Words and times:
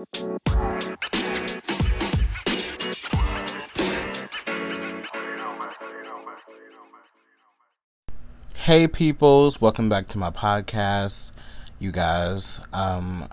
Hey 0.00 0.06
peoples, 8.88 9.60
welcome 9.60 9.90
back 9.90 10.08
to 10.08 10.16
my 10.16 10.30
podcast. 10.30 11.32
You 11.78 11.92
guys, 11.92 12.62
um 12.72 13.28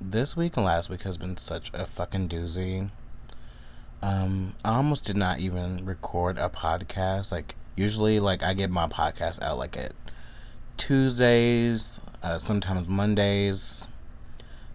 this 0.00 0.36
week 0.36 0.56
and 0.56 0.64
last 0.64 0.88
week 0.88 1.02
has 1.02 1.18
been 1.18 1.36
such 1.36 1.72
a 1.74 1.84
fucking 1.84 2.28
doozy. 2.28 2.90
Um 4.00 4.54
I 4.64 4.76
almost 4.76 5.04
did 5.04 5.16
not 5.16 5.40
even 5.40 5.84
record 5.84 6.38
a 6.38 6.48
podcast. 6.48 7.32
Like 7.32 7.56
usually 7.74 8.20
like 8.20 8.44
I 8.44 8.54
get 8.54 8.70
my 8.70 8.86
podcast 8.86 9.42
out 9.42 9.58
like 9.58 9.76
at 9.76 9.94
Tuesdays, 10.76 12.00
uh, 12.22 12.38
sometimes 12.38 12.88
Mondays. 12.88 13.88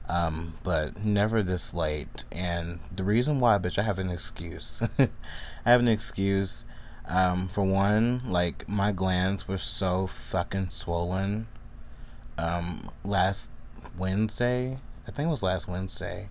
Um, 0.10 0.54
but 0.64 1.04
never 1.04 1.44
this 1.44 1.74
late. 1.74 2.24
And 2.32 2.80
the 2.96 3.04
reason 3.04 3.40
why, 3.40 3.58
bitch, 3.58 3.78
I 3.78 3.84
have 3.84 4.00
an 4.00 4.10
excuse. 4.10 4.82
I 5.00 5.10
have 5.66 5.82
an 5.82 5.88
excuse. 5.88 6.64
Um, 7.08 7.48
for 7.48 7.64
one, 7.64 8.22
like 8.26 8.68
my 8.68 8.92
glands 8.92 9.48
were 9.48 9.58
so 9.58 10.08
fucking 10.08 10.70
swollen. 10.70 11.48
Um, 12.38 12.92
last 13.04 13.50
Wednesday, 13.98 14.80
I 15.08 15.12
think 15.12 15.28
it 15.28 15.32
was 15.32 15.44
last 15.44 15.68
Wednesday, 15.68 16.30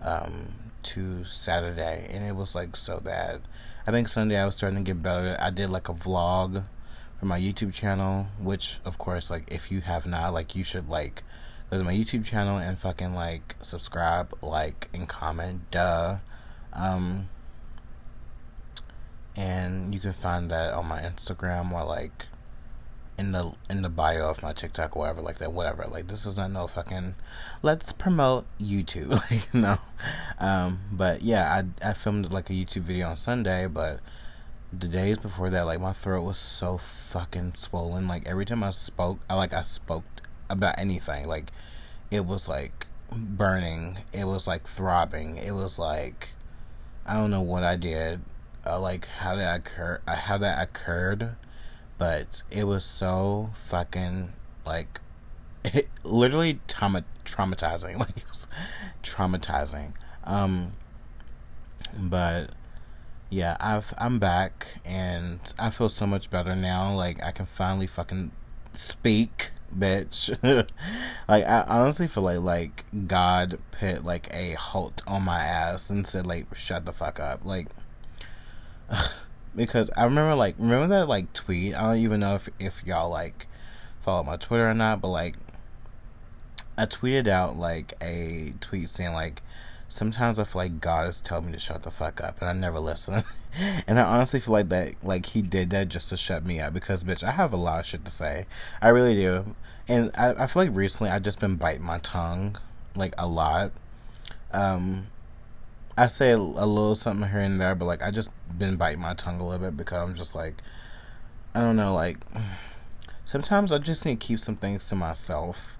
um, 0.00 0.54
to 0.82 1.24
Saturday, 1.24 2.06
and 2.10 2.24
it 2.24 2.36
was 2.36 2.54
like 2.54 2.76
so 2.76 3.00
bad. 3.00 3.40
I 3.86 3.90
think 3.90 4.08
Sunday 4.08 4.36
I 4.36 4.44
was 4.44 4.56
starting 4.56 4.78
to 4.78 4.84
get 4.84 5.02
better. 5.02 5.36
I 5.40 5.50
did 5.50 5.70
like 5.70 5.88
a 5.88 5.94
vlog 5.94 6.64
for 7.18 7.26
my 7.26 7.40
YouTube 7.40 7.72
channel, 7.72 8.28
which 8.38 8.78
of 8.84 8.98
course, 8.98 9.30
like 9.30 9.50
if 9.52 9.72
you 9.72 9.80
have 9.80 10.06
not, 10.06 10.34
like 10.34 10.54
you 10.54 10.64
should 10.64 10.88
like 10.88 11.22
go 11.70 11.78
to 11.78 11.84
my 11.84 11.94
YouTube 11.94 12.24
channel 12.24 12.58
and 12.58 12.78
fucking 12.78 13.14
like 13.14 13.56
subscribe, 13.62 14.36
like, 14.42 14.88
and 14.92 15.08
comment. 15.08 15.70
Duh. 15.70 16.18
Um 16.72 17.28
and 19.36 19.94
you 19.94 20.00
can 20.00 20.12
find 20.12 20.50
that 20.50 20.74
on 20.74 20.86
my 20.86 21.00
Instagram 21.00 21.72
or 21.72 21.84
like 21.84 22.26
in 23.16 23.32
the 23.32 23.52
in 23.68 23.82
the 23.82 23.88
bio 23.88 24.30
of 24.30 24.42
my 24.42 24.52
TikTok 24.52 24.96
or 24.96 25.00
whatever 25.00 25.20
like 25.20 25.38
that 25.38 25.52
whatever 25.52 25.86
like 25.90 26.08
this 26.08 26.24
is 26.24 26.36
not 26.36 26.50
no 26.50 26.66
fucking 26.66 27.14
let's 27.62 27.92
promote 27.92 28.46
YouTube 28.58 29.10
like 29.30 29.52
no 29.54 29.78
um 30.38 30.80
but 30.90 31.22
yeah 31.22 31.62
I 31.82 31.90
I 31.90 31.92
filmed 31.92 32.32
like 32.32 32.48
a 32.50 32.54
YouTube 32.54 32.82
video 32.82 33.08
on 33.08 33.16
Sunday 33.16 33.66
but 33.66 34.00
the 34.72 34.88
days 34.88 35.18
before 35.18 35.50
that 35.50 35.62
like 35.66 35.80
my 35.80 35.92
throat 35.92 36.22
was 36.22 36.38
so 36.38 36.78
fucking 36.78 37.54
swollen 37.56 38.08
like 38.08 38.26
every 38.26 38.46
time 38.46 38.62
I 38.64 38.70
spoke 38.70 39.20
I 39.28 39.36
like 39.36 39.52
I 39.52 39.62
spoke 39.62 40.04
about 40.50 40.78
anything. 40.78 41.26
Like 41.26 41.50
it 42.10 42.26
was 42.26 42.48
like 42.48 42.86
burning. 43.12 43.98
It 44.12 44.24
was 44.24 44.46
like 44.46 44.66
throbbing. 44.66 45.36
It 45.36 45.52
was 45.52 45.78
like 45.78 46.30
I 47.06 47.14
don't 47.14 47.30
know 47.30 47.40
what 47.40 47.64
I 47.64 47.76
did 47.76 48.20
uh, 48.66 48.78
like 48.78 49.06
how 49.06 49.36
that 49.36 49.60
occur 49.60 50.00
uh, 50.06 50.16
how 50.16 50.38
that 50.38 50.62
occurred 50.62 51.36
but 51.98 52.42
it 52.50 52.64
was 52.64 52.84
so 52.84 53.50
fucking 53.68 54.30
like 54.66 55.00
it 55.64 55.88
literally 56.02 56.60
trauma 56.66 57.04
traumatizing. 57.24 57.98
Like 57.98 58.16
it 58.16 58.28
was 58.28 58.48
traumatizing. 59.02 59.92
Um 60.24 60.72
but 61.98 62.50
yeah 63.30 63.56
i've 63.60 63.94
i'm 63.96 64.18
back 64.18 64.80
and 64.84 65.38
i 65.58 65.70
feel 65.70 65.88
so 65.88 66.06
much 66.06 66.30
better 66.30 66.54
now. 66.54 66.94
Like 66.94 67.22
i 67.22 67.32
can 67.32 67.46
finally 67.46 67.86
fucking 67.86 68.30
speak 68.72 69.50
bitch 69.76 70.30
like 71.28 71.44
i 71.44 71.62
honestly 71.68 72.08
feel 72.08 72.24
like 72.24 72.40
like 72.40 72.84
god 73.06 73.58
put 73.70 74.04
like 74.04 74.28
a 74.32 74.54
halt 74.54 75.02
on 75.06 75.22
my 75.22 75.44
ass 75.44 75.90
and 75.90 76.06
said 76.06 76.26
like 76.26 76.52
shut 76.56 76.84
the 76.84 76.92
fuck 76.92 77.20
up 77.20 77.44
like 77.44 77.68
because 79.54 79.90
I 79.96 80.04
remember 80.04 80.34
like 80.34 80.56
remember 80.58 80.88
that 80.88 81.08
like 81.08 81.32
tweet. 81.32 81.74
I 81.74 81.82
don't 81.82 81.98
even 81.98 82.20
know 82.20 82.34
if 82.34 82.48
if 82.58 82.84
y'all 82.84 83.10
like 83.10 83.46
follow 84.00 84.22
my 84.22 84.36
Twitter 84.36 84.68
or 84.68 84.74
not, 84.74 85.00
but 85.00 85.08
like 85.08 85.36
I 86.76 86.86
tweeted 86.86 87.28
out 87.28 87.58
like 87.58 87.94
a 88.00 88.54
tweet 88.60 88.90
saying 88.90 89.12
like 89.12 89.42
sometimes 89.88 90.38
I 90.38 90.44
feel 90.44 90.62
like 90.62 90.80
God 90.80 91.08
is 91.08 91.20
telling 91.20 91.46
me 91.46 91.52
to 91.52 91.58
shut 91.58 91.82
the 91.82 91.90
fuck 91.90 92.20
up 92.20 92.40
and 92.40 92.48
I 92.48 92.52
never 92.52 92.80
listen. 92.80 93.24
and 93.86 93.98
I 93.98 94.02
honestly 94.02 94.40
feel 94.40 94.52
like 94.52 94.68
that 94.68 94.94
like 95.02 95.26
he 95.26 95.42
did 95.42 95.70
that 95.70 95.88
just 95.88 96.08
to 96.10 96.16
shut 96.16 96.44
me 96.44 96.60
up 96.60 96.72
because 96.72 97.04
bitch 97.04 97.22
I 97.22 97.32
have 97.32 97.52
a 97.52 97.56
lot 97.56 97.80
of 97.80 97.86
shit 97.86 98.04
to 98.04 98.10
say. 98.10 98.46
I 98.80 98.88
really 98.88 99.14
do. 99.14 99.54
And 99.88 100.10
I, 100.16 100.44
I 100.44 100.46
feel 100.46 100.64
like 100.64 100.74
recently 100.74 101.10
I've 101.10 101.22
just 101.22 101.40
been 101.40 101.56
biting 101.56 101.84
my 101.84 101.98
tongue 101.98 102.56
like 102.94 103.14
a 103.18 103.26
lot. 103.26 103.72
Um 104.52 105.08
I 105.98 106.06
say 106.06 106.30
a, 106.30 106.36
a, 106.36 106.38
little 106.38 106.94
something 106.94 107.28
here 107.28 107.40
and 107.40 107.60
there, 107.60 107.74
but 107.74 107.84
like 107.84 108.02
I 108.02 108.10
just 108.10 108.30
been 108.56 108.76
biting 108.76 109.02
my 109.02 109.14
tongue 109.14 109.40
a 109.40 109.44
little 109.46 109.66
bit 109.66 109.76
because 109.76 110.08
I'm 110.08 110.16
just 110.16 110.34
like, 110.34 110.62
I 111.54 111.60
don't 111.60 111.76
know, 111.76 111.94
like 111.94 112.18
sometimes 113.24 113.72
I 113.72 113.78
just 113.78 114.04
need 114.04 114.20
to 114.20 114.26
keep 114.26 114.40
some 114.40 114.56
things 114.56 114.88
to 114.88 114.94
myself. 114.94 115.76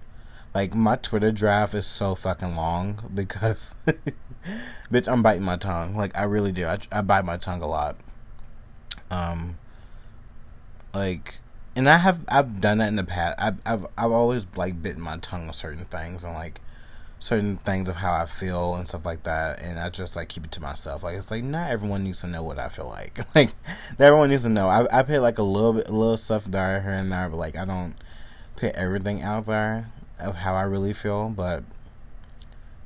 Like 0.54 0.74
my 0.74 0.96
Twitter 0.96 1.30
draft 1.30 1.74
is 1.74 1.86
so 1.86 2.14
fucking 2.14 2.56
long 2.56 3.10
because, 3.14 3.74
bitch, 4.92 5.10
I'm 5.10 5.22
biting 5.22 5.44
my 5.44 5.56
tongue. 5.56 5.94
Like 5.94 6.16
I 6.18 6.24
really 6.24 6.52
do. 6.52 6.66
I, 6.66 6.78
I 6.90 7.02
bite 7.02 7.24
my 7.24 7.36
tongue 7.36 7.62
a 7.62 7.68
lot. 7.68 7.96
Um, 9.10 9.58
like, 10.92 11.38
and 11.76 11.88
I 11.88 11.98
have 11.98 12.20
I've 12.28 12.60
done 12.60 12.78
that 12.78 12.88
in 12.88 12.96
the 12.96 13.04
past. 13.04 13.36
I've 13.38 13.58
I've 13.64 13.86
I've 13.96 14.10
always 14.10 14.46
like 14.56 14.82
bitten 14.82 15.00
my 15.00 15.18
tongue 15.18 15.46
on 15.46 15.54
certain 15.54 15.84
things 15.84 16.24
and 16.24 16.34
like 16.34 16.60
certain 17.20 17.58
things 17.58 17.88
of 17.88 17.96
how 17.96 18.14
I 18.14 18.26
feel 18.26 18.74
and 18.74 18.88
stuff 18.88 19.06
like 19.06 19.22
that, 19.22 19.62
and 19.62 19.78
I 19.78 19.88
just 19.88 20.16
like 20.16 20.28
keep 20.28 20.44
it 20.44 20.52
to 20.52 20.60
myself. 20.60 21.04
Like 21.04 21.16
it's 21.16 21.30
like 21.30 21.44
not 21.44 21.70
everyone 21.70 22.02
needs 22.02 22.22
to 22.22 22.26
know 22.26 22.42
what 22.42 22.58
I 22.58 22.68
feel 22.68 22.88
like. 22.88 23.20
Like 23.36 23.50
not 24.00 24.06
everyone 24.06 24.30
needs 24.30 24.42
to 24.42 24.48
know. 24.48 24.68
I 24.68 24.98
I 24.98 25.04
put 25.04 25.20
like 25.20 25.38
a 25.38 25.44
little 25.44 25.74
bit, 25.74 25.88
a 25.88 25.92
little 25.92 26.16
stuff 26.16 26.44
there 26.44 26.82
here 26.82 26.90
and 26.90 27.12
there, 27.12 27.28
but 27.28 27.36
like 27.36 27.56
I 27.56 27.64
don't 27.64 27.94
put 28.56 28.74
everything 28.74 29.22
out 29.22 29.46
there 29.46 29.92
of 30.20 30.36
how 30.36 30.54
I 30.54 30.62
really 30.62 30.92
feel. 30.92 31.30
But 31.30 31.64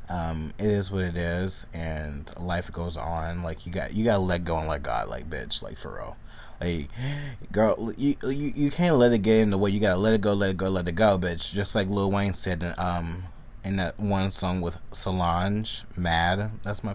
um, 0.08 0.52
it 0.58 0.66
is 0.66 0.90
what 0.90 1.02
it 1.02 1.16
is, 1.16 1.66
and 1.72 2.30
life 2.38 2.70
goes 2.70 2.96
on. 2.96 3.42
Like 3.42 3.66
you 3.66 3.72
got 3.72 3.94
you 3.94 4.04
gotta 4.04 4.18
let 4.20 4.44
go 4.44 4.56
and 4.56 4.68
let 4.68 4.82
God. 4.82 5.08
Like 5.08 5.28
bitch, 5.28 5.62
like 5.62 5.78
for 5.78 5.94
real. 5.94 6.16
Like, 6.60 6.88
girl, 7.52 7.92
you, 7.96 8.16
you 8.22 8.52
you 8.54 8.70
can't 8.70 8.96
let 8.96 9.12
it 9.12 9.18
get 9.18 9.40
in 9.40 9.50
the 9.50 9.58
way. 9.58 9.70
You 9.70 9.80
gotta 9.80 9.98
let 9.98 10.14
it 10.14 10.20
go, 10.20 10.32
let 10.32 10.50
it 10.50 10.56
go, 10.56 10.68
let 10.68 10.88
it 10.88 10.92
go, 10.94 11.18
bitch. 11.18 11.52
Just 11.52 11.74
like 11.74 11.88
Lil 11.88 12.10
Wayne 12.10 12.34
said 12.34 12.62
in 12.62 12.74
um 12.78 13.24
in 13.64 13.76
that 13.76 13.98
one 13.98 14.30
song 14.30 14.60
with 14.60 14.78
Solange, 14.92 15.84
Mad. 15.96 16.50
That's 16.62 16.84
my 16.84 16.94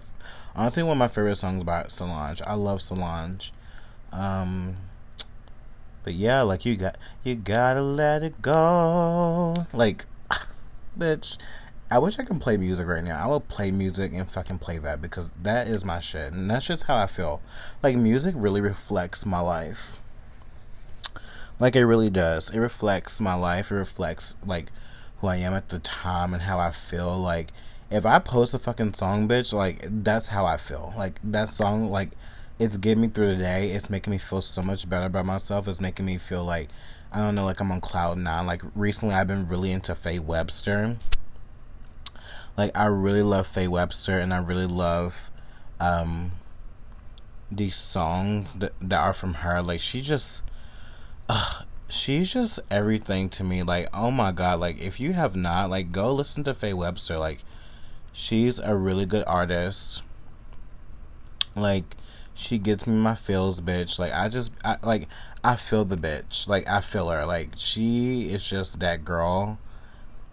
honestly 0.56 0.84
one 0.84 0.94
of 0.94 0.98
my 0.98 1.08
favorite 1.08 1.36
songs 1.36 1.64
by 1.64 1.86
Solange. 1.88 2.42
I 2.46 2.54
love 2.54 2.82
Solange. 2.82 3.52
Um 4.12 4.78
but 6.04 6.14
yeah, 6.14 6.42
like 6.42 6.66
you 6.66 6.76
got 6.76 6.98
you 7.24 7.36
gotta 7.36 7.82
let 7.82 8.24
it 8.24 8.42
go. 8.42 9.54
Like 9.74 10.06
bitch, 11.00 11.38
I 11.90 11.98
wish 11.98 12.20
I 12.20 12.24
could 12.24 12.42
play 12.42 12.58
music 12.58 12.86
right 12.88 13.04
now. 13.04 13.24
I 13.24 13.28
would 13.28 13.48
play 13.48 13.72
music 13.72 14.12
and 14.14 14.30
fucking 14.30 14.60
play 14.60 14.78
that 14.80 15.02
because 15.02 15.30
that 15.42 15.68
is 15.68 15.84
my 15.84 16.00
shit. 16.00 16.34
And 16.34 16.50
that's 16.52 16.68
just 16.68 16.84
how 16.84 16.98
I 16.98 17.08
feel. 17.08 17.42
Like 17.82 17.96
music 17.96 18.36
really 18.38 18.62
reflects 18.62 19.26
my 19.26 19.40
life. 19.40 20.02
Like 21.60 21.76
it 21.76 21.86
really 21.86 22.10
does. 22.10 22.50
It 22.52 22.60
reflects 22.60 23.20
my 23.20 23.34
life. 23.34 23.72
It 23.72 23.76
reflects 23.76 24.36
like 24.46 24.72
who 25.20 25.28
I 25.28 25.38
am 25.38 25.54
at 25.54 25.70
the 25.70 25.80
time 25.80 26.34
and 26.34 26.44
how 26.44 26.60
I 26.60 26.72
feel. 26.72 27.18
Like, 27.18 27.52
if 27.92 28.06
I 28.06 28.20
post 28.20 28.54
a 28.54 28.60
fucking 28.60 28.94
song, 28.94 29.28
bitch, 29.28 29.54
like, 29.54 29.86
that's 29.86 30.28
how 30.28 30.46
I 30.46 30.58
feel. 30.58 30.94
Like, 30.98 31.20
that 31.24 31.50
song, 31.50 31.90
like, 31.90 32.12
it's 32.58 32.78
getting 32.78 33.02
me 33.02 33.08
through 33.10 33.36
the 33.36 33.42
day. 33.42 33.72
It's 33.72 33.90
making 33.90 34.12
me 34.12 34.18
feel 34.18 34.42
so 34.42 34.62
much 34.62 34.90
better 34.90 35.08
about 35.08 35.26
myself. 35.26 35.68
It's 35.68 35.82
making 35.82 36.06
me 36.06 36.18
feel 36.18 36.44
like, 36.44 36.70
I 37.12 37.20
don't 37.20 37.36
know, 37.36 37.46
like 37.46 37.60
I'm 37.60 37.72
on 37.72 37.82
cloud 37.82 38.18
nine. 38.18 38.46
Like, 38.46 38.62
recently 38.76 39.16
I've 39.16 39.28
been 39.28 39.48
really 39.48 39.72
into 39.72 39.96
Faye 39.96 40.20
Webster. 40.20 40.98
Like, 42.58 42.78
I 42.78 42.86
really 42.86 43.24
love 43.24 43.48
Faye 43.48 43.68
Webster 43.68 44.20
and 44.20 44.34
I 44.34 44.38
really 44.38 44.68
love, 44.68 45.32
um, 45.80 46.34
these 47.52 47.76
songs 47.76 48.56
that, 48.56 48.74
that 48.82 49.00
are 49.00 49.14
from 49.14 49.36
her. 49.36 49.62
Like, 49.62 49.82
she 49.82 50.02
just, 50.02 50.44
uh, 51.28 51.64
she's 51.90 52.34
just 52.34 52.60
everything 52.70 53.30
to 53.30 53.44
me. 53.44 53.64
Like, 53.64 53.88
oh 53.94 54.12
my 54.12 54.32
god, 54.32 54.60
like 54.60 54.80
if 54.80 55.00
you 55.00 55.14
have 55.14 55.36
not, 55.36 55.70
like 55.70 55.92
go 55.92 56.14
listen 56.14 56.44
to 56.46 56.54
Faye 56.54 56.74
Webster. 56.74 57.18
Like 57.18 57.40
she's 58.14 58.60
a 58.60 58.76
really 58.76 59.06
good 59.06 59.24
artist. 59.28 60.02
Like 61.56 61.96
she 62.40 62.58
gets 62.58 62.88
me 62.88 62.96
my 62.96 63.16
feels, 63.16 63.60
bitch. 63.60 64.00
Like 64.00 64.14
I 64.14 64.30
just 64.30 64.52
I 64.64 64.78
like 64.82 65.08
I 65.44 65.56
feel 65.58 65.84
the 65.84 65.98
bitch. 65.98 66.48
Like 66.48 66.68
I 66.70 66.80
feel 66.80 67.10
her. 67.10 67.26
Like 67.26 67.52
she 67.56 68.32
is 68.32 68.48
just 68.48 68.80
that 68.80 69.04
girl. 69.04 69.60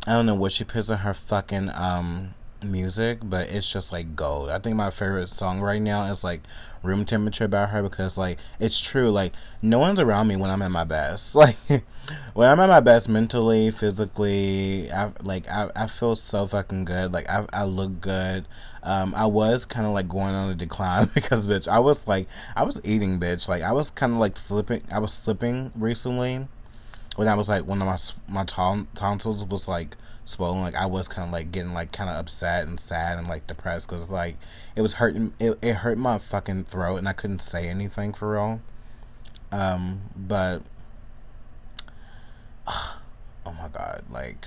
I 0.06 0.12
don't 0.12 0.26
know 0.26 0.36
what 0.36 0.52
she 0.52 0.62
puts 0.62 0.88
in 0.88 0.98
her 0.98 1.12
fucking 1.12 1.70
um 1.70 2.34
music, 2.62 3.18
but 3.22 3.50
it's 3.50 3.70
just 3.70 3.92
like 3.92 4.16
gold. 4.16 4.48
I 4.48 4.58
think 4.58 4.76
my 4.76 4.90
favorite 4.90 5.28
song 5.28 5.60
right 5.60 5.80
now 5.80 6.10
is 6.10 6.24
like 6.24 6.40
Room 6.82 7.04
Temperature 7.04 7.44
about 7.44 7.70
her 7.70 7.82
because 7.82 8.16
like 8.16 8.38
it's 8.58 8.78
true. 8.78 9.10
Like 9.10 9.32
no 9.62 9.78
one's 9.78 10.00
around 10.00 10.28
me 10.28 10.36
when 10.36 10.50
I'm 10.50 10.62
at 10.62 10.70
my 10.70 10.84
best. 10.84 11.34
Like 11.46 11.56
when 12.34 12.48
I'm 12.48 12.60
at 12.60 12.68
my 12.68 12.80
best 12.80 13.08
mentally, 13.08 13.70
physically, 13.70 14.90
I 14.92 15.10
like 15.22 15.48
I, 15.48 15.70
I 15.74 15.86
feel 15.86 16.16
so 16.16 16.46
fucking 16.46 16.84
good. 16.84 17.12
Like 17.12 17.28
I 17.28 17.46
I 17.52 17.64
look 17.64 18.00
good. 18.00 18.46
Um, 18.82 19.14
I 19.14 19.26
was 19.26 19.64
kind 19.66 19.86
of 19.86 19.92
like 19.92 20.08
going 20.08 20.34
on 20.34 20.50
a 20.50 20.54
decline 20.54 21.10
because 21.14 21.46
bitch, 21.46 21.68
I 21.68 21.78
was 21.78 22.06
like 22.06 22.28
I 22.54 22.62
was 22.62 22.80
eating 22.84 23.18
bitch. 23.20 23.48
Like 23.48 23.62
I 23.62 23.72
was 23.72 23.90
kind 23.90 24.12
of 24.12 24.18
like 24.18 24.36
slipping. 24.36 24.82
I 24.92 24.98
was 24.98 25.12
slipping 25.12 25.72
recently 25.76 26.46
when 27.16 27.28
I 27.28 27.34
was 27.34 27.48
like 27.48 27.66
one 27.66 27.82
of 27.82 27.86
my 27.86 27.98
my 28.28 28.44
tonsils 28.44 29.44
was 29.44 29.66
like 29.66 29.96
swollen. 30.26 30.60
Like 30.60 30.74
I 30.74 30.86
was 30.86 31.08
kind 31.08 31.26
of 31.26 31.32
like 31.32 31.50
getting 31.50 31.72
like 31.72 31.92
kind 31.92 32.10
of 32.10 32.16
upset 32.16 32.66
and 32.66 32.78
sad 32.78 33.18
and 33.18 33.26
like 33.26 33.46
depressed 33.46 33.88
because 33.88 34.10
like 34.10 34.36
it 34.74 34.82
was 34.82 34.94
hurting. 34.94 35.32
It 35.40 35.58
it 35.62 35.74
hurt 35.76 35.96
my 35.96 36.18
fucking 36.18 36.64
throat 36.64 36.96
and 36.96 37.08
I 37.08 37.14
couldn't 37.14 37.40
say 37.40 37.68
anything 37.68 38.12
for 38.12 38.32
real. 38.32 38.60
Um, 39.50 40.02
but 40.14 40.62
oh 42.66 42.98
my 43.46 43.68
god, 43.72 44.04
like 44.10 44.46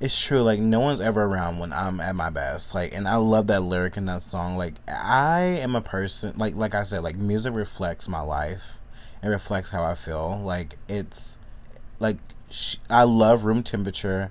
it's 0.00 0.20
true. 0.22 0.42
Like 0.42 0.60
no 0.60 0.80
one's 0.80 1.00
ever 1.00 1.24
around 1.24 1.58
when 1.58 1.72
I'm 1.72 2.00
at 2.00 2.16
my 2.16 2.30
best. 2.30 2.74
Like, 2.74 2.94
and 2.94 3.06
I 3.08 3.16
love 3.16 3.46
that 3.48 3.62
lyric 3.62 3.96
in 3.96 4.06
that 4.06 4.22
song. 4.22 4.56
Like 4.56 4.74
I 4.88 5.40
am 5.40 5.76
a 5.76 5.80
person. 5.80 6.34
Like 6.36 6.54
like 6.54 6.74
I 6.74 6.82
said, 6.84 7.02
like 7.02 7.16
music 7.16 7.54
reflects 7.54 8.08
my 8.08 8.20
life. 8.20 8.80
It 9.22 9.28
reflects 9.28 9.70
how 9.70 9.82
I 9.84 9.94
feel. 9.94 10.40
Like 10.42 10.76
it's 10.88 11.38
like 11.98 12.18
I 12.90 13.02
love 13.04 13.44
room 13.44 13.62
temperature. 13.62 14.30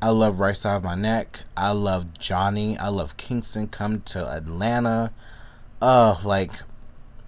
I 0.00 0.10
love 0.10 0.38
right 0.38 0.56
side 0.56 0.76
of 0.76 0.84
my 0.84 0.94
neck. 0.94 1.40
I 1.56 1.72
love 1.72 2.18
Johnny. 2.18 2.76
I 2.78 2.88
love 2.88 3.16
Kingston. 3.16 3.68
Come 3.68 4.02
to 4.02 4.26
Atlanta. 4.26 5.12
Uh, 5.80 6.18
like 6.24 6.52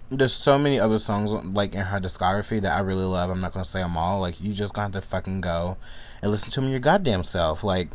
there's 0.09 0.33
so 0.33 0.57
many 0.57 0.79
other 0.79 0.99
songs 0.99 1.33
like 1.33 1.73
in 1.73 1.81
her 1.81 1.99
discography 1.99 2.61
that 2.61 2.75
I 2.75 2.79
really 2.79 3.03
love. 3.03 3.29
I'm 3.29 3.41
not 3.41 3.53
gonna 3.53 3.65
say 3.65 3.81
them 3.81 3.97
all. 3.97 4.19
Like 4.19 4.39
you 4.39 4.53
just 4.53 4.73
gonna 4.73 4.85
have 4.85 4.93
to 4.93 5.01
fucking 5.01 5.41
go 5.41 5.77
and 6.21 6.31
listen 6.31 6.51
to 6.51 6.61
them 6.61 6.69
your 6.69 6.79
goddamn 6.79 7.23
self. 7.23 7.63
Like, 7.63 7.89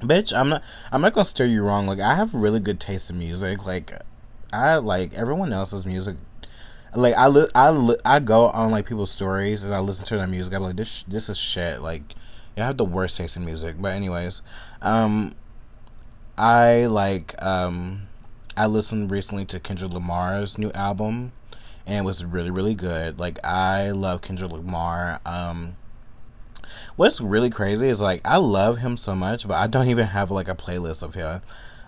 bitch, 0.00 0.36
I'm 0.36 0.48
not. 0.50 0.62
I'm 0.92 1.00
not 1.00 1.14
gonna 1.14 1.24
steer 1.24 1.46
you 1.46 1.62
wrong. 1.62 1.86
Like 1.86 2.00
I 2.00 2.14
have 2.14 2.34
really 2.34 2.60
good 2.60 2.80
taste 2.80 3.10
in 3.10 3.18
music. 3.18 3.64
Like 3.64 3.92
I 4.52 4.76
like 4.76 5.14
everyone 5.14 5.52
else's 5.52 5.86
music 5.86 6.16
like 6.94 7.14
I 7.14 7.26
li- 7.28 7.48
I 7.54 7.70
li- 7.70 7.98
I 8.04 8.20
go 8.20 8.48
on 8.48 8.70
like 8.70 8.86
people's 8.86 9.10
stories 9.10 9.64
and 9.64 9.74
I 9.74 9.80
listen 9.80 10.06
to 10.06 10.16
their 10.16 10.26
music. 10.26 10.54
I'm 10.54 10.62
like 10.62 10.76
this 10.76 11.04
this 11.06 11.28
is 11.28 11.38
shit. 11.38 11.80
Like 11.80 12.14
you 12.56 12.62
have 12.62 12.76
the 12.76 12.84
worst 12.84 13.16
taste 13.16 13.36
in 13.36 13.44
music. 13.44 13.76
But 13.78 13.94
anyways, 13.94 14.42
um, 14.82 15.34
I 16.36 16.86
like 16.86 17.40
um, 17.42 18.08
I 18.56 18.66
listened 18.66 19.10
recently 19.10 19.44
to 19.46 19.60
Kendrick 19.60 19.92
Lamar's 19.92 20.58
new 20.58 20.72
album, 20.72 21.32
and 21.86 21.98
it 21.98 22.04
was 22.04 22.24
really 22.24 22.50
really 22.50 22.74
good. 22.74 23.18
Like 23.18 23.44
I 23.44 23.90
love 23.90 24.22
Kendrick 24.22 24.50
Lamar. 24.50 25.20
Um, 25.26 25.76
what's 26.96 27.20
really 27.20 27.50
crazy 27.50 27.88
is 27.88 28.00
like 28.00 28.20
I 28.24 28.38
love 28.38 28.78
him 28.78 28.96
so 28.96 29.14
much, 29.14 29.46
but 29.46 29.54
I 29.54 29.66
don't 29.66 29.88
even 29.88 30.06
have 30.06 30.30
like 30.30 30.48
a 30.48 30.54
playlist 30.54 31.02
of 31.02 31.14
him 31.14 31.42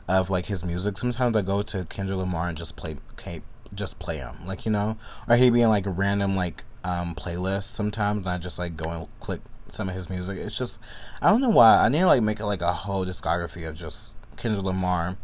of 0.09 0.29
like 0.29 0.47
his 0.47 0.65
music. 0.65 0.99
Sometimes 0.99 1.37
I 1.37 1.43
go 1.43 1.63
to 1.63 1.85
Kendrick 1.85 2.19
Lamar 2.19 2.49
and 2.49 2.59
just 2.59 2.77
play 2.77 2.99
just 3.75 3.99
play 3.99 4.19
them, 4.19 4.37
like 4.47 4.65
you 4.67 4.73
know, 4.73 4.97
or 5.29 5.37
he 5.37 5.51
be 5.51 5.63
in 5.63 5.69
like 5.69 5.85
random 5.87 6.37
like 6.37 6.65
um 6.85 7.15
playlist 7.15 7.65
sometimes. 7.65 8.27
I 8.27 8.39
just 8.39 8.59
like 8.59 8.77
go 8.77 8.91
and 8.91 9.09
click 9.21 9.41
some 9.71 9.89
of 9.89 9.95
his 9.95 10.11
music. 10.11 10.39
It's 10.39 10.57
just 10.57 10.81
I 11.21 11.31
don't 11.31 11.41
know 11.41 11.49
why 11.49 11.79
I 11.79 11.89
need 11.89 12.01
to 12.01 12.07
like 12.07 12.23
make 12.23 12.41
it 12.41 12.47
like 12.47 12.63
a 12.63 12.73
whole 12.73 13.05
discography 13.07 13.69
of 13.69 13.75
just 13.75 14.15
Kendrick 14.37 14.65
Lamar, 14.65 15.17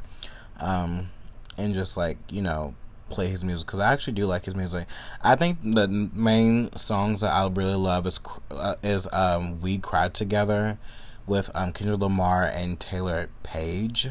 um, 0.60 1.10
and 1.56 1.75
just 1.75 1.96
like 1.96 2.19
you 2.31 2.43
know 2.43 2.75
play 3.08 3.28
his 3.28 3.44
music 3.44 3.66
because 3.66 3.81
I 3.81 3.93
actually 3.93 4.14
do 4.14 4.26
like 4.26 4.44
his 4.44 4.54
music. 4.54 4.87
I 5.22 5.37
think 5.37 5.58
the 5.62 5.88
main 5.88 6.75
songs 6.76 7.20
that 7.20 7.32
I 7.32 7.49
really 7.49 7.75
love 7.75 8.06
is 8.06 8.20
uh, 8.50 8.76
is 8.82 9.08
um 9.12 9.60
"We 9.60 9.78
Cried 9.78 10.14
Together" 10.14 10.78
with 11.26 11.50
um 11.54 11.72
Kendrick 11.72 12.00
Lamar 12.00 12.44
and 12.44 12.78
Taylour 12.78 13.28
Paige 13.42 14.10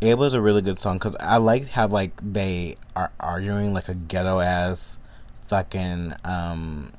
it 0.00 0.16
was 0.16 0.34
a 0.34 0.40
really 0.40 0.62
good 0.62 0.78
song 0.78 0.98
because 0.98 1.16
I 1.18 1.38
like 1.38 1.70
how 1.70 1.88
like 1.88 2.12
they 2.22 2.76
are 2.94 3.10
arguing 3.18 3.72
like 3.74 3.88
a 3.88 3.94
ghetto 3.94 4.40
ass 4.40 4.98
fucking 5.48 6.14
um 6.24 6.92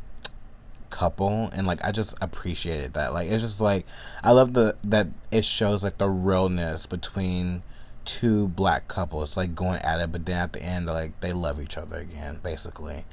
couple 0.89 1.49
and 1.53 1.65
like 1.65 1.83
I 1.83 1.91
just 1.91 2.15
appreciated 2.21 2.93
that. 2.93 3.13
Like 3.13 3.29
it's 3.29 3.43
just 3.43 3.61
like 3.61 3.85
I 4.23 4.31
love 4.31 4.53
the 4.53 4.75
that 4.83 5.07
it 5.31 5.45
shows 5.45 5.83
like 5.83 5.97
the 5.97 6.09
realness 6.09 6.85
between 6.85 7.63
two 8.05 8.47
black 8.49 8.87
couples 8.87 9.37
like 9.37 9.53
going 9.53 9.79
at 9.81 9.99
it 9.99 10.11
but 10.11 10.25
then 10.25 10.37
at 10.37 10.53
the 10.53 10.63
end 10.63 10.87
like 10.87 11.19
they 11.21 11.31
love 11.31 11.61
each 11.61 11.77
other 11.77 11.97
again 11.97 12.39
basically. 12.43 13.05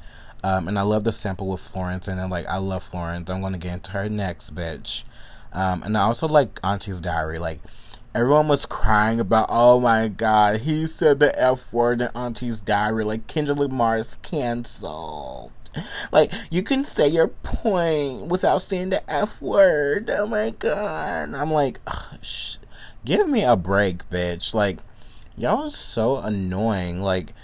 Um 0.43 0.67
and 0.67 0.79
I 0.79 0.83
love 0.83 1.05
the 1.05 1.13
sample 1.13 1.47
with 1.47 1.61
Florence 1.61 2.09
and 2.09 2.19
then 2.19 2.31
like 2.31 2.47
I 2.47 2.57
love 2.57 2.83
Florence. 2.83 3.31
I'm 3.31 3.41
gonna 3.41 3.59
get 3.59 3.75
into 3.75 3.93
her 3.93 4.09
next 4.09 4.53
bitch. 4.53 5.05
Um 5.53 5.85
and 5.85 5.97
I 5.97 6.03
also 6.03 6.27
like 6.27 6.59
Auntie's 6.65 7.01
Diary 7.01 7.39
like 7.39 7.61
everyone 8.17 8.49
was 8.49 8.65
crying 8.65 9.21
about, 9.21 9.47
oh 9.51 9.79
my 9.79 10.09
god, 10.09 10.61
he 10.61 10.87
said 10.87 11.19
the 11.19 11.39
F 11.39 11.71
word 11.71 12.01
in 12.01 12.09
Auntie's 12.15 12.63
Diary. 12.63 13.05
Like, 13.05 13.27
Kendrick 13.27 13.59
Lamar's 13.59 14.17
canceled. 14.23 15.53
Like, 16.11 16.33
you 16.49 16.63
can 16.63 16.87
say 16.87 17.09
your 17.09 17.29
point 17.29 18.29
without 18.29 18.63
saying 18.63 18.89
the 18.89 19.09
F 19.11 19.43
word. 19.43 20.09
Oh 20.09 20.27
my 20.27 20.49
god. 20.49 21.35
I'm 21.35 21.51
like, 21.51 21.79
give 23.05 23.29
me 23.29 23.45
a 23.45 23.55
break, 23.55 24.09
bitch. 24.09 24.55
Like, 24.55 24.79
y'all 25.37 25.65
are 25.65 25.71
so 25.71 26.17
annoying. 26.17 27.03
Like, 27.03 27.35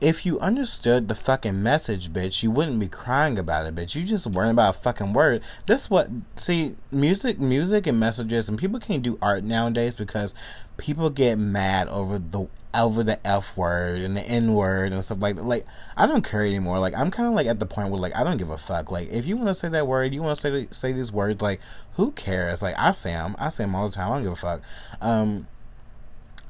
if 0.00 0.24
you 0.24 0.40
understood 0.40 1.08
the 1.08 1.14
fucking 1.14 1.62
message, 1.62 2.10
bitch, 2.10 2.42
you 2.42 2.50
wouldn't 2.50 2.80
be 2.80 2.88
crying 2.88 3.38
about 3.38 3.66
it, 3.66 3.74
bitch. 3.74 3.94
You 3.94 4.04
just 4.04 4.26
worrying 4.26 4.52
about 4.52 4.76
a 4.76 4.78
fucking 4.78 5.12
word. 5.12 5.42
That's 5.66 5.90
what 5.90 6.08
see 6.36 6.74
music, 6.90 7.38
music 7.38 7.86
and 7.86 8.00
messages, 8.00 8.48
and 8.48 8.58
people 8.58 8.80
can't 8.80 9.02
do 9.02 9.18
art 9.20 9.44
nowadays 9.44 9.96
because 9.96 10.34
people 10.78 11.10
get 11.10 11.38
mad 11.38 11.88
over 11.88 12.18
the 12.18 12.48
over 12.72 13.02
the 13.02 13.24
f 13.26 13.56
word 13.56 14.00
and 14.00 14.16
the 14.16 14.22
n 14.22 14.54
word 14.54 14.92
and 14.92 15.04
stuff 15.04 15.20
like 15.20 15.36
that. 15.36 15.44
Like 15.44 15.66
I 15.98 16.06
don't 16.06 16.24
care 16.24 16.46
anymore. 16.46 16.78
Like 16.78 16.94
I'm 16.94 17.10
kind 17.10 17.28
of 17.28 17.34
like 17.34 17.46
at 17.46 17.58
the 17.58 17.66
point 17.66 17.90
where 17.90 18.00
like 18.00 18.16
I 18.16 18.24
don't 18.24 18.38
give 18.38 18.50
a 18.50 18.56
fuck. 18.56 18.90
Like 18.90 19.10
if 19.10 19.26
you 19.26 19.36
want 19.36 19.48
to 19.48 19.54
say 19.54 19.68
that 19.68 19.86
word, 19.86 20.14
you 20.14 20.22
want 20.22 20.38
to 20.38 20.40
say 20.40 20.68
say 20.70 20.92
these 20.92 21.12
words. 21.12 21.42
Like 21.42 21.60
who 21.96 22.12
cares? 22.12 22.62
Like 22.62 22.74
I 22.78 22.92
say 22.92 23.12
them. 23.12 23.36
I 23.38 23.50
say 23.50 23.64
them 23.64 23.74
all 23.74 23.90
the 23.90 23.94
time. 23.94 24.10
I 24.10 24.14
don't 24.14 24.22
give 24.22 24.32
a 24.32 24.36
fuck. 24.36 24.62
Um, 25.02 25.46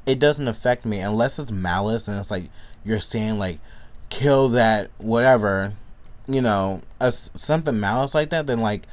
it 0.06 0.19
doesn't 0.19 0.49
affect 0.49 0.85
me 0.85 1.00
unless 1.00 1.38
it's 1.38 1.50
malice 1.50 2.08
and 2.08 2.19
it's 2.19 2.31
like 2.31 2.50
you're 2.85 3.00
saying 3.00 3.38
like 3.38 3.59
kill 4.09 4.49
that 4.50 4.91
whatever, 4.99 5.73
you 6.27 6.41
know, 6.41 6.82
a, 7.00 7.12
something 7.12 7.79
malice 7.79 8.15
like 8.15 8.31
that, 8.31 8.47
then 8.47 8.61
like 8.61 8.87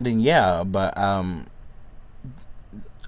then 0.00 0.20
yeah, 0.20 0.64
but 0.64 0.96
um 0.98 1.46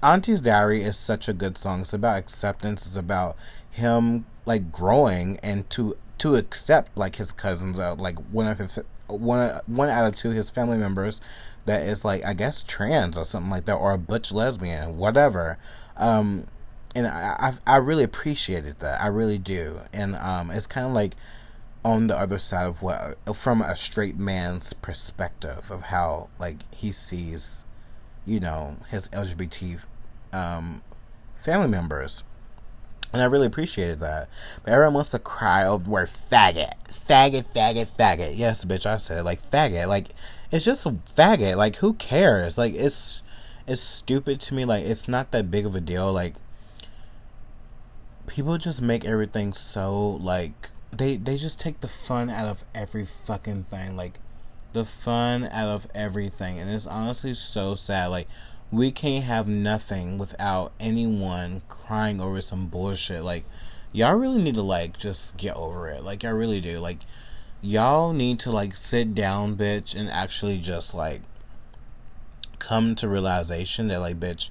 Auntie's 0.03 0.41
Diary 0.41 0.83
is 0.83 0.97
such 0.97 1.27
a 1.27 1.33
good 1.33 1.57
song. 1.57 1.81
It's 1.81 1.93
about 1.93 2.19
acceptance. 2.19 2.85
It's 2.85 2.95
about 2.95 3.35
him 3.69 4.25
like 4.45 4.71
growing 4.71 5.37
and 5.43 5.69
to 5.71 5.97
to 6.19 6.35
accept 6.35 6.97
like 6.97 7.17
his 7.17 7.31
cousins 7.31 7.79
out 7.79 7.99
like 7.99 8.17
one 8.31 8.47
of 8.47 8.57
his 8.57 8.79
one 9.07 9.59
one 9.67 9.89
out 9.89 10.07
of 10.07 10.15
two 10.15 10.31
his 10.31 10.49
family 10.49 10.77
members 10.77 11.21
that 11.65 11.83
is 11.83 12.03
like 12.03 12.25
I 12.25 12.33
guess 12.33 12.63
trans 12.63 13.17
or 13.17 13.25
something 13.25 13.51
like 13.51 13.65
that 13.65 13.75
or 13.75 13.91
a 13.91 13.97
butch 13.97 14.31
lesbian, 14.31 14.97
whatever. 14.97 15.57
Um 15.95 16.45
and 16.97 17.05
I, 17.05 17.53
I, 17.67 17.77
really 17.77 18.03
appreciated 18.03 18.79
that. 18.79 18.99
I 18.99 19.05
really 19.05 19.37
do. 19.37 19.81
And 19.93 20.15
um, 20.15 20.49
it's 20.49 20.65
kind 20.65 20.87
of 20.87 20.93
like 20.93 21.13
on 21.85 22.07
the 22.07 22.17
other 22.17 22.39
side 22.39 22.65
of 22.65 22.81
what 22.81 23.19
from 23.35 23.61
a 23.61 23.75
straight 23.75 24.17
man's 24.17 24.73
perspective 24.73 25.69
of 25.69 25.83
how 25.83 26.29
like 26.39 26.57
he 26.73 26.91
sees, 26.91 27.65
you 28.25 28.39
know, 28.39 28.77
his 28.89 29.09
LGBT 29.09 29.81
um, 30.33 30.81
family 31.35 31.67
members. 31.67 32.23
And 33.13 33.21
I 33.21 33.25
really 33.25 33.47
appreciated 33.47 33.99
that. 33.99 34.27
But 34.63 34.73
everyone 34.73 34.95
wants 34.95 35.11
to 35.11 35.19
cry 35.19 35.67
over 35.67 35.83
the 35.83 35.89
word 35.91 36.07
faggot. 36.07 36.73
Faggot, 36.89 37.45
faggot, 37.45 37.95
faggot. 37.95 38.35
Yes, 38.35 38.65
bitch, 38.65 38.87
I 38.87 38.97
said 38.97 39.23
like 39.23 39.47
faggot. 39.51 39.87
Like 39.87 40.07
it's 40.51 40.65
just 40.65 40.87
a 40.87 40.95
faggot. 41.15 41.57
Like 41.57 41.75
who 41.75 41.93
cares? 41.93 42.57
Like 42.57 42.73
it's 42.73 43.21
it's 43.67 43.81
stupid 43.81 44.41
to 44.41 44.55
me. 44.55 44.65
Like 44.65 44.83
it's 44.83 45.07
not 45.07 45.29
that 45.29 45.51
big 45.51 45.67
of 45.67 45.75
a 45.75 45.79
deal. 45.79 46.11
Like 46.11 46.33
people 48.27 48.57
just 48.57 48.81
make 48.81 49.03
everything 49.05 49.53
so 49.53 50.19
like 50.21 50.69
they 50.91 51.17
they 51.17 51.37
just 51.37 51.59
take 51.59 51.81
the 51.81 51.87
fun 51.87 52.29
out 52.29 52.47
of 52.47 52.63
every 52.75 53.05
fucking 53.25 53.63
thing 53.63 53.95
like 53.95 54.19
the 54.77 54.85
fun 54.85 55.45
out 55.45 55.69
of 55.69 55.87
everything. 55.95 56.59
And 56.59 56.69
it's 56.69 56.87
honestly 56.87 57.33
so 57.33 57.75
sad 57.75 58.07
like 58.07 58.27
we 58.71 58.91
can't 58.91 59.23
have 59.23 59.47
nothing 59.47 60.17
without 60.17 60.71
anyone 60.79 61.63
crying 61.67 62.21
over 62.21 62.41
some 62.41 62.67
bullshit. 62.67 63.23
Like 63.23 63.45
y'all 63.91 64.13
really 64.13 64.41
need 64.41 64.55
to 64.55 64.61
like 64.61 64.97
just 64.97 65.37
get 65.37 65.55
over 65.55 65.87
it. 65.87 66.03
Like 66.03 66.23
y'all 66.23 66.33
really 66.33 66.61
do. 66.61 66.79
Like 66.79 66.99
y'all 67.61 68.13
need 68.13 68.39
to 68.41 68.51
like 68.51 68.77
sit 68.77 69.15
down 69.15 69.57
bitch 69.57 69.95
and 69.95 70.09
actually 70.09 70.57
just 70.59 70.93
like 70.93 71.21
come 72.59 72.95
to 72.95 73.07
realization 73.07 73.87
that 73.87 73.99
like 73.99 74.19
bitch 74.19 74.49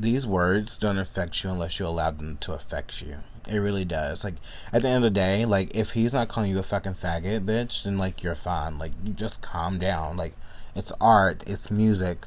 these 0.00 0.26
words 0.26 0.78
don't 0.78 0.98
affect 0.98 1.42
you 1.44 1.50
unless 1.50 1.78
you 1.78 1.86
allow 1.86 2.10
them 2.10 2.38
to 2.38 2.52
affect 2.52 3.02
you. 3.02 3.16
It 3.48 3.58
really 3.58 3.84
does. 3.84 4.24
Like 4.24 4.34
at 4.72 4.82
the 4.82 4.88
end 4.88 5.04
of 5.04 5.12
the 5.12 5.18
day, 5.18 5.44
like 5.44 5.74
if 5.74 5.92
he's 5.92 6.14
not 6.14 6.28
calling 6.28 6.50
you 6.50 6.58
a 6.58 6.62
fucking 6.62 6.94
faggot, 6.94 7.44
bitch, 7.44 7.84
then 7.84 7.98
like 7.98 8.22
you're 8.22 8.34
fine. 8.34 8.78
Like 8.78 8.92
you 9.04 9.12
just 9.12 9.42
calm 9.42 9.78
down. 9.78 10.16
Like 10.16 10.34
it's 10.74 10.92
art, 11.00 11.42
it's 11.46 11.70
music. 11.70 12.26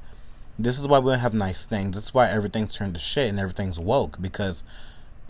This 0.57 0.77
is 0.79 0.87
why 0.87 0.99
we 0.99 1.11
don't 1.11 1.19
have 1.19 1.33
nice 1.33 1.65
things. 1.65 1.95
This 1.95 2.05
is 2.05 2.13
why 2.13 2.29
everything's 2.29 2.75
turned 2.75 2.93
to 2.93 2.99
shit 2.99 3.29
and 3.29 3.39
everything's 3.39 3.79
woke 3.79 4.21
because 4.21 4.63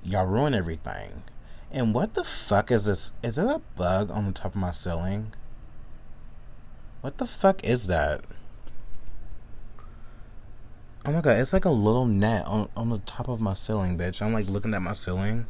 y'all 0.04 0.26
ruin 0.26 0.54
everything. 0.54 1.24
And 1.72 1.94
what 1.94 2.14
the 2.14 2.24
fuck 2.24 2.72
is 2.72 2.86
this? 2.86 3.12
Is 3.24 3.38
it 3.38 3.46
a 3.46 3.62
bug 3.76 4.12
on 4.12 4.26
the 4.26 4.32
top 4.32 4.54
of 4.54 4.62
my 4.62 4.72
ceiling? 4.72 5.34
What 7.02 7.18
the 7.18 7.26
fuck 7.26 7.64
is 7.64 7.88
that? 7.88 8.22
Oh 11.06 11.12
my 11.12 11.20
god, 11.20 11.38
it's 11.38 11.52
like 11.52 11.66
a 11.66 11.70
little 11.70 12.06
net 12.06 12.46
on, 12.46 12.70
on 12.78 12.90
the 12.90 13.00
top 13.00 13.28
of 13.28 13.42
my 13.42 13.54
ceiling, 13.54 13.98
bitch. 13.98 14.22
I'm 14.22 14.32
like 14.32 14.48
looking 14.48 14.74
at 14.74 14.82
my 14.82 14.94
ceiling. 14.94 15.48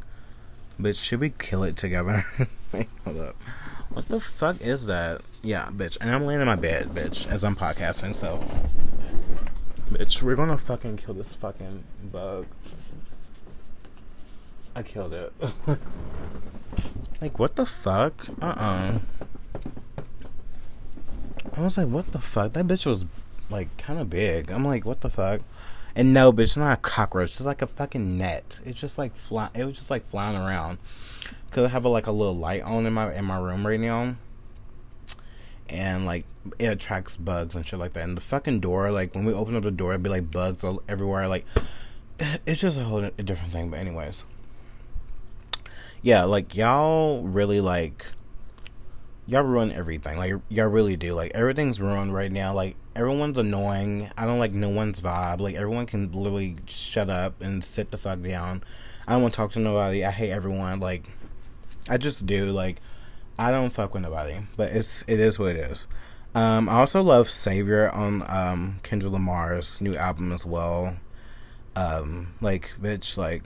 Bitch, 0.81 1.03
should 1.03 1.19
we 1.19 1.29
kill 1.29 1.63
it 1.63 1.77
together? 1.77 2.25
Wait, 2.72 2.89
hold 3.03 3.19
up. 3.19 3.36
What 3.91 4.07
the 4.07 4.19
fuck 4.19 4.60
is 4.62 4.88
that? 4.88 5.22
Yeah, 5.43 5.69
bitch. 5.72 6.00
And 6.01 6.10
I'm 6.10 6.25
laying 6.25 6.41
in 6.41 6.48
my 6.48 6.55
bed, 6.55 6.89
bitch, 6.89 7.27
as 7.27 7.43
I'm 7.43 7.55
podcasting, 7.55 8.15
so. 8.15 8.43
Bitch, 9.91 10.24
we're 10.24 10.36
gonna 10.36 10.57
fucking 10.57 10.98
kill 10.98 11.13
this 11.13 11.36
fucking 11.36 11.83
bug. 12.12 12.48
I 14.75 14.81
killed 14.81 15.13
it. 15.13 15.33
like, 17.22 17.38
what 17.38 17.57
the 17.57 17.67
fuck? 17.67 18.27
Uh 18.41 18.45
uh 18.45 19.00
I 21.55 21.62
was 21.62 21.77
like, 21.77 21.89
what 21.89 22.12
the 22.12 22.19
fuck? 22.19 22.53
That 22.53 22.65
bitch 22.65 22.88
was 22.88 23.05
like 23.53 23.77
kind 23.77 24.00
of 24.00 24.10
big. 24.10 24.51
I'm 24.51 24.65
like, 24.65 24.86
what 24.86 25.01
the 25.01 25.10
fuck? 25.10 25.41
And 25.95 26.13
no, 26.13 26.31
but 26.31 26.43
it's 26.43 26.57
not 26.57 26.74
a 26.74 26.81
cockroach. 26.81 27.31
It's 27.31 27.41
like 27.41 27.62
a 27.62 27.67
fucking 27.67 28.17
net. 28.17 28.60
It's 28.65 28.79
just 28.79 28.98
like 28.98 29.15
fly. 29.15 29.50
It 29.53 29.63
was 29.63 29.77
just 29.77 29.91
like 29.91 30.10
flying 30.10 30.36
around. 30.36 30.79
Cause 31.51 31.65
I 31.65 31.67
have 31.67 31.86
a, 31.86 31.89
like 31.89 32.07
a 32.07 32.12
little 32.12 32.36
light 32.36 32.63
on 32.63 32.88
in 32.88 32.93
my 32.93 33.13
in 33.13 33.25
my 33.25 33.38
room 33.38 33.65
right 33.65 33.79
now, 33.79 34.15
and 35.69 36.03
like 36.03 36.25
it 36.57 36.65
attracts 36.65 37.15
bugs 37.15 37.55
and 37.55 37.65
shit 37.65 37.77
like 37.77 37.93
that. 37.93 38.03
And 38.03 38.17
the 38.17 38.22
fucking 38.22 38.60
door, 38.60 38.91
like 38.91 39.13
when 39.13 39.24
we 39.24 39.33
open 39.33 39.55
up 39.55 39.62
the 39.62 39.69
door, 39.69 39.91
it'd 39.91 40.01
be 40.01 40.10
like 40.10 40.31
bugs 40.31 40.63
all 40.63 40.81
everywhere. 40.89 41.27
Like 41.27 41.45
it's 42.48 42.62
just 42.62 42.77
a 42.77 42.83
whole 42.83 43.07
different 43.17 43.53
thing. 43.53 43.69
But 43.69 43.81
anyways, 43.81 44.25
yeah, 46.01 46.24
like 46.24 46.55
y'all 46.55 47.22
really 47.22 47.62
like 47.62 48.07
y'all 49.25 49.44
ruin 49.44 49.72
everything. 49.72 50.18
Like 50.18 50.34
y'all 50.50 50.68
really 50.68 50.96
do. 50.96 51.13
Like 51.13 51.32
everything's 51.34 51.80
ruined 51.80 52.13
right 52.13 52.32
now. 52.32 52.53
Like 52.53 52.75
everyone's 52.96 53.38
annoying. 53.38 54.12
I 54.18 54.25
don't 54.25 54.39
like 54.39 54.53
no 54.53 54.70
one's 54.70 55.01
vibe. 55.01 55.39
Like 55.39 55.56
everyone 55.56 55.86
can 55.86 56.12
literally 56.12 56.58
shut 56.65 57.10
up 57.10 57.42
and 57.42 57.63
sit 57.63 57.92
the 57.92 57.98
fuck 57.98 58.22
down. 58.22 58.63
I 59.08 59.13
don't 59.13 59.22
want 59.22 59.34
to 59.34 59.38
talk 59.38 59.51
to 59.53 59.60
nobody. 59.60 60.06
I 60.06 60.12
hate 60.12 60.32
everyone. 60.32 60.80
Like 60.80 61.10
I 61.89 61.98
just 61.98 62.25
do. 62.25 62.48
Like 62.48 62.82
I 63.38 63.51
don't 63.51 63.72
fuck 63.72 63.94
with 63.94 64.03
nobody. 64.03 64.39
But 64.56 64.72
it's 64.72 65.03
it 65.08 65.20
is 65.20 65.39
what 65.39 65.56
it 65.56 65.72
is. 65.72 65.88
Um, 66.36 66.68
I 66.68 66.80
also 66.80 67.03
love 67.03 67.30
Savior 67.30 67.92
on 67.92 68.24
um, 68.27 68.80
Kendrick 68.82 69.13
Lamar's 69.13 69.80
new 69.82 69.96
album 69.96 70.32
as 70.32 70.46
well. 70.46 70.96
Um, 71.75 72.34
like 72.42 72.72
bitch, 72.82 73.18
like 73.18 73.44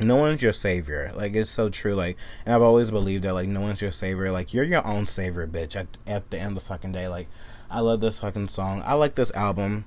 no 0.00 0.16
one's 0.16 0.42
your 0.42 0.52
savior. 0.52 1.12
Like 1.14 1.34
it's 1.34 1.50
so 1.50 1.68
true. 1.68 1.94
Like, 1.94 2.16
and 2.44 2.54
I've 2.54 2.62
always 2.62 2.90
believed 2.90 3.24
that 3.24 3.34
like 3.34 3.48
no 3.48 3.60
one's 3.60 3.82
your 3.82 3.92
savior. 3.92 4.30
Like 4.30 4.54
you're 4.54 4.64
your 4.64 4.86
own 4.86 5.06
savior, 5.06 5.46
bitch. 5.46 5.76
At 5.76 5.96
at 6.06 6.30
the 6.30 6.38
end 6.38 6.56
of 6.56 6.62
the 6.62 6.68
fucking 6.68 6.92
day, 6.92 7.08
like 7.08 7.28
I 7.70 7.80
love 7.80 8.00
this 8.00 8.20
fucking 8.20 8.48
song. 8.48 8.82
I 8.84 8.94
like 8.94 9.14
this 9.14 9.30
album. 9.32 9.84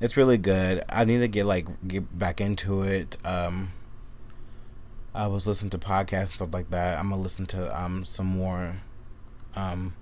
It's 0.00 0.16
really 0.16 0.38
good. 0.38 0.84
I 0.88 1.04
need 1.04 1.18
to 1.18 1.28
get 1.28 1.46
like 1.46 1.66
get 1.86 2.18
back 2.18 2.40
into 2.40 2.82
it. 2.82 3.16
Um, 3.24 3.72
I 5.14 5.26
was 5.26 5.46
listening 5.46 5.70
to 5.70 5.78
podcasts 5.78 6.20
and 6.20 6.30
stuff 6.30 6.54
like 6.54 6.70
that. 6.70 6.98
I'm 6.98 7.10
gonna 7.10 7.22
listen 7.22 7.46
to 7.46 7.80
um 7.80 8.04
some 8.04 8.26
more 8.26 8.76
um 9.54 9.94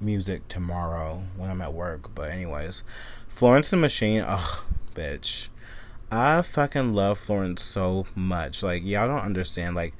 music 0.00 0.48
tomorrow 0.48 1.22
when 1.36 1.50
I'm 1.50 1.60
at 1.60 1.74
work. 1.74 2.14
But 2.14 2.30
anyways, 2.30 2.82
Florence 3.28 3.72
and 3.72 3.82
Machine. 3.82 4.24
Oh, 4.26 4.64
bitch 4.94 5.48
I 6.10 6.42
fucking 6.42 6.94
love 6.94 7.18
Florence 7.18 7.62
so 7.62 8.06
much. 8.14 8.62
Like 8.62 8.84
y'all 8.84 9.08
don't 9.08 9.20
understand. 9.20 9.76
Like 9.76 9.94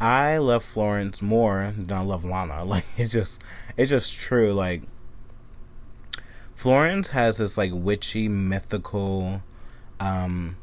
I 0.00 0.38
love 0.38 0.64
Florence 0.64 1.20
more 1.20 1.74
than 1.76 1.96
I 1.96 2.02
love 2.02 2.24
Lana. 2.24 2.64
Like 2.70 2.86
it's 2.96 3.12
just 3.12 3.42
it's 3.76 3.90
just 3.90 4.14
true. 4.14 4.52
Like 4.52 4.82
Florence 6.54 7.08
has 7.08 7.38
this 7.38 7.58
like 7.58 7.72
witchy 7.74 8.28
mythical 8.28 9.42
um 9.98 10.56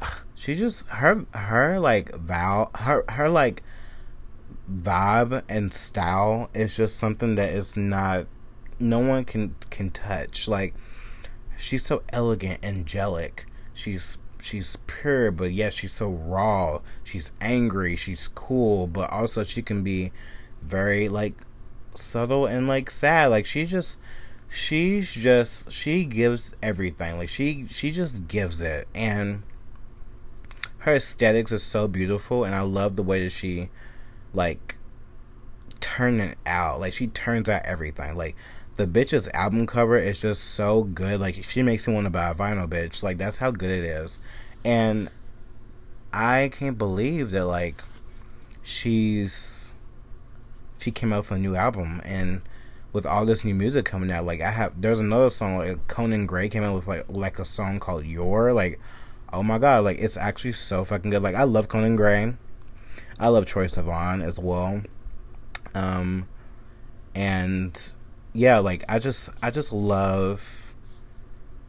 she 0.34 0.54
just 0.54 0.86
her 0.88 1.26
her 1.34 1.80
like 1.80 2.14
vow 2.14 2.70
her 2.76 3.04
her 3.08 3.28
like 3.28 3.62
vibe 4.72 5.42
and 5.48 5.74
style 5.74 6.48
is 6.54 6.76
just 6.76 6.96
something 6.96 7.34
that 7.34 7.50
is 7.50 7.76
not 7.76 8.26
no 8.78 8.98
one 8.98 9.24
can 9.24 9.54
can 9.70 9.90
touch 9.90 10.46
like 10.46 10.74
she's 11.56 11.84
so 11.84 12.02
elegant, 12.10 12.64
angelic. 12.64 13.46
She's 13.74 14.18
she's 14.40 14.76
pure, 14.86 15.30
but 15.30 15.52
yet 15.52 15.72
she's 15.72 15.92
so 15.92 16.08
raw. 16.08 16.80
She's 17.04 17.32
angry. 17.40 17.96
She's 17.96 18.28
cool, 18.28 18.86
but 18.86 19.10
also 19.10 19.44
she 19.44 19.62
can 19.62 19.82
be 19.82 20.12
very 20.60 21.08
like 21.08 21.34
subtle 21.94 22.46
and 22.46 22.66
like 22.66 22.90
sad. 22.90 23.26
Like 23.26 23.46
she 23.46 23.64
just 23.66 23.98
she's 24.48 25.12
just 25.12 25.72
she 25.72 26.04
gives 26.04 26.54
everything. 26.62 27.18
Like 27.18 27.28
she 27.28 27.66
she 27.70 27.90
just 27.90 28.28
gives 28.28 28.60
it 28.60 28.88
and 28.94 29.42
her 30.78 30.96
aesthetics 30.96 31.52
is 31.52 31.62
so 31.62 31.86
beautiful 31.86 32.44
and 32.44 32.54
I 32.54 32.62
love 32.62 32.96
the 32.96 33.02
way 33.04 33.22
that 33.22 33.30
she 33.30 33.70
like 34.34 34.78
turn 35.80 36.20
it 36.20 36.38
out. 36.44 36.80
Like 36.80 36.92
she 36.92 37.06
turns 37.06 37.48
out 37.48 37.62
everything. 37.64 38.16
Like 38.16 38.36
the 38.76 38.86
bitch's 38.86 39.28
album 39.34 39.66
cover 39.66 39.96
is 39.96 40.20
just 40.20 40.44
so 40.44 40.84
good. 40.84 41.20
Like 41.20 41.44
she 41.44 41.62
makes 41.62 41.86
me 41.86 41.94
want 41.94 42.06
to 42.06 42.10
buy 42.10 42.30
a 42.30 42.34
vinyl, 42.34 42.68
bitch. 42.68 43.02
Like 43.02 43.18
that's 43.18 43.38
how 43.38 43.50
good 43.50 43.70
it 43.70 43.84
is, 43.84 44.18
and 44.64 45.10
I 46.12 46.50
can't 46.52 46.78
believe 46.78 47.30
that 47.32 47.46
like 47.46 47.82
she's 48.62 49.74
she 50.78 50.90
came 50.90 51.12
out 51.12 51.18
with 51.18 51.30
a 51.32 51.38
new 51.38 51.54
album 51.54 52.00
and 52.04 52.42
with 52.92 53.06
all 53.06 53.24
this 53.24 53.44
new 53.44 53.54
music 53.54 53.84
coming 53.84 54.10
out. 54.10 54.24
Like 54.24 54.40
I 54.40 54.50
have, 54.50 54.80
there's 54.80 55.00
another 55.00 55.30
song 55.30 55.58
like 55.58 55.86
Conan 55.88 56.26
Gray 56.26 56.48
came 56.48 56.62
out 56.62 56.74
with 56.74 56.86
like 56.86 57.04
like 57.08 57.38
a 57.38 57.44
song 57.44 57.80
called 57.80 58.04
Your. 58.04 58.52
Like 58.52 58.80
oh 59.32 59.42
my 59.42 59.58
god, 59.58 59.84
like 59.84 59.98
it's 59.98 60.16
actually 60.16 60.52
so 60.52 60.84
fucking 60.84 61.10
good. 61.10 61.22
Like 61.22 61.34
I 61.34 61.44
love 61.44 61.68
Conan 61.68 61.96
Gray. 61.96 62.34
I 63.18 63.28
love 63.28 63.46
Troye 63.46 63.72
Sivan 63.72 64.22
as 64.22 64.38
well. 64.38 64.82
Um, 65.74 66.26
and 67.14 67.94
yeah, 68.32 68.58
like 68.58 68.84
I 68.88 68.98
just 68.98 69.30
I 69.42 69.50
just 69.50 69.72
love 69.72 70.74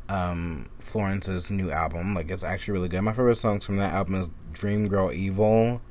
um 0.10 0.70
Florence's 0.80 1.52
new 1.52 1.72
album. 1.72 2.14
Like 2.14 2.30
it's 2.32 2.44
actually 2.44 2.74
really 2.74 2.90
good. 2.90 3.02
My 3.02 3.14
favorite 3.14 3.36
songs 3.36 3.66
from 3.66 3.78
that 3.78 3.94
album 3.94 4.16
is 4.16 4.30
Dream 4.52 4.88
Girl 4.88 5.12
Evil. 5.12 5.82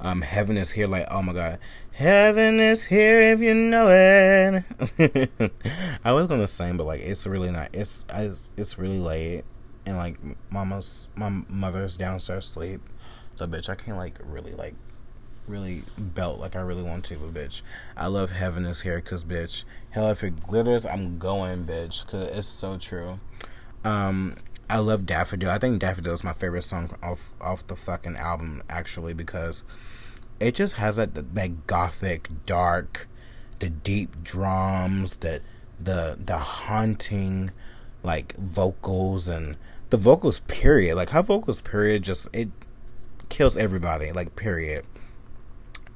Um 0.00 0.22
Heaven 0.22 0.56
is 0.56 0.72
Here 0.72 0.86
like 0.86 1.06
oh 1.10 1.22
my 1.22 1.32
god. 1.32 1.58
Heaven 1.92 2.58
is 2.58 2.84
here 2.84 3.20
if 3.20 3.40
you 3.40 3.54
know 3.54 3.88
it. 3.88 5.30
I 6.04 6.12
was 6.12 6.26
gonna 6.26 6.46
sing 6.46 6.76
but 6.76 6.84
like 6.84 7.00
it's 7.02 7.26
really 7.26 7.50
not 7.50 7.74
it's 7.74 8.04
it's, 8.12 8.50
it's 8.56 8.78
really 8.78 8.98
late 8.98 9.44
and 9.86 9.96
like 9.96 10.18
mama's 10.50 11.10
my 11.14 11.28
mother's 11.48 11.96
downstairs 11.96 12.46
sleep. 12.46 12.80
So 13.34 13.46
bitch 13.46 13.68
I 13.68 13.74
can't 13.74 13.98
like 13.98 14.18
really 14.24 14.52
like 14.52 14.74
really 15.46 15.82
belt 15.98 16.40
like 16.40 16.56
I 16.56 16.60
really 16.60 16.82
want 16.82 17.04
to, 17.06 17.16
but 17.16 17.34
bitch, 17.34 17.62
I 17.96 18.06
love 18.06 18.30
having 18.30 18.64
this 18.64 18.82
Here 18.82 18.96
because 18.96 19.24
bitch, 19.24 19.64
hell 19.90 20.10
if 20.10 20.24
it 20.24 20.42
glitters, 20.46 20.86
I'm 20.86 21.18
going, 21.18 21.64
bitch, 21.64 22.04
because 22.04 22.36
it's 22.36 22.48
so 22.48 22.78
true. 22.78 23.20
Um, 23.84 24.36
I 24.68 24.78
love 24.78 25.06
Daffodil. 25.06 25.50
I 25.50 25.58
think 25.58 25.80
Daffodil 25.80 26.12
is 26.12 26.24
my 26.24 26.32
favorite 26.32 26.62
song 26.62 26.96
off 27.02 27.30
off 27.40 27.66
the 27.66 27.76
fucking 27.76 28.16
album 28.16 28.62
actually 28.68 29.12
because 29.12 29.62
it 30.40 30.54
just 30.54 30.74
has 30.74 30.96
that 30.96 31.34
that 31.34 31.66
gothic, 31.66 32.28
dark, 32.46 33.08
the 33.58 33.68
deep 33.68 34.22
drums, 34.22 35.18
that 35.18 35.42
the 35.78 36.18
the 36.24 36.38
haunting 36.38 37.50
like 38.02 38.36
vocals 38.36 39.28
and 39.28 39.56
the 39.90 39.96
vocals 39.98 40.40
period. 40.40 40.96
Like 40.96 41.10
her 41.10 41.22
vocals 41.22 41.60
period 41.60 42.02
just 42.02 42.28
it 42.32 42.48
kills 43.28 43.56
everybody. 43.58 44.12
Like 44.12 44.34
period 44.34 44.86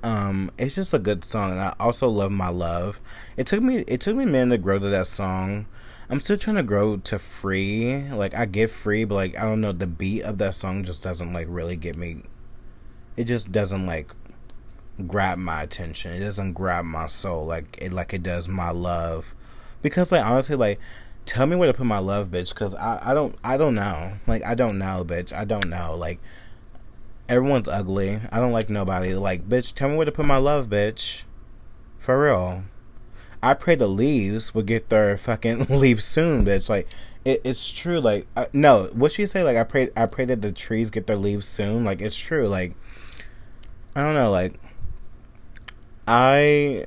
um 0.03 0.51
it's 0.59 0.75
just 0.75 0.95
a 0.95 0.99
good 0.99 1.25
song 1.25 1.51
and 1.51 1.61
i 1.61 1.75
also 1.81 2.09
love 2.09 2.31
my 2.31 2.49
love 2.49 3.01
it 3.37 3.47
took 3.47 3.63
me 3.63 3.79
it 3.89 4.01
took 4.01 4.15
me 4.15 4.25
a 4.25 4.27
minute 4.27 4.57
to 4.57 4.59
grow 4.59 4.79
to 4.79 4.89
that 4.89 5.07
song 5.07 5.67
i'm 6.09 6.21
still 6.21 6.37
trying 6.37 6.57
to 6.57 6.63
grow 6.63 6.97
to 6.99 7.19
free 7.19 8.03
like 8.11 8.35
i 8.35 8.47
get 8.47 8.71
free 8.71 9.05
but 9.05 9.15
like 9.17 9.37
i 9.37 9.43
don't 9.43 9.61
know 9.61 9.73
the 9.73 9.87
beat 9.87 10.23
of 10.23 10.39
that 10.39 10.55
song 10.55 10.85
just 10.85 11.03
doesn't 11.03 11.33
like 11.33 11.47
really 11.51 11.77
get 11.77 11.97
me 11.97 12.23
it 13.17 13.25
just 13.25 13.51
doesn't 13.51 13.87
like 13.87 14.15
grab 15.07 15.39
my 15.39 15.63
attention 15.63 16.13
it 16.13 16.21
doesn't 16.21 16.53
grab 16.53 16.85
my 16.85 17.07
soul 17.07 17.45
like 17.45 17.77
it 17.81 17.93
like 17.93 18.15
it 18.15 18.23
does 18.23 18.49
my 18.49 18.71
love 18.71 19.35
because 19.83 20.13
like 20.13 20.25
honestly 20.25 20.57
like 20.57 20.79
tell 21.29 21.47
me 21.47 21.55
where 21.55 21.71
to 21.71 21.77
put 21.77 21.87
my 21.87 21.99
love, 21.99 22.29
bitch, 22.29 22.49
because 22.49 22.75
I, 22.75 23.11
I 23.11 23.15
don't 23.15 23.37
I 23.45 23.57
don't 23.57 23.75
know. 23.75 24.13
Like 24.27 24.43
I 24.45 24.55
don't 24.55 24.79
know, 24.79 25.05
bitch. 25.07 25.33
I 25.33 25.45
don't 25.45 25.69
know. 25.69 25.95
Like 25.95 26.19
everyone's 27.29 27.69
ugly. 27.69 28.21
I 28.33 28.41
don't 28.41 28.53
like 28.53 28.71
nobody. 28.71 29.15
Like, 29.15 29.49
bitch, 29.49 29.75
tell 29.75 29.89
me 29.89 29.97
where 29.97 30.07
to 30.07 30.13
put 30.13 30.27
my 30.27 30.37
love, 30.37 30.69
bitch. 30.69 31.23
For 31.99 32.25
real. 32.25 32.65
I 33.43 33.55
pray 33.55 33.75
the 33.75 33.87
leaves 33.87 34.55
will 34.55 34.63
get 34.63 34.89
their 34.89 35.17
fucking 35.17 35.67
leaves 35.69 36.05
soon, 36.05 36.45
bitch. 36.45 36.69
Like 36.69 36.89
it, 37.25 37.41
it's 37.45 37.69
true. 37.71 38.01
Like 38.01 38.27
I, 38.37 38.49
no, 38.53 38.91
what 38.93 39.13
she 39.13 39.27
say? 39.27 39.43
Like 39.43 39.57
I 39.57 39.65
pray 39.65 39.91
I 39.97 40.07
pray 40.07 40.25
that 40.25 40.43
the 40.43 40.53
trees 40.53 40.91
get 40.91 41.07
their 41.07 41.17
leaves 41.17 41.47
soon. 41.47 41.85
Like 41.85 42.01
it's 42.01 42.17
true. 42.17 42.49
Like 42.49 42.75
I 43.95 44.03
don't 44.03 44.15
know. 44.15 44.31
Like 44.31 44.55
I 46.07 46.87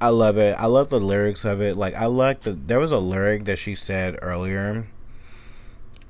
I 0.00 0.08
love 0.08 0.38
it. 0.38 0.56
I 0.58 0.66
love 0.66 0.88
the 0.88 1.00
lyrics 1.00 1.44
of 1.44 1.60
it. 1.60 1.76
Like 1.76 1.94
I 1.94 2.06
like 2.06 2.40
the 2.40 2.52
there 2.52 2.78
was 2.78 2.92
a 2.92 2.98
lyric 2.98 3.44
that 3.44 3.58
she 3.58 3.74
said 3.74 4.18
earlier 4.22 4.86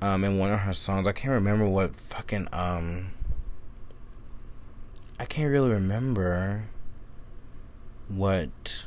um 0.02 0.22
in 0.22 0.38
one 0.38 0.52
of 0.52 0.60
her 0.60 0.72
songs. 0.74 1.06
I 1.06 1.12
can't 1.12 1.32
remember 1.32 1.68
what 1.68 1.96
fucking 1.96 2.48
um 2.52 3.12
I 5.18 5.24
can't 5.24 5.50
really 5.50 5.70
remember 5.70 6.64
what 8.08 8.86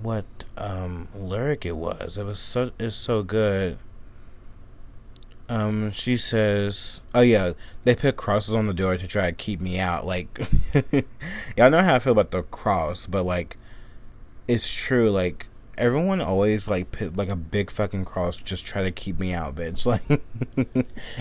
what 0.00 0.24
um 0.56 1.08
lyric 1.14 1.66
it 1.66 1.76
was. 1.76 2.18
It 2.18 2.24
was 2.24 2.38
so 2.38 2.70
it's 2.78 2.96
so 2.96 3.22
good. 3.22 3.78
Um, 5.48 5.92
she 5.92 6.16
says, 6.16 7.00
"Oh 7.14 7.20
yeah, 7.20 7.52
they 7.84 7.94
put 7.94 8.16
crosses 8.16 8.54
on 8.54 8.66
the 8.66 8.74
door 8.74 8.96
to 8.96 9.06
try 9.06 9.26
to 9.26 9.32
keep 9.36 9.60
me 9.60 9.78
out." 9.78 10.06
Like, 10.06 10.50
y'all 11.56 11.70
know 11.70 11.82
how 11.82 11.94
I 11.94 11.98
feel 11.98 12.12
about 12.12 12.32
the 12.32 12.42
cross, 12.42 13.06
but 13.06 13.22
like, 13.24 13.56
it's 14.48 14.72
true. 14.72 15.10
Like, 15.10 15.46
everyone 15.78 16.20
always 16.20 16.68
like 16.68 16.90
put 16.90 17.16
like 17.16 17.28
a 17.28 17.36
big 17.36 17.70
fucking 17.70 18.04
cross 18.04 18.36
just 18.36 18.64
try 18.64 18.82
to 18.82 18.90
keep 18.90 19.18
me 19.18 19.32
out, 19.32 19.54
bitch. 19.54 19.86
Like, 19.86 20.22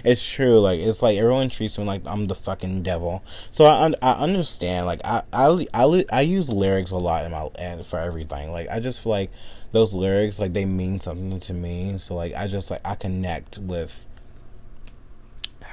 it's 0.03 0.27
true. 0.27 0.59
Like, 0.59 0.79
it's 0.79 1.01
like 1.01 1.17
everyone 1.17 1.49
treats 1.49 1.77
me 1.77 1.83
like 1.83 2.01
I'm 2.05 2.27
the 2.27 2.35
fucking 2.35 2.83
devil. 2.83 3.23
So 3.51 3.65
I 3.65 3.93
I 4.01 4.13
understand. 4.13 4.85
Like, 4.85 5.01
I 5.03 5.23
I 5.33 5.67
I, 5.73 6.05
I 6.11 6.21
use 6.21 6.49
lyrics 6.49 6.91
a 6.91 6.97
lot 6.97 7.25
in 7.25 7.31
my 7.31 7.49
and 7.55 7.85
for 7.85 7.99
everything. 7.99 8.51
Like, 8.51 8.69
I 8.69 8.79
just 8.79 9.01
feel 9.01 9.11
like 9.11 9.31
those 9.71 9.93
lyrics 9.93 10.39
like 10.39 10.53
they 10.53 10.65
mean 10.65 10.99
something 10.99 11.39
to 11.41 11.53
me. 11.53 11.97
So 11.97 12.15
like, 12.15 12.33
I 12.33 12.47
just 12.47 12.71
like 12.71 12.81
I 12.85 12.95
connect 12.95 13.57
with 13.57 14.05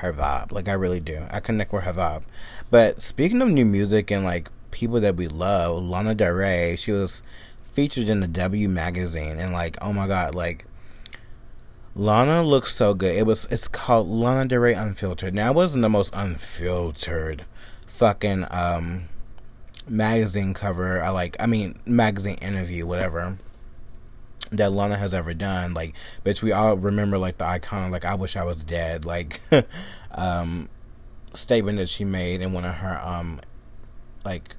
her 0.02 0.12
vibe. 0.12 0.52
Like 0.52 0.68
I 0.68 0.72
really 0.72 1.00
do. 1.00 1.22
I 1.30 1.40
connect 1.40 1.72
with 1.72 1.84
her 1.84 1.92
vibe. 1.94 2.24
But 2.70 3.00
speaking 3.00 3.40
of 3.40 3.48
new 3.48 3.64
music 3.64 4.10
and 4.10 4.24
like 4.24 4.50
people 4.70 5.00
that 5.00 5.16
we 5.16 5.28
love, 5.28 5.82
Lana 5.82 6.14
Del 6.14 6.32
Rey, 6.32 6.76
she 6.76 6.90
was 6.90 7.22
featured 7.72 8.08
in 8.08 8.20
the 8.20 8.28
W 8.28 8.68
magazine 8.68 9.38
and 9.38 9.52
like 9.52 9.76
oh 9.80 9.92
my 9.92 10.06
god, 10.06 10.34
like 10.34 10.66
Lana 11.94 12.42
looks 12.42 12.74
so 12.74 12.94
good. 12.94 13.14
It 13.14 13.26
was 13.26 13.46
it's 13.50 13.68
called 13.68 14.08
Lana 14.08 14.48
Del 14.48 14.60
Rey 14.60 14.74
Unfiltered. 14.74 15.34
Now 15.34 15.50
it 15.50 15.54
wasn't 15.54 15.82
the 15.82 15.88
most 15.88 16.14
unfiltered 16.14 17.44
fucking 17.86 18.46
um 18.50 19.08
magazine 19.88 20.54
cover 20.54 21.02
I 21.02 21.10
like 21.10 21.36
I 21.38 21.46
mean 21.46 21.78
magazine 21.84 22.36
interview, 22.36 22.86
whatever 22.86 23.36
that 24.50 24.72
Lana 24.72 24.96
has 24.96 25.14
ever 25.14 25.32
done. 25.32 25.72
Like, 25.72 25.94
bitch, 26.24 26.42
we 26.42 26.52
all 26.52 26.76
remember 26.76 27.18
like 27.18 27.38
the 27.38 27.46
icon, 27.46 27.90
like 27.90 28.04
I 28.04 28.14
wish 28.14 28.36
I 28.36 28.44
was 28.44 28.62
dead, 28.62 29.04
like 29.04 29.40
um 30.10 30.68
statement 31.34 31.78
that 31.78 31.88
she 31.88 32.04
made 32.04 32.42
in 32.42 32.52
one 32.52 32.64
of 32.64 32.74
her 32.74 33.00
um 33.02 33.40
like 34.24 34.56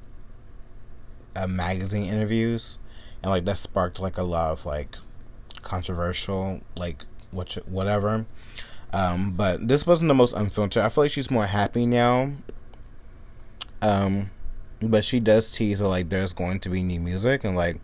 uh, 1.36 1.48
magazine 1.48 2.06
interviews 2.06 2.80
and 3.24 3.32
like 3.32 3.46
that 3.46 3.58
sparked 3.58 4.00
like 4.00 4.18
a 4.18 4.24
lot 4.24 4.52
of 4.52 4.66
like 4.66 4.98
controversial 5.64 6.62
like 6.76 7.06
what 7.32 7.54
whatever. 7.68 8.26
Um, 8.92 9.32
but 9.32 9.68
this 9.68 9.88
wasn't 9.88 10.10
the 10.10 10.14
most 10.14 10.34
unfiltered. 10.34 10.84
I 10.84 10.90
feel 10.90 11.06
like 11.06 11.12
she's 11.12 11.32
more 11.32 11.48
happy 11.48 11.86
now. 11.88 12.34
Um, 13.82 14.30
but 14.82 15.04
she 15.04 15.20
does 15.20 15.52
tease 15.52 15.80
that 15.80 15.88
like 15.88 16.10
there's 16.10 16.34
going 16.34 16.60
to 16.60 16.70
be 16.70 16.84
new 16.84 17.00
music 17.00 17.44
and 17.44 17.56
like 17.56 17.78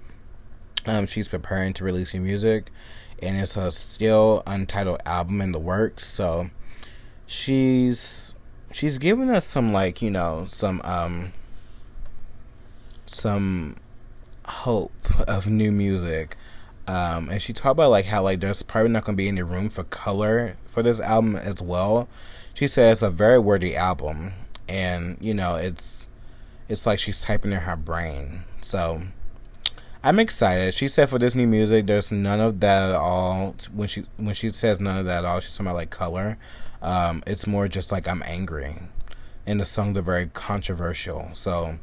um 0.86 1.06
she's 1.08 1.28
preparing 1.28 1.74
to 1.74 1.84
release 1.84 2.14
new 2.14 2.22
music 2.22 2.72
and 3.22 3.38
it's 3.38 3.58
a 3.58 3.72
still 3.72 4.44
untitled 4.46 5.02
album 5.06 5.42
in 5.42 5.52
the 5.52 5.60
works. 5.60 6.06
So 6.06 6.50
she's 7.26 8.36
she's 8.72 8.98
giving 8.98 9.30
us 9.30 9.46
some 9.46 9.74
like 9.74 10.02
you 10.02 10.12
know 10.12 10.46
some 10.48 10.82
um 10.84 11.34
some 13.06 13.76
hope 14.50 14.92
of 15.28 15.48
new 15.48 15.72
music. 15.72 16.36
Um, 16.88 17.30
and 17.30 17.42
she 17.42 17.54
talked 17.54 17.74
about 17.74 17.92
like 17.92 18.06
how 18.06 18.24
like 18.24 18.40
there's 18.40 18.64
probably 18.64 18.92
not 18.92 19.06
gonna 19.06 19.16
be 19.16 19.28
any 19.28 19.44
room 19.44 19.70
for 19.70 19.84
color 19.84 20.58
for 20.68 20.82
this 20.82 21.00
album 21.00 21.36
as 21.36 21.62
well. 21.62 22.08
She 22.54 22.68
said 22.68 22.92
it's 22.92 23.02
a 23.02 23.12
very 23.12 23.40
wordy 23.40 23.76
album, 23.76 24.34
and 24.68 25.18
you 25.22 25.34
know 25.34 25.56
it's 25.56 26.08
it's 26.68 26.86
like 26.86 27.00
she's 27.00 27.22
typing 27.22 27.52
in 27.52 27.60
her 27.60 27.76
brain. 27.76 28.44
So 28.62 29.02
I'm 30.04 30.20
excited. 30.20 30.74
She 30.74 30.88
said 30.88 31.10
for 31.10 31.20
this 31.20 31.36
new 31.36 31.48
music, 31.48 31.88
there's 31.88 32.12
none 32.12 32.40
of 32.40 32.60
that 32.62 32.90
at 32.90 32.96
all. 32.96 33.56
When 33.72 33.88
she 33.88 34.06
when 34.18 34.34
she 34.34 34.52
says 34.52 34.80
none 34.80 34.98
of 34.98 35.06
that 35.06 35.20
at 35.20 35.26
all, 35.26 35.40
she's 35.42 35.52
talking 35.52 35.68
about 35.68 35.76
like 35.76 35.90
color. 35.90 36.38
Um, 36.82 37.22
it's 37.28 37.46
more 37.46 37.68
just 37.68 37.92
like 37.92 38.08
I'm 38.08 38.24
angry, 38.26 38.76
and 39.46 39.60
the 39.60 39.66
songs 39.66 39.98
are 39.98 40.02
very 40.02 40.28
controversial. 40.28 41.30
So 41.34 41.80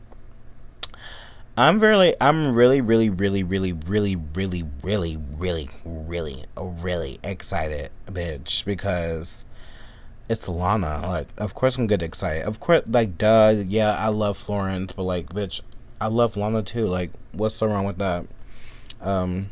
I'm 1.58 1.80
really, 1.80 2.14
I'm 2.20 2.54
really, 2.54 2.82
really, 2.82 3.08
really, 3.08 3.42
really, 3.42 3.72
really, 3.72 4.14
really, 4.14 4.64
really, 4.82 5.16
really, 5.16 5.70
really, 5.84 6.44
really 6.54 7.18
excited, 7.24 7.90
bitch, 8.06 8.64
because 8.66 9.46
it's 10.28 10.48
Lana. 10.48 11.00
Like, 11.06 11.28
of 11.38 11.54
course 11.54 11.78
I'm 11.78 11.86
get 11.86 12.02
excited. 12.02 12.42
Of 12.42 12.60
course, 12.60 12.82
like, 12.86 13.16
duh, 13.16 13.64
yeah, 13.66 13.96
I 13.96 14.08
love 14.08 14.36
Florence, 14.36 14.92
but 14.92 15.04
like, 15.04 15.30
bitch, 15.30 15.62
I 15.98 16.08
love 16.08 16.36
Lana 16.36 16.62
too. 16.62 16.86
Like, 16.86 17.10
what's 17.32 17.54
so 17.54 17.68
wrong 17.68 17.86
with 17.86 17.96
that? 17.98 18.26
Um, 19.00 19.50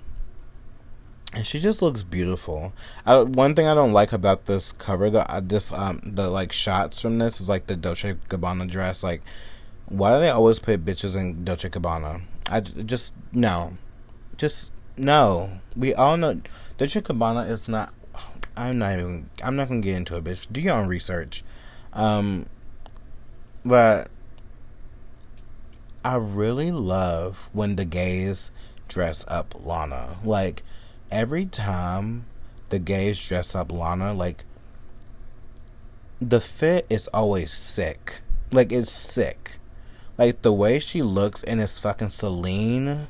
and 1.33 1.47
she 1.47 1.59
just 1.59 1.81
looks 1.81 2.03
beautiful. 2.03 2.75
I, 3.07 3.21
one 3.21 3.55
thing 3.55 3.67
I 3.67 3.75
don't 3.75 3.93
like 3.93 4.13
about 4.13 4.45
this 4.45 4.73
cover, 4.73 5.11
the 5.11 5.31
uh, 5.31 5.41
this 5.41 5.73
um 5.73 6.01
the 6.05 6.29
like 6.29 6.53
shots 6.53 7.01
from 7.01 7.19
this 7.19 7.41
is 7.41 7.49
like 7.49 7.67
the 7.67 7.77
Dolce 7.77 8.15
Gabbana 8.29 8.71
dress, 8.71 9.03
like 9.03 9.23
why 9.87 10.15
do 10.15 10.21
they 10.21 10.31
always 10.31 10.59
put 10.59 10.85
bitches 10.85 11.17
in 11.17 11.45
Dolce 11.45 11.69
Gabbana? 11.69 12.23
I 12.47 12.61
just 12.61 13.15
no, 13.33 13.77
just 14.37 14.71
no. 14.97 15.59
We 15.77 15.95
all 15.95 16.17
know 16.17 16.41
Dolce 16.79 17.01
Gabbana 17.01 17.49
is 17.49 17.69
not. 17.69 17.93
I'm 18.57 18.79
not 18.79 18.93
even. 18.93 19.31
I'm 19.43 19.57
not 19.57 19.69
gonna 19.69 19.81
get 19.81 19.97
into 19.97 20.17
it, 20.17 20.25
bitch. 20.25 20.47
Do 20.51 20.61
your 20.61 20.75
own 20.75 20.89
research. 20.89 21.45
Um, 21.93 22.47
but 23.65 24.09
I 26.05 26.17
really 26.17 26.71
love 26.71 27.49
when 27.53 27.77
the 27.77 27.85
gays 27.85 28.51
dress 28.89 29.25
up 29.29 29.55
Lana. 29.59 30.17
Like 30.25 30.63
every 31.11 31.47
time 31.47 32.27
the 32.69 32.79
gays 32.79 33.21
dress 33.21 33.55
up 33.55 33.73
Lana, 33.73 34.13
like 34.13 34.45
the 36.21 36.41
fit 36.41 36.87
is 36.91 37.09
always 37.09 37.53
sick. 37.53 38.21
Like 38.53 38.73
it's 38.73 38.91
sick. 38.91 39.59
Like 40.17 40.43
the 40.43 40.53
way 40.53 40.79
she 40.79 41.03
looks 41.03 41.43
in 41.43 41.59
this 41.59 41.79
fucking 41.79 42.11
Celine, 42.11 43.09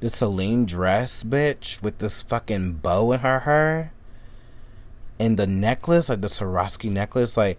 the 0.00 0.10
Celine 0.10 0.66
dress, 0.66 1.22
bitch, 1.22 1.82
with 1.82 1.98
this 1.98 2.22
fucking 2.22 2.74
bow 2.74 3.12
in 3.12 3.20
her 3.20 3.40
hair, 3.40 3.92
and 5.18 5.36
the 5.36 5.46
necklace, 5.46 6.08
like 6.08 6.22
the 6.22 6.28
Swarovski 6.28 6.90
necklace, 6.90 7.36
like 7.36 7.58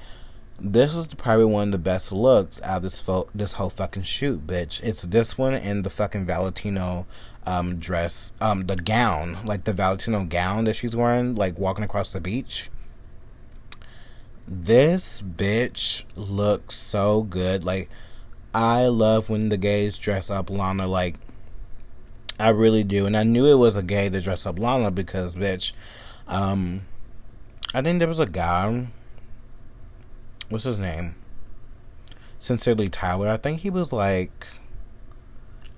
this 0.60 0.96
is 0.96 1.08
probably 1.08 1.46
one 1.46 1.70
of 1.70 1.72
the 1.72 1.78
best 1.78 2.12
looks 2.12 2.60
out 2.64 2.78
of 2.78 2.84
this 2.84 3.00
fo- 3.00 3.30
this 3.34 3.54
whole 3.54 3.70
fucking 3.70 4.04
shoot, 4.04 4.46
bitch. 4.46 4.82
It's 4.84 5.04
this 5.04 5.38
one 5.38 5.54
and 5.54 5.84
the 5.84 5.90
fucking 5.90 6.26
Valentino 6.26 7.06
um 7.46 7.78
dress, 7.78 8.34
um 8.42 8.66
the 8.66 8.76
gown, 8.76 9.40
like 9.46 9.64
the 9.64 9.74
Valentino 9.74 10.26
gown 10.26 10.66
that 10.66 10.76
she's 10.76 10.96
wearing, 10.96 11.36
like 11.36 11.58
walking 11.58 11.84
across 11.84 12.12
the 12.12 12.20
beach. 12.20 12.71
This 14.48 15.22
bitch 15.22 16.04
looks 16.16 16.76
so 16.76 17.24
good. 17.24 17.64
Like, 17.64 17.90
I 18.54 18.88
love 18.88 19.30
when 19.30 19.50
the 19.50 19.58
gays 19.58 19.98
dress 19.98 20.30
up 20.30 20.50
Lana. 20.50 20.88
Like, 20.88 21.16
I 22.40 22.50
really 22.50 22.84
do. 22.84 23.06
And 23.06 23.16
I 23.16 23.24
knew 23.24 23.46
it 23.46 23.56
was 23.56 23.76
a 23.76 23.84
gay 23.84 24.10
to 24.10 24.22
dress 24.22 24.46
up 24.46 24.60
Lana 24.60 24.92
because, 24.92 25.36
bitch, 25.36 25.74
um, 26.28 26.82
I 27.74 27.82
think 27.82 28.00
there 28.00 28.08
was 28.08 28.20
a 28.20 28.26
guy. 28.26 28.88
What's 30.50 30.66
his 30.66 30.80
name? 30.80 31.16
Sincerely 32.40 32.90
Tyler. 32.90 33.30
I 33.30 33.38
think 33.38 33.62
he 33.62 33.70
was 33.70 33.94
like. 33.94 34.48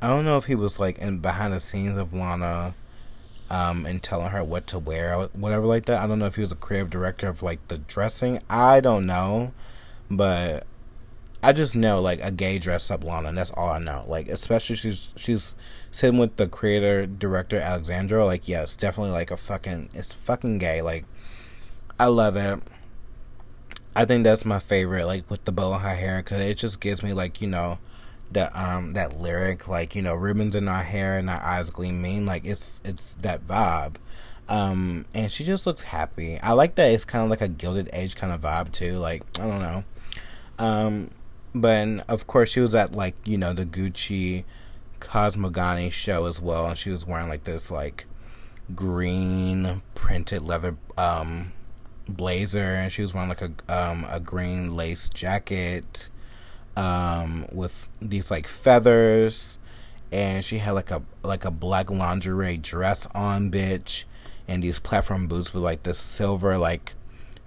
I 0.02 0.08
don't 0.08 0.26
know 0.26 0.36
if 0.36 0.45
he 0.45 0.56
was 0.56 0.82
like 0.82 0.97
in 0.97 1.19
behind 1.19 1.54
the 1.54 1.62
scenes 1.62 1.97
of 1.97 2.13
Lana 2.13 2.76
um, 3.49 3.86
and 3.86 4.01
telling 4.01 4.29
her 4.29 4.43
what 4.43 4.67
to 4.67 4.79
wear, 4.79 5.29
whatever 5.34 5.65
like 5.65 5.86
that. 5.86 6.01
I 6.01 6.08
don't 6.08 6.19
know 6.19 6.25
if 6.25 6.36
he 6.36 6.41
was 6.41 6.51
a 6.51 6.56
creative 6.56 6.89
director 6.89 7.27
of 7.27 7.43
like 7.43 7.67
the 7.67 7.77
dressing. 7.77 8.39
I 8.49 8.79
don't 8.79 9.06
know, 9.06 9.53
but 10.10 10.65
I 11.43 11.51
just 11.51 11.75
know 11.75 11.99
like 11.99 12.21
a 12.23 12.32
gay 12.32 12.58
dress 12.58 12.89
up 12.89 13.03
Lana. 13.03 13.29
And 13.29 13.38
that's 13.38 13.51
all 13.51 13.69
I 13.69 13.79
know. 13.79 14.06
Like 14.08 14.29
especially 14.29 14.77
she's 14.77 15.10
she's 15.17 15.56
sitting 15.91 16.17
with 16.17 16.38
the 16.38 16.47
creator 16.47 17.06
director 17.06 17.58
Alexandra. 17.58 18.25
Like 18.25 18.47
yes, 18.47 18.77
definitely 18.77 19.12
like 19.12 19.29
a 19.29 19.38
fucking 19.38 19.89
it's 19.93 20.13
fucking 20.13 20.58
gay. 20.60 20.82
Like 20.82 21.06
I 21.99 22.08
love 22.08 22.38
it. 22.38 22.60
I 23.95 24.06
think 24.06 24.23
that's 24.23 24.45
my 24.45 24.60
favorite. 24.60 25.06
Like 25.06 25.29
with 25.29 25.43
the 25.43 25.51
bow 25.51 25.73
in 25.75 25.82
her 25.82 25.95
hair 25.95 26.23
because 26.23 26.39
it 26.39 26.58
just 26.58 26.79
gives 26.79 27.03
me 27.03 27.12
like 27.12 27.41
you 27.41 27.47
know 27.49 27.77
that 28.31 28.55
um 28.55 28.93
that 28.93 29.19
lyric 29.19 29.67
like 29.67 29.95
you 29.95 30.01
know 30.01 30.15
ribbons 30.15 30.55
in 30.55 30.67
our 30.67 30.83
hair 30.83 31.17
and 31.17 31.29
our 31.29 31.41
eyes 31.41 31.69
gleaming 31.69 32.25
like 32.25 32.45
it's 32.45 32.81
it's 32.83 33.15
that 33.15 33.45
vibe. 33.47 33.95
Um 34.49 35.05
and 35.13 35.31
she 35.31 35.43
just 35.43 35.65
looks 35.65 35.83
happy. 35.83 36.39
I 36.39 36.53
like 36.53 36.75
that 36.75 36.91
it's 36.91 37.05
kind 37.05 37.23
of 37.23 37.29
like 37.29 37.41
a 37.41 37.47
gilded 37.47 37.89
age 37.93 38.15
kind 38.15 38.33
of 38.33 38.41
vibe 38.41 38.71
too 38.71 38.97
like 38.97 39.23
i 39.39 39.47
don't 39.47 39.59
know. 39.59 39.83
Um 40.59 41.12
but 41.55 42.09
of 42.09 42.27
course 42.27 42.49
she 42.49 42.59
was 42.59 42.73
at 42.73 42.93
like 42.93 43.15
you 43.25 43.38
know 43.38 43.53
the 43.53 43.65
gucci 43.65 44.43
Cosmogonie 44.99 45.91
show 45.91 46.25
as 46.25 46.41
well 46.41 46.67
and 46.67 46.77
she 46.77 46.89
was 46.89 47.05
wearing 47.05 47.29
like 47.29 47.43
this 47.43 47.69
like 47.69 48.05
green 48.73 49.81
printed 49.93 50.41
leather 50.41 50.77
um 50.97 51.51
blazer 52.07 52.59
and 52.59 52.91
she 52.91 53.01
was 53.01 53.13
wearing 53.13 53.29
like 53.29 53.41
a 53.41 53.51
um 53.69 54.05
a 54.09 54.19
green 54.19 54.75
lace 54.75 55.09
jacket 55.09 56.09
um, 56.75 57.45
with 57.51 57.88
these 58.01 58.31
like 58.31 58.47
feathers, 58.47 59.57
and 60.12 60.43
she 60.43 60.59
had 60.59 60.71
like 60.71 60.91
a 60.91 61.01
like 61.23 61.45
a 61.45 61.51
black 61.51 61.89
lingerie 61.89 62.57
dress 62.57 63.07
on, 63.13 63.51
bitch, 63.51 64.05
and 64.47 64.63
these 64.63 64.79
platform 64.79 65.27
boots 65.27 65.53
with 65.53 65.63
like 65.63 65.83
this 65.83 65.99
silver 65.99 66.57
like 66.57 66.93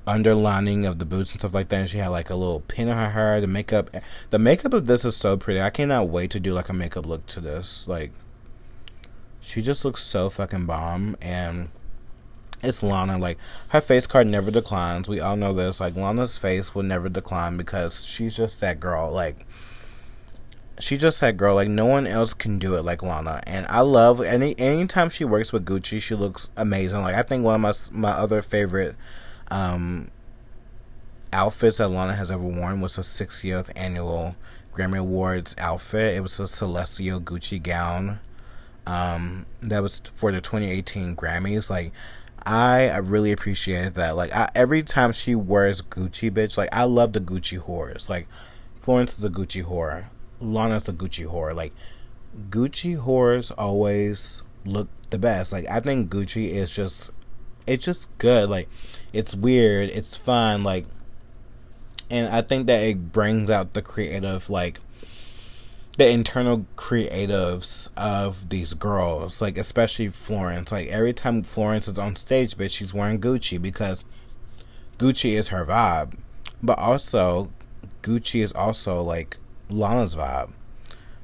underlining 0.06 0.86
of 0.86 0.98
the 0.98 1.04
boots 1.04 1.32
and 1.32 1.40
stuff 1.40 1.54
like 1.54 1.68
that. 1.68 1.76
And 1.76 1.90
she 1.90 1.98
had 1.98 2.08
like 2.08 2.30
a 2.30 2.36
little 2.36 2.60
pin 2.60 2.88
in 2.88 2.96
her 2.96 3.10
hair. 3.10 3.40
The 3.40 3.46
makeup, 3.46 3.90
the 4.30 4.38
makeup 4.38 4.72
of 4.72 4.86
this 4.86 5.04
is 5.04 5.16
so 5.16 5.36
pretty. 5.36 5.60
I 5.60 5.70
cannot 5.70 6.08
wait 6.08 6.30
to 6.32 6.40
do 6.40 6.52
like 6.54 6.68
a 6.68 6.72
makeup 6.72 7.06
look 7.06 7.26
to 7.26 7.40
this. 7.40 7.88
Like, 7.88 8.12
she 9.40 9.62
just 9.62 9.84
looks 9.84 10.02
so 10.02 10.28
fucking 10.30 10.66
bomb, 10.66 11.16
and 11.20 11.68
it's 12.66 12.83
Lana. 12.83 13.18
Like 13.18 13.38
her 13.68 13.81
face 13.81 14.07
card 14.07 14.26
never 14.26 14.50
declines. 14.50 15.09
We 15.09 15.20
all 15.20 15.37
know 15.37 15.52
this. 15.52 15.81
Like 15.81 15.96
Lana's 15.96 16.37
face 16.37 16.74
will 16.74 16.83
never 16.83 17.09
decline 17.09 17.57
because 17.57 18.05
she's 18.05 18.37
just 18.37 18.61
that 18.61 18.81
girl. 18.81 19.11
Like 19.11 19.46
she 20.79 20.96
just 20.96 21.20
that 21.20 21.37
girl. 21.37 21.55
Like 21.55 21.68
no 21.68 21.87
one 21.87 22.07
else 22.07 22.35
can 22.35 22.59
do 22.59 22.74
it 22.76 22.83
like 22.83 23.02
Lana. 23.02 23.42
And 23.46 23.66
I 23.68 23.81
love 23.81 24.20
any 24.20 24.59
anytime 24.59 25.11
she 25.11 25.24
works 25.24 25.52
with 25.52 25.64
Gucci, 25.64 26.00
she 26.00 26.14
looks 26.14 26.50
amazing. 26.57 27.02
Like 27.02 27.14
I 27.14 27.22
think 27.22 27.44
one 27.44 27.64
of 27.64 27.90
my 27.92 28.09
my 28.09 28.12
other 28.12 28.42
favorite 28.42 28.96
um 29.50 30.11
outfits 31.33 31.79
that 31.79 31.88
Lana 31.88 32.14
has 32.14 32.31
ever 32.31 32.42
worn 32.42 32.81
was 32.81 32.98
a 32.98 33.02
60th 33.02 33.70
annual 33.76 34.37
Grammy 34.72 34.98
Awards 34.98 35.55
outfit. 35.59 36.14
It 36.14 36.20
was 36.20 36.38
a 36.38 36.46
celestial 36.46 37.20
Gucci 37.20 37.62
gown. 37.62 38.20
Um, 38.87 39.46
that 39.62 39.83
was 39.83 40.00
for 40.14 40.31
the 40.31 40.40
2018 40.40 41.16
Grammys. 41.16 41.68
Like, 41.70 41.92
I 42.46 42.98
really 42.98 43.32
appreciate 43.32 43.94
that. 43.94 44.14
Like 44.14 44.32
I, 44.32 44.48
every 44.54 44.85
time 44.85 45.12
she 45.12 45.35
wears 45.35 45.82
Gucci, 45.82 46.30
bitch, 46.30 46.56
like 46.56 46.68
I 46.72 46.85
love 46.85 47.12
the 47.12 47.20
Gucci 47.20 47.59
whores. 47.61 48.09
Like 48.09 48.28
Florence 48.78 49.18
is 49.18 49.24
a 49.24 49.30
Gucci 49.30 49.64
whore, 49.64 50.04
Lana's 50.40 50.88
a 50.88 50.92
Gucci 50.92 51.26
whore. 51.26 51.52
Like 51.52 51.72
Gucci 52.48 53.04
whores 53.04 53.50
always 53.59 54.44
look 54.64 54.88
the 55.11 55.18
best. 55.18 55.52
Like 55.52 55.66
I 55.68 55.80
think 55.80 56.09
Gucci 56.09 56.50
is 56.50 56.70
just, 56.70 57.11
it's 57.66 57.85
just 57.85 58.16
good. 58.18 58.48
Like 58.48 58.68
it's 59.12 59.35
weird, 59.35 59.90
it's 59.90 60.14
fun. 60.14 60.62
Like, 60.62 60.87
and 62.09 62.32
I 62.32 62.42
think 62.42 62.68
that 62.68 62.80
it 62.80 63.11
brings 63.11 63.50
out 63.50 63.72
the 63.72 63.82
creative 63.82 64.48
like 64.48 64.78
the 65.96 66.09
internal 66.09 66.66
creatives 66.76 67.88
of 67.96 68.48
these 68.50 68.74
girls, 68.74 69.40
like 69.40 69.56
especially 69.56 70.09
Florence. 70.09 70.70
Like 70.70 70.88
every 70.88 71.14
time 71.14 71.42
Florence 71.42 71.88
is 71.88 71.98
on 71.98 72.16
stage, 72.16 72.56
bitch, 72.56 72.76
she's 72.76 72.92
wearing 72.92 73.20
Gucci 73.20 73.61
because 73.61 74.04
Gucci 74.98 75.38
is 75.38 75.48
her 75.48 75.64
vibe. 75.64 76.18
But 76.62 76.78
also 76.78 77.50
Gucci 78.02 78.42
is 78.42 78.52
also 78.52 79.00
like 79.00 79.38
Lana's 79.70 80.16
vibe. 80.16 80.52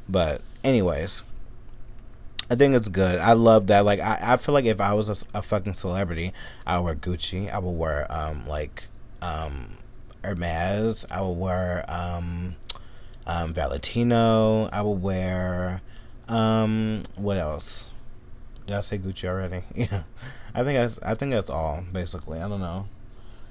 But 0.09 0.41
anyways, 0.65 1.23
I 2.51 2.55
think 2.55 2.75
it's 2.75 2.89
good. 2.89 3.19
I 3.19 3.35
love 3.35 3.67
that. 3.67 3.85
Like 3.85 4.01
I, 4.01 4.19
I 4.23 4.37
feel 4.37 4.55
like 4.55 4.65
if 4.65 4.81
I 4.81 4.95
was 4.95 5.09
a, 5.09 5.39
a 5.39 5.43
fucking 5.43 5.75
celebrity, 5.75 6.33
I 6.67 6.79
would 6.79 6.85
wear 6.85 6.95
Gucci. 6.95 7.53
I 7.53 7.59
would 7.59 7.71
wear 7.71 8.11
um 8.11 8.49
like 8.49 8.85
um 9.21 9.77
Hermes. 10.25 11.07
I 11.11 11.21
would 11.21 11.33
wear 11.33 11.85
um 11.89 12.57
um, 13.27 13.53
Valentino. 13.53 14.69
I 14.73 14.83
will 14.83 14.97
wear. 14.97 15.81
Um, 16.29 17.03
what 17.17 17.37
else? 17.37 17.87
Did 18.67 18.77
I 18.77 18.81
say 18.81 18.99
Gucci 18.99 19.29
already? 19.29 19.63
Yeah, 19.75 20.05
I 20.55 20.65
think 20.65 20.79
that's. 20.79 20.99
I 21.03 21.15
think 21.15 21.33
that's 21.33 21.51
all 21.51 21.85
basically. 21.93 22.41
I 22.41 22.49
don't 22.49 22.61
know. 22.61 22.87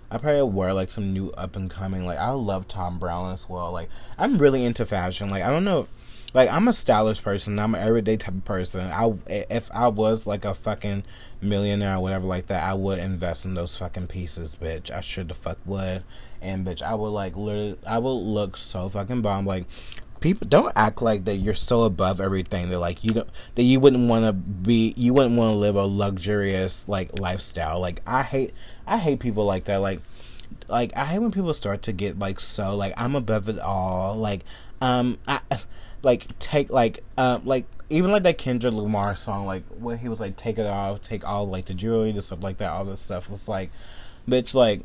I 0.10 0.18
probably 0.18 0.42
wear 0.42 0.74
like 0.74 0.90
some 0.90 1.14
new 1.14 1.32
up 1.32 1.56
and 1.56 1.70
coming. 1.70 2.06
Like 2.06 2.20
I 2.20 2.32
love 2.32 2.68
Thom 2.68 3.00
Browne 3.00 3.34
as 3.34 3.48
well. 3.48 3.72
Like 3.72 3.90
I'm 4.18 4.38
really 4.38 4.66
into 4.66 4.86
fashion. 4.86 5.30
Like 5.30 5.44
I 5.44 5.50
don't 5.50 5.64
know. 5.64 5.88
Like 6.34 6.50
I'm 6.50 6.68
a 6.68 6.74
stylish 6.74 7.24
person. 7.24 7.58
I'm 7.60 7.76
an 7.76 7.82
everyday 7.82 8.18
type 8.18 8.36
of 8.36 8.46
person. 8.46 8.82
I 8.82 9.14
if 9.28 9.72
I 9.74 9.88
was 9.88 10.28
like 10.28 10.44
a 10.44 10.54
fucking 10.54 11.04
millionaire 11.42 11.96
or 11.96 12.02
whatever 12.02 12.26
like 12.26 12.48
that, 12.48 12.64
I 12.64 12.74
would 12.74 13.00
invest 13.00 13.46
in 13.46 13.54
those 13.54 13.78
fucking 13.78 14.08
pieces, 14.08 14.58
bitch. 14.62 14.92
I 14.92 15.00
sure 15.00 15.24
the 15.24 15.34
fuck 15.34 15.58
would. 15.66 16.04
And 16.42 16.66
bitch, 16.66 16.82
I 16.82 16.96
would 16.96 17.10
like 17.10 17.36
literally, 17.36 17.78
I 17.86 18.00
would 18.00 18.10
look 18.10 18.58
so 18.58 18.90
fucking 18.90 19.22
bomb. 19.22 19.46
Like 19.46 19.66
people 20.20 20.48
don't 20.48 20.72
act 20.76 21.02
like 21.02 21.26
that 21.26 21.38
you're 21.38 21.56
so 21.56 21.84
above 21.84 22.22
everything 22.22 22.70
that 22.70 22.80
like 22.80 23.04
you 23.04 23.12
don't 23.12 23.30
that 23.56 23.64
you 23.64 23.80
wouldn't 23.80 24.08
want 24.08 24.24
to 24.24 24.32
be 24.32 24.94
you 24.96 25.14
wouldn't 25.14 25.36
want 25.36 25.52
to 25.52 25.56
live 25.56 25.76
a 25.76 25.84
luxurious 25.84 26.88
like 26.88 27.20
lifestyle 27.20 27.80
like 27.80 28.04
i 28.06 28.22
hate 28.22 28.54
i 28.86 29.00
hate 29.00 29.20
people 29.20 29.46
like 29.46 29.64
that 29.64 29.78
like 29.78 30.00
like 30.68 30.96
i 30.96 31.06
hate 31.06 31.18
when 31.18 31.32
people 31.32 31.52
start 31.56 31.82
to 31.82 31.92
get 31.92 32.20
like 32.20 32.40
so 32.40 32.76
like 32.76 32.94
i'm 32.98 33.16
above 33.16 33.50
it 33.50 33.58
all 33.58 34.16
like 34.16 34.42
um 34.80 35.18
i 35.28 35.40
like 36.04 36.38
take 36.38 36.70
like 36.70 37.04
um 37.18 37.42
like 37.44 37.66
even 37.92 38.12
like 38.12 38.24
that 38.24 38.38
Kendrick 38.38 38.74
Lamar 38.74 39.16
song, 39.16 39.46
like 39.46 39.64
when 39.78 39.98
he 40.00 40.08
was 40.08 40.20
like, 40.20 40.38
"Take 40.38 40.58
it 40.58 40.66
off, 40.66 41.04
take 41.04 41.28
all 41.28 41.48
like 41.48 41.66
the 41.66 41.74
jewelry, 41.74 42.12
the 42.12 42.22
stuff 42.22 42.42
like 42.42 42.58
that, 42.58 42.72
all 42.72 42.86
this 42.86 43.02
stuff." 43.02 43.30
It's 43.32 43.48
like, 43.48 43.70
bitch, 44.28 44.54
like, 44.54 44.82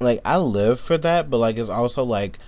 like 0.00 0.20
I 0.24 0.36
live 0.38 0.80
for 0.80 0.98
that, 0.98 1.30
but 1.30 1.38
like 1.38 1.56
it's 1.56 1.70
also 1.70 2.04
like, 2.04 2.38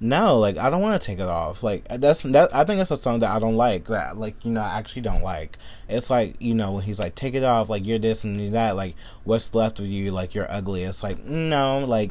no, 0.00 0.38
like 0.38 0.56
I 0.58 0.68
don't 0.70 0.82
want 0.82 1.00
to 1.00 1.06
take 1.06 1.18
it 1.18 1.28
off. 1.28 1.62
Like 1.62 1.86
that's 1.88 2.22
that. 2.22 2.54
I 2.54 2.64
think 2.64 2.78
that's 2.78 2.90
a 2.90 2.96
song 2.96 3.20
that 3.20 3.30
I 3.30 3.38
don't 3.38 3.56
like. 3.56 3.86
That 3.86 4.16
like 4.16 4.44
you 4.44 4.50
know 4.52 4.60
I 4.60 4.78
actually 4.78 5.02
don't 5.02 5.22
like. 5.22 5.58
It's 5.88 6.10
like 6.10 6.36
you 6.38 6.54
know 6.54 6.72
when 6.72 6.84
he's 6.84 6.98
like, 6.98 7.14
"Take 7.14 7.34
it 7.34 7.44
off," 7.44 7.68
like 7.68 7.86
you're 7.86 7.98
this 7.98 8.24
and 8.24 8.40
you're 8.40 8.50
that. 8.52 8.76
Like 8.76 8.94
what's 9.24 9.54
left 9.54 9.78
of 9.78 9.86
you? 9.86 10.10
Like 10.10 10.34
you're 10.34 10.50
ugly. 10.50 10.84
It's 10.84 11.02
like 11.02 11.24
no, 11.24 11.84
like 11.84 12.10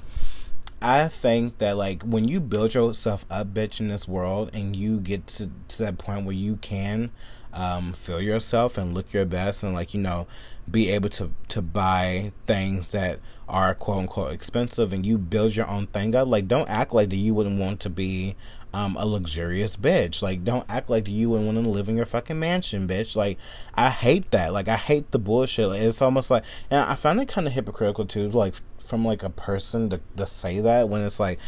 I 0.81 1.07
think 1.07 1.59
that 1.59 1.77
like 1.77 2.03
when 2.03 2.27
you 2.27 2.39
build 2.39 2.73
yourself 2.73 3.25
up, 3.29 3.53
bitch, 3.53 3.79
in 3.79 3.87
this 3.87 4.07
world, 4.07 4.49
and 4.53 4.75
you 4.75 4.99
get 4.99 5.27
to 5.27 5.51
to 5.69 5.77
that 5.79 5.97
point 5.97 6.25
where 6.25 6.35
you 6.35 6.57
can 6.57 7.11
um, 7.55 7.93
feel 7.93 8.21
yourself 8.21 8.77
and 8.77 8.93
look 8.93 9.11
your 9.13 9.25
best, 9.25 9.63
and 9.63 9.73
like 9.73 9.93
you 9.93 10.01
know, 10.01 10.27
be 10.69 10.89
able 10.91 11.09
to 11.09 11.31
to 11.47 11.61
buy 11.61 12.31
things 12.45 12.89
that 12.89 13.19
are 13.47 13.73
quote 13.73 13.99
unquote 13.99 14.33
expensive, 14.33 14.93
and 14.93 15.05
you 15.05 15.17
build 15.17 15.55
your 15.55 15.67
own 15.67 15.87
thing 15.87 16.13
up. 16.13 16.27
Like, 16.27 16.47
don't 16.47 16.69
act 16.69 16.93
like 16.93 17.09
that 17.09 17.15
you 17.15 17.33
wouldn't 17.33 17.59
want 17.59 17.79
to 17.81 17.89
be 17.89 18.35
um, 18.73 18.97
a 18.97 19.05
luxurious 19.05 19.77
bitch. 19.77 20.21
Like, 20.21 20.43
don't 20.43 20.65
act 20.69 20.89
like 20.89 21.07
you 21.07 21.29
wouldn't 21.29 21.47
want 21.47 21.63
to 21.63 21.69
live 21.69 21.89
in 21.89 21.95
your 21.95 22.05
fucking 22.05 22.37
mansion, 22.37 22.87
bitch. 22.87 23.15
Like, 23.15 23.37
I 23.73 23.89
hate 23.89 24.31
that. 24.31 24.51
Like, 24.53 24.67
I 24.67 24.75
hate 24.75 25.11
the 25.11 25.19
bullshit. 25.19 25.71
It's 25.71 26.01
almost 26.01 26.29
like, 26.29 26.43
and 26.69 26.81
I 26.81 26.95
find 26.95 27.19
it 27.21 27.29
kind 27.29 27.47
of 27.47 27.53
hypocritical 27.53 28.05
too. 28.05 28.29
Like, 28.29 28.55
from 28.85 29.03
like 29.03 29.23
a 29.23 29.29
person 29.29 29.89
to, 29.89 29.99
to 30.15 30.27
say 30.27 30.59
that 30.59 30.87
when 30.87 31.01
it's 31.01 31.19
like 31.19 31.39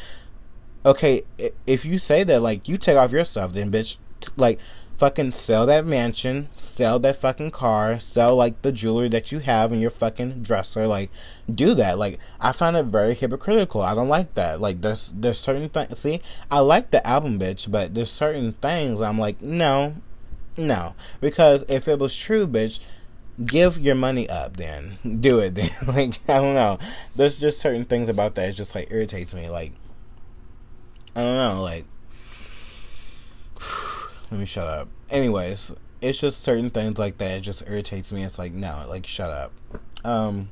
okay 0.85 1.23
if 1.65 1.85
you 1.85 1.99
say 1.99 2.23
that 2.23 2.41
like 2.41 2.67
you 2.67 2.77
take 2.77 2.97
off 2.97 3.11
your 3.11 3.25
stuff 3.25 3.53
then 3.53 3.71
bitch 3.71 3.97
like 4.35 4.59
fucking 4.97 5.31
sell 5.31 5.67
that 5.67 5.85
mansion 5.85 6.49
sell 6.53 6.97
that 6.97 7.15
fucking 7.15 7.51
car 7.51 7.99
sell 7.99 8.35
like 8.35 8.59
the 8.63 8.71
jewelry 8.71 9.07
that 9.07 9.31
you 9.31 9.39
have 9.39 9.71
in 9.71 9.79
your 9.79 9.91
fucking 9.91 10.41
dresser 10.41 10.87
like 10.87 11.11
do 11.53 11.73
that. 11.75 11.97
Like 11.97 12.19
i 12.39 12.51
find 12.51 12.75
it 12.75 12.85
very 12.85 13.13
hypocritical. 13.13 13.81
I 13.81 13.95
don't 13.95 14.09
like 14.09 14.33
that. 14.33 14.59
Like 14.59 14.81
there's 14.81 15.13
there's 15.15 15.39
certain 15.39 15.69
things 15.69 15.99
see 15.99 16.21
i 16.49 16.59
like 16.59 16.91
the 16.91 17.05
album 17.05 17.39
bitch 17.39 17.69
but 17.69 17.93
there's 17.93 18.11
certain 18.11 18.53
things 18.53 19.01
i'm 19.01 19.19
like 19.19 19.41
no 19.41 19.95
no. 20.57 20.95
Because 21.21 21.63
if 21.69 21.87
it 21.87 21.99
was 21.99 22.15
true 22.15 22.47
bitch 22.47 22.79
give 23.45 23.77
your 23.77 23.95
money 23.95 24.27
up 24.27 24.57
then. 24.57 24.97
Do 25.19 25.39
it 25.39 25.55
then. 25.55 25.69
Like 25.87 26.19
i 26.27 26.39
don't 26.39 26.55
know. 26.55 26.79
There's 27.15 27.37
just 27.37 27.59
certain 27.59 27.85
things 27.85 28.09
about 28.09 28.35
that 28.35 28.49
it 28.49 28.53
just 28.53 28.73
like 28.73 28.91
irritates 28.91 29.33
me. 29.33 29.47
Like 29.49 29.73
i 31.15 31.21
don't 31.21 31.37
know. 31.37 31.61
Like 31.61 31.85
let 34.31 34.39
me 34.39 34.45
shut 34.45 34.67
up 34.67 34.87
anyways 35.09 35.73
it's 36.01 36.19
just 36.19 36.43
certain 36.43 36.69
things 36.69 36.99
like 36.99 37.17
that 37.17 37.31
it 37.31 37.41
just 37.41 37.67
irritates 37.67 38.11
me 38.11 38.23
it's 38.23 38.37
like 38.37 38.53
no 38.53 38.85
like 38.89 39.05
shut 39.05 39.29
up 39.29 39.51
um 40.03 40.49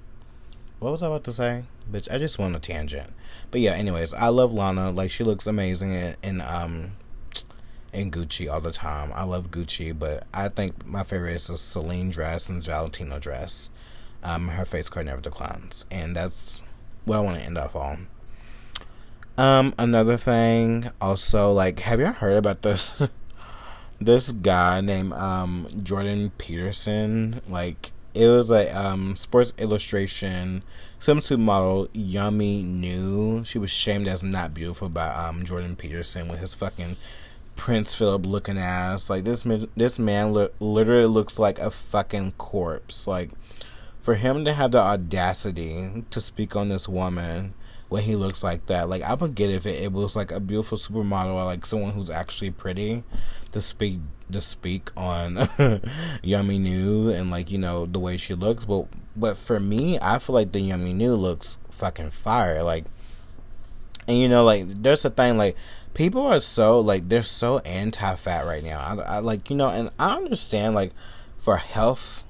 what 0.80 0.92
was 0.92 1.04
I 1.04 1.08
about 1.08 1.24
to 1.26 1.34
say? 1.34 1.64
Bitch, 1.92 2.12
I 2.12 2.18
just 2.18 2.38
went 2.38 2.56
a 2.56 2.60
tangent. 2.60 3.12
But 3.50 3.62
yeah, 3.62 3.72
anyways, 3.72 4.14
I 4.14 4.28
love 4.28 4.54
Lana. 4.54 4.92
Like 4.92 5.12
she 5.12 5.24
looks 5.24 5.48
amazing 5.48 5.94
in, 5.94 6.16
in 6.22 6.42
um 6.42 6.92
in 7.94 8.12
Gucci 8.12 8.52
all 8.52 8.62
the 8.62 8.72
time. 8.72 9.12
I 9.16 9.24
love 9.24 9.52
Gucci, 9.52 9.98
but 9.98 10.28
I 10.34 10.50
think 10.50 10.86
my 10.86 11.04
favorite 11.04 11.36
is 11.36 11.48
the 11.48 11.58
Celine 11.58 12.10
dress 12.10 12.50
and 12.50 12.62
the 12.62 12.66
Valentino 12.66 13.20
dress. 13.20 13.70
Um, 14.22 14.50
her 14.50 14.66
face 14.66 14.90
card 14.90 15.06
never 15.06 15.22
declines, 15.22 15.86
and 15.90 16.16
that's 16.16 16.62
what 17.06 17.18
I 17.18 17.20
want 17.22 17.38
to 17.38 17.44
end 17.44 17.58
off 17.58 17.76
on. 17.76 18.08
Um, 19.38 19.76
another 19.78 20.18
thing, 20.18 20.90
also, 21.00 21.52
like, 21.52 21.80
have 21.82 22.00
you 22.00 22.08
heard 22.08 22.38
about 22.38 22.64
this? 22.64 22.92
this 24.00 24.32
guy 24.32 24.82
named 24.82 25.14
um 25.14 25.68
Jordan 25.84 26.32
Peterson, 26.38 27.42
like, 27.48 27.92
it 28.14 28.28
was 28.28 28.50
a 28.50 28.70
um 28.76 29.16
Sports 29.16 29.54
Illustration 29.58 30.64
swimsuit 31.00 31.40
model 31.40 31.88
Yumi 31.90 32.64
Nu. 32.64 33.44
She 33.44 33.60
was 33.60 33.70
shamed 33.70 34.08
as 34.08 34.24
not 34.24 34.54
beautiful 34.54 34.90
by 34.90 35.08
um 35.08 35.46
Jordan 35.46 35.76
Peterson 35.76 36.28
with 36.28 36.40
his 36.40 36.54
fucking 36.54 36.96
Prince 37.56 37.94
Philip 37.94 38.26
looking 38.26 38.58
ass. 38.58 39.10
Like 39.10 39.24
this 39.24 39.46
this 39.76 40.00
man 40.00 40.34
li- 40.34 40.50
literally 40.60 41.06
looks 41.06 41.38
like 41.40 41.60
a 41.60 41.72
fucking 41.72 42.34
corpse. 42.38 43.08
Like 43.08 43.32
for 44.02 44.16
him 44.16 44.46
to 44.46 44.54
have 44.54 44.72
the 44.72 44.80
audacity 44.80 46.06
to 46.10 46.22
speak 46.22 46.56
on 46.56 46.70
this 46.70 46.88
woman 46.88 47.54
when 47.96 48.04
he 48.04 48.18
looks 48.18 48.44
like 48.44 48.66
that. 48.66 48.90
Like 48.90 49.04
I 49.04 49.14
would 49.14 49.36
get 49.36 49.50
if 49.50 49.66
it, 49.66 49.82
it 49.82 49.94
was 49.94 50.18
like 50.18 50.30
a 50.30 50.42
beautiful 50.42 50.78
supermodel 50.78 51.34
or 51.34 51.46
like 51.46 51.66
someone 51.66 51.94
who's 51.94 52.10
actually 52.10 52.52
pretty 52.52 53.06
to 53.54 53.62
speak 53.62 54.00
to 54.30 54.42
speak 54.42 54.92
on 54.98 55.36
Yumi 56.22 56.60
Nu 56.60 57.10
and 57.10 57.32
like 57.32 57.50
you 57.50 57.58
know 57.58 57.86
the 57.86 58.00
way 58.00 58.18
she 58.18 58.34
looks. 58.34 58.66
But 58.66 58.88
but 59.16 59.38
for 59.38 59.62
me, 59.62 59.98
I 60.02 60.20
feel 60.20 60.34
like 60.34 60.52
the 60.52 60.60
Yumi 60.60 60.94
Nu 60.94 61.16
looks 61.16 61.58
fucking 61.72 62.12
fire. 62.12 62.64
Like 62.64 62.84
and 64.10 64.18
you 64.18 64.28
know 64.28 64.44
like 64.44 64.66
there's 64.84 65.06
a 65.06 65.10
thing 65.10 65.38
like 65.38 65.56
people 65.94 66.28
are 66.28 66.42
so 66.42 66.82
like 66.82 67.08
they're 67.08 67.24
so 67.24 67.60
anti-fat 67.60 68.46
right 68.46 68.64
now. 68.64 68.80
I, 68.80 69.16
I 69.16 69.20
like 69.20 69.50
you 69.50 69.56
know 69.56 69.70
and 69.70 69.90
I 69.98 70.18
understand 70.18 70.76
like 70.76 70.92
for 71.38 71.56
health 71.56 72.26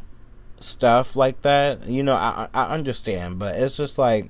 stuff 0.59 1.15
like 1.15 1.41
that. 1.41 1.87
You 1.87 2.03
know 2.03 2.13
I 2.13 2.49
I 2.53 2.65
understand, 2.67 3.39
but 3.39 3.55
it's 3.55 3.77
just 3.77 3.97
like 3.97 4.29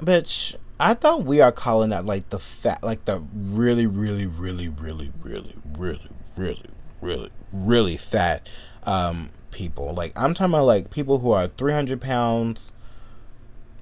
Bitch, 0.00 0.54
I 0.80 0.94
thought 0.94 1.24
we 1.24 1.40
are 1.40 1.52
calling 1.52 1.90
that 1.90 2.06
like 2.06 2.28
the 2.30 2.38
fat, 2.38 2.82
like 2.82 3.04
the 3.04 3.22
really, 3.34 3.86
really, 3.86 4.26
really, 4.26 4.68
really, 4.68 5.12
really, 5.22 5.56
really, 5.76 6.10
really, 6.36 6.70
really, 7.00 7.30
really 7.52 7.96
fat 7.96 8.48
um, 8.84 9.30
people. 9.50 9.92
Like 9.94 10.12
I'm 10.14 10.34
talking 10.34 10.54
about 10.54 10.66
like 10.66 10.90
people 10.90 11.18
who 11.18 11.32
are 11.32 11.48
300 11.48 12.00
pounds 12.00 12.72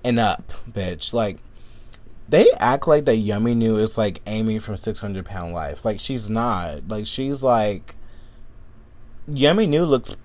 and 0.05 0.19
up, 0.19 0.53
bitch. 0.71 1.13
Like 1.13 1.39
they 2.29 2.51
act 2.59 2.89
like 2.89 3.05
that 3.05 3.19
Yumi 3.19 3.55
Nu 3.55 3.77
is 3.77 3.99
like 3.99 4.23
Amy 4.27 4.59
from 4.59 4.77
600 4.77 5.25
Pound 5.25 5.53
Life. 5.53 5.85
Like 5.85 6.01
she's 6.01 6.31
not. 6.31 6.89
Like 6.89 7.07
she's 7.07 7.43
like 7.43 7.95
Yumi 9.29 9.69
Nu 9.69 9.85
looks 9.85 10.17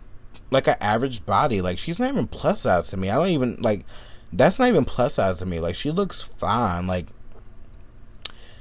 like 0.51 0.67
an 0.67 0.77
average 0.79 1.25
body. 1.25 1.61
Like 1.61 1.77
she's 1.77 1.99
not 1.99 2.09
even 2.09 2.27
plus 2.27 2.61
size 2.61 2.89
to 2.89 2.97
me. 2.97 3.09
I 3.09 3.15
don't 3.15 3.29
even 3.29 3.57
like 3.61 3.85
that's 4.33 4.59
not 4.59 4.69
even 4.69 4.85
plus 4.85 5.15
size 5.15 5.39
to 5.39 5.45
me. 5.45 5.59
Like 5.59 5.75
she 5.75 5.91
looks 5.91 6.21
fine. 6.21 6.87
Like 6.87 7.07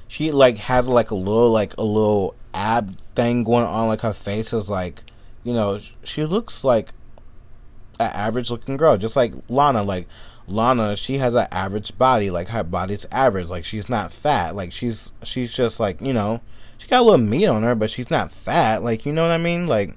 she 0.09 0.33
like 0.33 0.59
has 0.59 0.88
like 0.88 1.11
a 1.11 1.14
little 1.14 1.50
like 1.50 1.76
a 1.76 1.85
little 1.85 2.35
ab 2.52 2.96
thing 3.14 3.44
going 3.44 3.64
on. 3.64 3.88
Like 3.88 4.00
her 4.00 4.12
face 4.12 4.52
is 4.52 4.68
like, 4.68 5.02
you 5.44 5.52
know, 5.52 5.78
she 6.02 6.24
looks 6.24 6.64
like 6.64 6.92
an 8.00 8.11
average 8.11 8.50
looking 8.50 8.76
girl, 8.76 8.96
just 8.96 9.16
like 9.16 9.33
Lana. 9.48 9.83
Like 9.83 10.09
Lana, 10.48 10.96
she 10.96 11.18
has 11.18 11.35
an 11.35 11.46
average 11.52 11.96
body. 11.96 12.30
Like 12.30 12.48
her 12.48 12.64
body's 12.64 13.06
average. 13.12 13.48
Like 13.48 13.64
she's 13.64 13.88
not 13.88 14.12
fat. 14.12 14.56
Like 14.56 14.72
she's 14.72 15.12
she's 15.22 15.52
just 15.52 15.78
like 15.78 16.00
you 16.00 16.12
know, 16.12 16.40
she 16.78 16.88
got 16.88 17.00
a 17.00 17.04
little 17.04 17.18
meat 17.18 17.46
on 17.46 17.62
her, 17.62 17.76
but 17.76 17.90
she's 17.90 18.11
not 18.11 18.33
fat. 18.33 18.83
Like 18.83 19.06
you 19.06 19.12
know 19.12 19.22
what 19.22 19.33
I 19.33 19.38
mean? 19.38 19.68
Like 19.68 19.96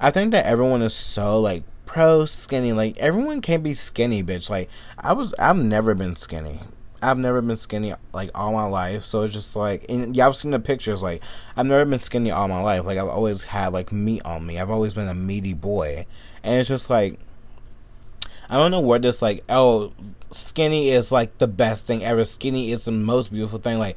I 0.00 0.10
think 0.10 0.32
that 0.32 0.46
everyone 0.46 0.82
is 0.82 0.94
so 0.94 1.38
like 1.38 1.62
pro 1.90 2.24
skinny. 2.24 2.72
Like 2.72 2.96
everyone 2.98 3.40
can't 3.40 3.64
be 3.64 3.74
skinny, 3.74 4.22
bitch. 4.22 4.48
Like 4.48 4.70
I 4.96 5.12
was, 5.12 5.34
I've 5.38 5.56
never 5.56 5.92
been 5.94 6.14
skinny. 6.14 6.60
I've 7.02 7.18
never 7.18 7.40
been 7.40 7.56
skinny 7.56 7.94
like 8.12 8.30
all 8.32 8.52
my 8.52 8.64
life. 8.64 9.04
So 9.04 9.22
it's 9.22 9.34
just 9.34 9.56
like, 9.56 9.86
and 9.88 10.16
y'all 10.16 10.32
seen 10.32 10.52
the 10.52 10.60
pictures. 10.60 11.02
Like 11.02 11.20
I've 11.56 11.66
never 11.66 11.84
been 11.84 11.98
skinny 11.98 12.30
all 12.30 12.46
my 12.46 12.60
life. 12.60 12.84
Like 12.84 12.98
I've 12.98 13.08
always 13.08 13.42
had 13.42 13.72
like 13.72 13.90
meat 13.90 14.22
on 14.24 14.46
me. 14.46 14.58
I've 14.58 14.70
always 14.70 14.94
been 14.94 15.08
a 15.08 15.14
meaty 15.14 15.52
boy, 15.52 16.06
and 16.42 16.60
it's 16.60 16.68
just 16.68 16.88
like. 16.88 17.18
I 18.48 18.54
don't 18.54 18.72
know 18.72 18.80
where 18.80 18.98
this 18.98 19.22
like 19.22 19.44
oh 19.48 19.92
skinny 20.32 20.90
is 20.90 21.12
like 21.12 21.38
the 21.38 21.46
best 21.46 21.86
thing 21.86 22.04
ever. 22.04 22.24
Skinny 22.24 22.72
is 22.72 22.84
the 22.84 22.90
most 22.90 23.32
beautiful 23.32 23.60
thing. 23.60 23.78
Like, 23.78 23.96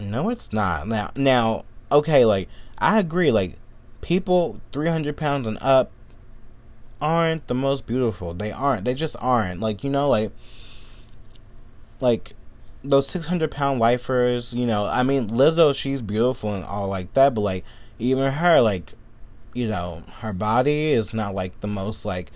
no, 0.00 0.30
it's 0.30 0.52
not. 0.52 0.88
Now, 0.88 1.12
now, 1.14 1.64
okay, 1.92 2.24
like 2.24 2.48
I 2.76 2.98
agree. 2.98 3.30
Like 3.30 3.56
people 4.00 4.60
three 4.72 4.88
hundred 4.88 5.16
pounds 5.16 5.46
and 5.46 5.58
up 5.60 5.92
aren't 7.00 7.46
the 7.46 7.54
most 7.54 7.86
beautiful. 7.86 8.34
They 8.34 8.52
aren't. 8.52 8.84
They 8.84 8.94
just 8.94 9.16
aren't. 9.20 9.60
Like, 9.60 9.84
you 9.84 9.90
know, 9.90 10.08
like 10.08 10.32
like 12.00 12.34
those 12.84 13.08
600 13.08 13.50
pound 13.50 13.80
lifers, 13.80 14.54
you 14.54 14.66
know, 14.66 14.86
I 14.86 15.02
mean, 15.02 15.28
Lizzo, 15.28 15.74
she's 15.74 16.00
beautiful 16.00 16.54
and 16.54 16.64
all 16.64 16.88
like 16.88 17.12
that, 17.14 17.34
but 17.34 17.40
like, 17.40 17.64
even 17.98 18.32
her, 18.32 18.60
like, 18.60 18.94
you 19.52 19.68
know, 19.68 20.04
her 20.20 20.32
body 20.32 20.92
is 20.92 21.12
not 21.12 21.34
like 21.34 21.60
the 21.60 21.66
most, 21.66 22.04
like, 22.04 22.30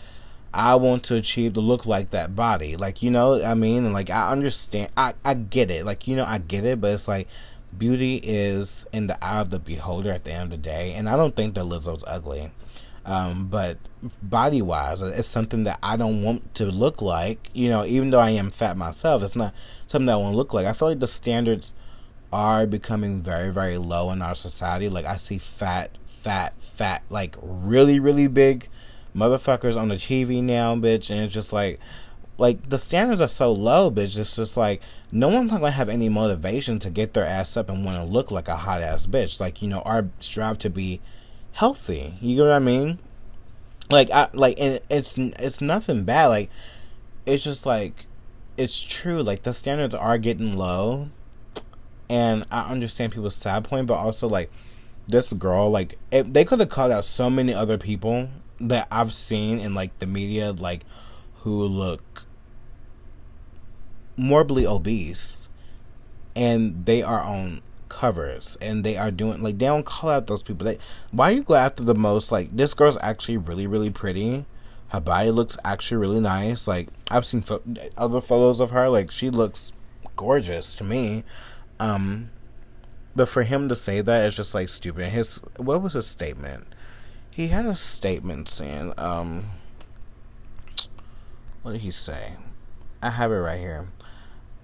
I 0.52 0.74
want 0.74 1.04
to 1.04 1.14
achieve 1.14 1.54
to 1.54 1.60
look 1.60 1.86
like 1.86 2.10
that 2.10 2.34
body. 2.34 2.76
Like, 2.76 3.02
you 3.02 3.10
know, 3.10 3.42
I 3.42 3.54
mean, 3.54 3.84
and 3.84 3.94
like, 3.94 4.10
I 4.10 4.30
understand, 4.30 4.90
I, 4.96 5.14
I 5.24 5.34
get 5.34 5.70
it. 5.70 5.86
Like, 5.86 6.08
you 6.08 6.16
know, 6.16 6.24
I 6.26 6.38
get 6.38 6.64
it, 6.64 6.80
but 6.80 6.92
it's 6.92 7.08
like, 7.08 7.28
beauty 7.76 8.16
is 8.16 8.86
in 8.92 9.06
the 9.06 9.24
eye 9.24 9.40
of 9.40 9.50
the 9.50 9.58
beholder 9.58 10.10
at 10.12 10.24
the 10.24 10.32
end 10.32 10.44
of 10.44 10.50
the 10.50 10.68
day, 10.68 10.92
and 10.92 11.08
I 11.08 11.16
don't 11.16 11.34
think 11.34 11.54
that 11.54 11.64
Lizzo's 11.64 12.04
ugly. 12.06 12.50
Um, 13.04 13.48
but 13.48 13.78
body 14.22 14.62
wise, 14.62 15.02
it's 15.02 15.28
something 15.28 15.64
that 15.64 15.78
I 15.82 15.96
don't 15.96 16.22
want 16.22 16.54
to 16.56 16.66
look 16.66 17.02
like. 17.02 17.50
You 17.52 17.68
know, 17.68 17.84
even 17.84 18.10
though 18.10 18.20
I 18.20 18.30
am 18.30 18.50
fat 18.50 18.76
myself, 18.76 19.22
it's 19.22 19.36
not 19.36 19.54
something 19.86 20.06
that 20.06 20.12
I 20.12 20.16
want 20.16 20.32
to 20.32 20.36
look 20.36 20.52
like. 20.52 20.66
I 20.66 20.72
feel 20.72 20.88
like 20.88 21.00
the 21.00 21.08
standards 21.08 21.74
are 22.32 22.66
becoming 22.66 23.22
very, 23.22 23.52
very 23.52 23.78
low 23.78 24.10
in 24.10 24.22
our 24.22 24.34
society. 24.34 24.88
Like 24.88 25.04
I 25.04 25.16
see 25.16 25.38
fat, 25.38 25.98
fat, 26.22 26.54
fat, 26.74 27.02
like 27.10 27.36
really, 27.42 27.98
really 28.00 28.28
big 28.28 28.68
motherfuckers 29.14 29.76
on 29.76 29.88
the 29.88 29.96
TV 29.96 30.42
now, 30.42 30.74
bitch, 30.76 31.10
and 31.10 31.20
it's 31.20 31.34
just 31.34 31.52
like 31.52 31.78
like 32.38 32.68
the 32.68 32.78
standards 32.78 33.20
are 33.20 33.28
so 33.28 33.52
low, 33.52 33.90
bitch. 33.90 34.16
It's 34.16 34.36
just 34.36 34.56
like 34.56 34.80
no 35.10 35.28
one's 35.28 35.50
not 35.50 35.60
gonna 35.60 35.72
have 35.72 35.88
any 35.88 36.08
motivation 36.08 36.78
to 36.80 36.90
get 36.90 37.12
their 37.12 37.26
ass 37.26 37.56
up 37.56 37.68
and 37.68 37.84
want 37.84 37.98
to 37.98 38.04
look 38.04 38.30
like 38.30 38.48
a 38.48 38.56
hot 38.56 38.80
ass 38.80 39.06
bitch. 39.06 39.38
Like 39.38 39.60
you 39.60 39.68
know, 39.68 39.80
our 39.82 40.08
strive 40.18 40.58
to 40.60 40.70
be 40.70 41.00
healthy. 41.52 42.18
You 42.20 42.36
know 42.36 42.44
what 42.44 42.52
I 42.52 42.58
mean? 42.58 42.98
Like 43.90 44.10
I 44.10 44.28
like 44.32 44.58
and 44.58 44.80
it's 44.90 45.16
it's 45.16 45.60
nothing 45.60 46.04
bad. 46.04 46.26
Like 46.26 46.50
it's 47.26 47.44
just 47.44 47.66
like 47.66 48.06
it's 48.56 48.78
true. 48.78 49.22
Like 49.22 49.42
the 49.42 49.54
standards 49.54 49.94
are 49.94 50.18
getting 50.18 50.56
low, 50.56 51.08
and 52.08 52.44
I 52.50 52.70
understand 52.70 53.12
people's 53.12 53.36
side 53.36 53.64
point, 53.64 53.86
but 53.86 53.94
also 53.94 54.28
like 54.28 54.50
this 55.08 55.32
girl, 55.32 55.70
like 55.70 55.98
it, 56.10 56.32
they 56.32 56.44
could 56.44 56.60
have 56.60 56.68
called 56.68 56.92
out 56.92 57.04
so 57.04 57.28
many 57.28 57.54
other 57.54 57.78
people 57.78 58.28
that 58.60 58.86
I've 58.90 59.12
seen 59.12 59.58
in 59.58 59.74
like 59.74 59.98
the 59.98 60.06
media, 60.06 60.52
like 60.52 60.84
who 61.40 61.64
look 61.64 62.24
morbidly 64.16 64.66
obese, 64.66 65.48
and 66.36 66.86
they 66.86 67.02
are 67.02 67.20
on 67.20 67.62
covers 67.92 68.56
and 68.60 68.82
they 68.82 68.96
are 68.96 69.10
doing 69.10 69.42
like 69.42 69.58
they 69.58 69.66
don't 69.66 69.84
call 69.84 70.10
out 70.10 70.26
those 70.26 70.42
people. 70.42 70.64
They 70.64 70.78
why 71.10 71.30
you 71.30 71.42
go 71.42 71.54
after 71.54 71.84
the 71.84 71.94
most 71.94 72.32
like 72.32 72.56
this 72.56 72.74
girl's 72.74 72.98
actually 73.00 73.36
really 73.36 73.66
really 73.66 73.90
pretty. 73.90 74.46
Her 74.88 75.00
body 75.00 75.30
looks 75.30 75.58
actually 75.64 75.98
really 75.98 76.20
nice. 76.20 76.66
Like 76.66 76.88
I've 77.10 77.26
seen 77.26 77.42
fo- 77.42 77.62
other 77.96 78.20
photos 78.20 78.60
of 78.60 78.70
her. 78.70 78.88
Like 78.88 79.10
she 79.10 79.30
looks 79.30 79.72
gorgeous 80.16 80.74
to 80.76 80.84
me. 80.84 81.24
Um, 81.78 82.30
but 83.14 83.28
for 83.28 83.42
him 83.42 83.68
to 83.68 83.76
say 83.76 84.00
that 84.00 84.24
is 84.24 84.36
just 84.36 84.54
like 84.54 84.68
stupid. 84.68 85.08
His 85.08 85.36
what 85.56 85.82
was 85.82 85.92
his 85.92 86.06
statement? 86.06 86.66
He 87.30 87.48
had 87.48 87.64
a 87.64 87.74
statement 87.74 88.48
saying, 88.48 88.92
um, 88.98 89.46
what 91.62 91.72
did 91.72 91.80
he 91.80 91.90
say? 91.90 92.36
I 93.02 93.10
have 93.10 93.32
it 93.32 93.36
right 93.36 93.58
here. 93.58 93.88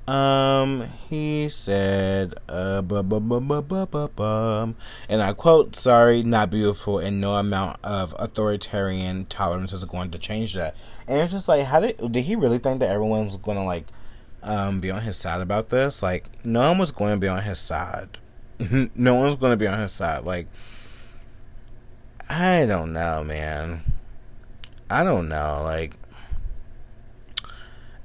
Um, 0.09 0.88
he 1.11 1.51
said, 1.51 2.33
uh, 2.49 2.81
bu- 2.81 3.03
bu- 3.03 3.21
bu- 3.21 3.61
bu- 3.61 4.09
bu- 4.09 4.75
and 5.07 5.23
I 5.23 5.35
quote, 5.35 5.77
sorry, 5.77 6.23
not 6.23 6.49
beautiful, 6.49 6.99
and 6.99 7.21
no 7.21 7.35
amount 7.35 7.79
of 7.85 8.14
authoritarian 8.18 9.27
tolerance 9.27 9.75
is 9.75 9.85
going 9.85 10.11
to 10.12 10.18
change 10.18 10.55
that. 10.55 10.75
And 11.07 11.18
it's 11.18 11.33
just 11.33 11.47
like, 11.47 11.66
how 11.66 11.81
did, 11.81 12.11
did 12.11 12.23
he 12.23 12.37
really 12.37 12.59
think 12.59 12.81
that 12.81 12.88
everyone 12.88 13.27
was 13.27 13.37
going 13.37 13.59
to, 13.59 13.64
like, 13.64 13.85
um, 14.42 14.81
be 14.81 14.90
on 14.90 15.03
his 15.03 15.18
side 15.18 15.42
about 15.42 15.68
this? 15.68 16.03
Like, 16.03 16.42
no 16.42 16.71
one 16.71 16.79
was 16.79 16.90
going 16.90 17.12
to 17.12 17.18
be 17.18 17.29
on 17.29 17.42
his 17.42 17.59
side. 17.59 18.16
no 18.94 19.14
one's 19.14 19.35
going 19.35 19.53
to 19.53 19.59
be 19.59 19.66
on 19.66 19.79
his 19.79 19.92
side. 19.92 20.25
Like, 20.25 20.47
I 22.31 22.64
don't 22.64 22.94
know, 22.94 23.23
man. 23.25 23.92
I 24.88 25.05
don't 25.05 25.29
know. 25.29 25.61
Like, 25.64 25.97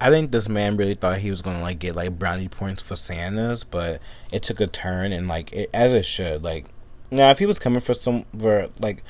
I 0.03 0.09
think 0.09 0.31
this 0.31 0.49
man 0.49 0.75
really 0.75 0.95
thought 0.95 1.19
he 1.19 1.31
was 1.31 1.41
gonna 1.41 1.61
like 1.61 1.79
get 1.79 1.95
like 1.95 2.19
brownie 2.19 2.49
points 2.49 2.81
for 2.81 2.97
Santa's, 2.97 3.63
but 3.63 4.01
it 4.33 4.43
took 4.43 4.59
a 4.59 4.67
turn 4.67 5.13
and 5.13 5.29
like 5.29 5.53
it, 5.53 5.69
as 5.73 5.93
it 5.93 6.03
should. 6.03 6.43
Like 6.43 6.65
now, 7.09 7.29
if 7.29 7.39
he 7.39 7.45
was 7.45 7.57
coming 7.57 7.79
for 7.79 7.93
some 7.93 8.25
for 8.37 8.67
like, 8.79 9.01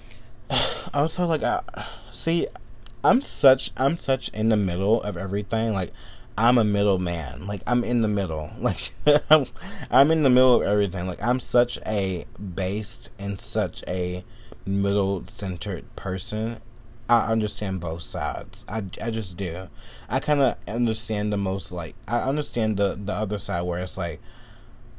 I 0.50 1.02
was 1.02 1.12
so 1.12 1.26
like, 1.26 1.42
I, 1.42 1.60
see, 2.10 2.46
I'm 3.04 3.20
such 3.20 3.70
I'm 3.76 3.98
such 3.98 4.30
in 4.30 4.48
the 4.48 4.56
middle 4.56 5.02
of 5.02 5.18
everything. 5.18 5.74
Like 5.74 5.92
I'm 6.38 6.56
a 6.56 6.64
middle 6.64 6.98
man. 6.98 7.46
Like 7.46 7.60
I'm 7.66 7.84
in 7.84 8.00
the 8.00 8.08
middle. 8.08 8.50
Like 8.58 8.92
I'm, 9.28 9.44
I'm 9.90 10.10
in 10.10 10.22
the 10.22 10.30
middle 10.30 10.54
of 10.54 10.62
everything. 10.62 11.06
Like 11.06 11.22
I'm 11.22 11.38
such 11.38 11.78
a 11.84 12.24
based 12.54 13.10
and 13.18 13.38
such 13.38 13.84
a 13.86 14.24
middle 14.64 15.26
centered 15.26 15.94
person 15.96 16.60
I 17.08 17.32
understand 17.32 17.80
both 17.80 18.02
sides. 18.02 18.66
I, 18.68 18.84
I 19.00 19.10
just 19.10 19.36
do. 19.36 19.68
I 20.08 20.20
kind 20.20 20.40
of 20.40 20.56
understand 20.66 21.32
the 21.32 21.38
most 21.38 21.72
like 21.72 21.94
I 22.06 22.18
understand 22.20 22.76
the 22.76 22.98
the 23.02 23.12
other 23.14 23.38
side 23.38 23.62
where 23.62 23.82
it's 23.82 23.96
like, 23.96 24.20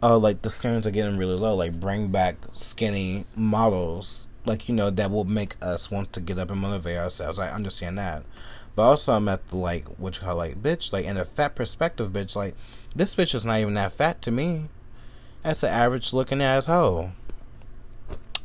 oh, 0.02 0.18
like 0.18 0.42
the 0.42 0.50
standards 0.50 0.88
are 0.88 0.92
getting 0.92 1.18
really 1.18 1.36
low. 1.36 1.54
Like 1.54 1.80
bring 1.80 2.08
back 2.08 2.38
skinny 2.54 3.26
models, 3.36 4.28
like 4.46 4.68
you 4.68 4.76
know 4.76 4.90
that 4.90 5.12
will 5.12 5.26
make 5.26 5.56
us 5.62 5.92
want 5.92 6.12
to 6.14 6.22
get 6.22 6.40
up 6.40 6.50
and 6.50 6.62
motivate 6.62 6.98
ourselves. 6.98 7.38
I 7.38 7.52
understand 7.52 7.98
that, 8.00 8.24
but 8.76 8.84
also 8.84 9.14
I'm 9.14 9.30
at 9.30 9.48
the 9.48 9.58
like 9.58 9.88
what 10.00 10.16
you 10.16 10.22
call 10.22 10.36
like 10.36 10.64
bitch, 10.64 10.92
like 10.92 11.06
in 11.06 11.18
a 11.18 11.26
fat 11.26 11.54
perspective, 11.54 12.12
bitch. 12.12 12.36
Like 12.36 12.56
this 12.96 13.16
bitch 13.16 13.36
is 13.36 13.46
not 13.46 13.60
even 13.60 13.76
that 13.76 13.94
fat 13.94 14.22
to 14.24 14.32
me. 14.32 14.70
That's 15.44 15.64
an 15.64 15.70
average 15.70 16.12
looking 16.12 16.42
asshole. 16.42 17.12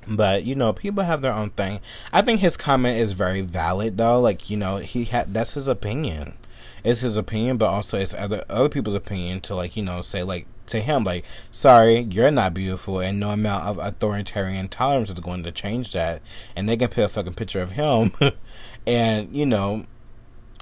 But 0.08 0.44
you 0.44 0.54
know, 0.54 0.72
people 0.72 1.04
have 1.04 1.22
their 1.22 1.32
own 1.32 1.50
thing. 1.50 1.80
I 2.12 2.22
think 2.22 2.40
his 2.40 2.56
comment 2.56 2.98
is 2.98 3.12
very 3.12 3.40
valid, 3.40 3.98
though. 3.98 4.20
Like 4.20 4.50
you 4.50 4.56
know, 4.56 4.78
he 4.78 5.04
had 5.04 5.34
that's 5.34 5.54
his 5.54 5.68
opinion. 5.68 6.34
It's 6.82 7.00
his 7.00 7.16
opinion, 7.16 7.56
but 7.56 7.66
also 7.66 7.98
it's 7.98 8.14
other 8.14 8.44
other 8.50 8.68
people's 8.68 8.94
opinion 8.94 9.40
to 9.42 9.54
like 9.54 9.76
you 9.76 9.82
know 9.82 10.02
say 10.02 10.22
like 10.22 10.46
to 10.66 10.80
him 10.80 11.04
like, 11.04 11.24
sorry, 11.50 12.00
you're 12.10 12.30
not 12.30 12.54
beautiful, 12.54 13.00
and 13.00 13.20
no 13.20 13.30
amount 13.30 13.64
of 13.64 13.78
authoritarian 13.78 14.68
tolerance 14.68 15.10
is 15.10 15.20
going 15.20 15.42
to 15.44 15.52
change 15.52 15.92
that. 15.92 16.22
And 16.56 16.68
they 16.68 16.76
can 16.76 16.88
put 16.88 17.04
a 17.04 17.08
fucking 17.08 17.34
picture 17.34 17.62
of 17.62 17.72
him, 17.72 18.12
and 18.86 19.34
you 19.34 19.46
know, 19.46 19.84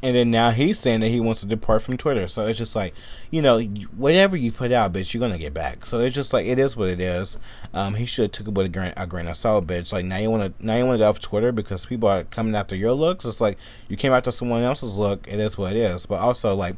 and 0.03 0.17
then 0.17 0.31
now 0.33 0.51
he's 0.51 0.81
saying 0.81 1.01
that 1.01 1.09
he 1.09 1.21
wants 1.21 1.43
to 1.43 1.47
depart 1.47 1.83
from 1.83 1.97
Twitter. 1.97 2.27
So 2.27 2.47
it's 2.47 2.59
just 2.59 2.75
like, 2.75 2.93
you 3.31 3.41
know, 3.41 3.61
whatever 3.97 4.37
you 4.37 4.51
put 4.51 4.73
out, 4.73 4.93
bitch, 4.93 5.15
you're 5.15 5.21
gonna 5.21 5.39
get 5.39 5.55
back. 5.55 5.87
So 5.87 6.01
it's 6.01 6.15
just 6.15 6.33
like 6.33 6.47
it 6.47 6.59
is 6.59 6.77
what 6.77 6.89
it 6.89 7.01
is. 7.01 7.39
Um, 7.73 7.95
he 7.95 8.05
should 8.05 8.25
have 8.25 8.33
took 8.33 8.49
it 8.49 8.55
with 8.55 8.67
a 8.67 8.69
grain, 8.69 8.93
a 8.97 9.07
grain 9.07 9.29
of 9.29 9.37
salt, 9.37 9.67
bitch. 9.67 9.93
Like 9.93 10.05
now 10.05 10.17
you 10.17 10.31
wanna 10.31 10.53
now 10.59 10.77
you 10.77 10.85
wanna 10.85 10.99
get 10.99 11.05
off 11.05 11.21
Twitter 11.21 11.53
because 11.53 11.87
people 11.87 12.09
are 12.09 12.25
coming 12.25 12.55
after 12.57 12.75
your 12.75 12.93
looks. 12.93 13.25
It's 13.25 13.41
like 13.41 13.59
you 13.89 13.97
came 13.97 14.13
after 14.13 14.33
someone 14.33 14.63
else's 14.63 14.99
look. 14.99 15.29
It 15.29 15.39
is 15.39 15.57
what 15.57 15.73
it 15.73 15.79
is. 15.79 16.07
But 16.07 16.17
also 16.17 16.55
like, 16.55 16.77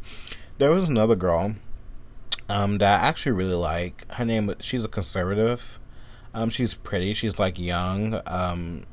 there 0.58 0.70
was 0.70 0.88
another 0.88 1.16
girl, 1.16 1.54
um, 2.48 2.78
that 2.78 3.02
I 3.02 3.06
actually 3.06 3.32
really 3.32 3.54
like. 3.54 4.04
Her 4.12 4.24
name, 4.24 4.54
she's 4.60 4.84
a 4.84 4.88
conservative. 4.88 5.80
Um, 6.34 6.50
she's 6.50 6.74
pretty. 6.74 7.14
She's 7.14 7.38
like 7.38 7.58
young. 7.58 8.20
Um, 8.26 8.84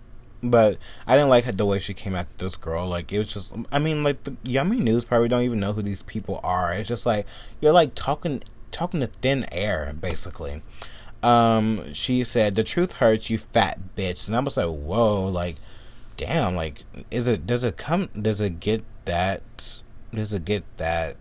but 0.43 0.77
I 1.05 1.15
didn't 1.15 1.29
like 1.29 1.57
the 1.57 1.65
way 1.65 1.79
she 1.79 1.93
came 1.93 2.15
at 2.15 2.37
this 2.39 2.55
girl. 2.55 2.87
Like 2.87 3.11
it 3.11 3.19
was 3.19 3.27
just, 3.29 3.53
I 3.71 3.79
mean, 3.79 4.03
like 4.03 4.23
the 4.23 4.31
Yumi 4.43 4.79
Nus 4.79 5.05
probably 5.05 5.27
don't 5.27 5.43
even 5.43 5.59
know 5.59 5.73
who 5.73 5.81
these 5.81 6.03
people 6.03 6.39
are. 6.43 6.73
It's 6.73 6.87
just 6.87 7.05
like 7.05 7.25
you're 7.59 7.71
like 7.71 7.95
talking, 7.95 8.43
talking 8.71 8.99
to 9.01 9.07
thin 9.07 9.45
air, 9.51 9.93
basically. 9.99 10.61
Um, 11.23 11.93
she 11.93 12.23
said, 12.23 12.55
"The 12.55 12.63
truth 12.63 12.93
hurts, 12.93 13.29
you 13.29 13.37
fat 13.37 13.79
bitch," 13.95 14.27
and 14.27 14.35
I 14.35 14.39
was 14.39 14.57
like, 14.57 14.67
"Whoa, 14.67 15.27
like, 15.27 15.57
damn, 16.17 16.55
like, 16.55 16.83
is 17.11 17.27
it? 17.27 17.45
Does 17.45 17.63
it 17.63 17.77
come? 17.77 18.09
Does 18.19 18.41
it 18.41 18.59
get 18.59 18.83
that? 19.05 19.81
Does 20.13 20.33
it 20.33 20.45
get 20.45 20.63
that?" 20.77 21.17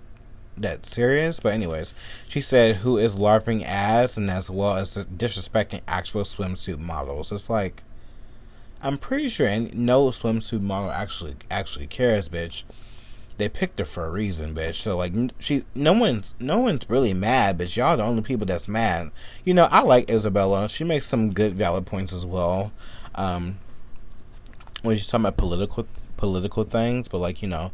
that 0.56 0.84
serious. 0.84 1.40
But 1.40 1.54
anyways, 1.54 1.94
she 2.28 2.42
said 2.42 2.76
who 2.76 2.98
is 2.98 3.16
larping 3.16 3.64
ass 3.64 4.16
and 4.16 4.30
as 4.30 4.50
well 4.50 4.76
as 4.76 4.94
disrespecting 4.94 5.80
actual 5.88 6.22
swimsuit 6.22 6.78
models. 6.78 7.32
It's 7.32 7.48
like 7.48 7.82
I'm 8.82 8.98
pretty 8.98 9.28
sure 9.28 9.48
no 9.72 10.06
swimsuit 10.06 10.62
model 10.62 10.90
actually 10.90 11.36
actually 11.50 11.86
cares, 11.86 12.28
bitch. 12.28 12.62
They 13.36 13.48
picked 13.48 13.78
her 13.78 13.84
for 13.84 14.06
a 14.06 14.10
reason, 14.10 14.54
bitch. 14.54 14.76
So 14.76 14.96
like 14.96 15.12
she 15.38 15.64
no 15.74 15.92
one's 15.92 16.34
no 16.38 16.58
one's 16.58 16.88
really 16.88 17.14
mad, 17.14 17.58
but 17.58 17.76
y'all 17.76 17.96
the 17.96 18.02
only 18.02 18.22
people 18.22 18.46
that's 18.46 18.68
mad. 18.68 19.10
You 19.44 19.54
know, 19.54 19.66
I 19.66 19.80
like 19.80 20.10
Isabella. 20.10 20.68
She 20.68 20.84
makes 20.84 21.08
some 21.08 21.32
good 21.32 21.54
valid 21.54 21.86
points 21.86 22.12
as 22.12 22.24
well. 22.24 22.72
Um 23.14 23.58
when 24.82 24.96
she's 24.96 25.06
talking 25.06 25.26
about 25.26 25.36
political 25.36 25.86
political 26.16 26.64
things, 26.64 27.08
but 27.08 27.18
like, 27.18 27.42
you 27.42 27.48
know, 27.48 27.72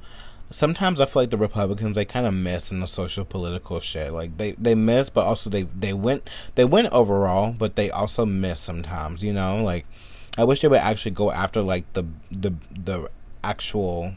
sometimes 0.51 1.01
I 1.01 1.07
feel 1.07 1.23
like 1.23 1.31
the 1.31 1.37
Republicans 1.37 1.97
they 1.97 2.05
kind 2.05 2.27
of 2.27 2.35
miss 2.35 2.71
in 2.71 2.81
the 2.81 2.87
social 2.87 3.25
political 3.25 3.81
shit. 3.81 4.13
Like 4.13 4.39
they 4.39 4.53
they 4.53 4.75
miss, 4.75 5.11
but 5.11 5.25
also 5.25 5.51
they 5.51 5.65
they 5.65 5.93
went 5.93 6.29
they 6.55 6.65
went 6.65 6.93
overall, 6.93 7.53
but 7.53 7.77
they 7.77 7.91
also 7.91 8.25
miss 8.25 8.61
sometimes. 8.61 9.23
You 9.23 9.33
know, 9.33 9.63
like 9.63 9.87
I 10.37 10.45
wish 10.45 10.61
they 10.61 10.69
would 10.69 10.81
actually 10.81 11.13
go 11.13 11.31
after 11.31 11.63
like 11.63 11.91
the 11.95 12.05
the 12.31 12.53
the 12.77 13.11
actual 13.43 14.15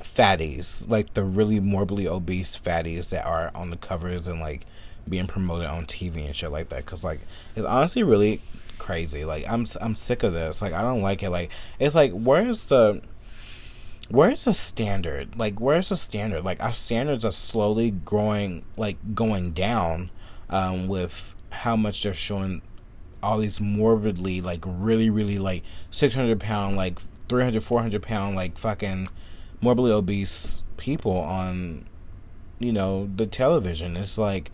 fatties, 0.00 0.88
like 0.88 1.14
the 1.14 1.24
really 1.24 1.60
morbidly 1.60 2.06
obese 2.06 2.58
fatties 2.58 3.10
that 3.10 3.24
are 3.24 3.50
on 3.54 3.70
the 3.70 3.76
covers 3.76 4.28
and 4.28 4.40
like 4.40 4.64
being 5.08 5.26
promoted 5.26 5.66
on 5.66 5.86
TV 5.86 6.26
and 6.26 6.36
shit 6.36 6.50
like 6.50 6.68
that. 6.70 6.86
Cause 6.86 7.04
like 7.04 7.20
it's 7.56 7.66
honestly 7.66 8.02
really 8.02 8.40
crazy. 8.78 9.24
Like 9.24 9.44
I'm 9.48 9.66
I'm 9.80 9.94
sick 9.94 10.22
of 10.22 10.32
this. 10.32 10.62
Like 10.62 10.72
I 10.72 10.82
don't 10.82 11.02
like 11.02 11.22
it. 11.22 11.30
Like 11.30 11.50
it's 11.78 11.94
like 11.94 12.12
where's 12.12 12.66
the 12.66 13.02
where's 14.08 14.44
the 14.44 14.54
standard? 14.54 15.36
Like 15.38 15.60
where's 15.60 15.90
the 15.90 15.96
standard? 15.96 16.44
Like 16.44 16.62
our 16.62 16.74
standards 16.74 17.24
are 17.24 17.32
slowly 17.32 17.90
growing, 17.90 18.64
like 18.76 19.14
going 19.14 19.52
down, 19.52 20.10
um, 20.48 20.88
with 20.88 21.34
how 21.50 21.76
much 21.76 22.02
they're 22.02 22.14
showing 22.14 22.62
all 23.22 23.38
these 23.38 23.60
morbidly 23.60 24.40
like 24.40 24.60
really 24.66 25.10
really 25.10 25.38
like 25.38 25.62
600 25.90 26.40
pound 26.40 26.76
like 26.76 26.98
300 27.28 27.62
400 27.62 28.02
pound 28.02 28.36
like 28.36 28.58
fucking 28.58 29.08
morbidly 29.60 29.92
obese 29.92 30.62
people 30.76 31.16
on 31.16 31.86
you 32.58 32.72
know 32.72 33.08
the 33.14 33.26
television. 33.26 33.96
It's 33.96 34.18
like 34.18 34.50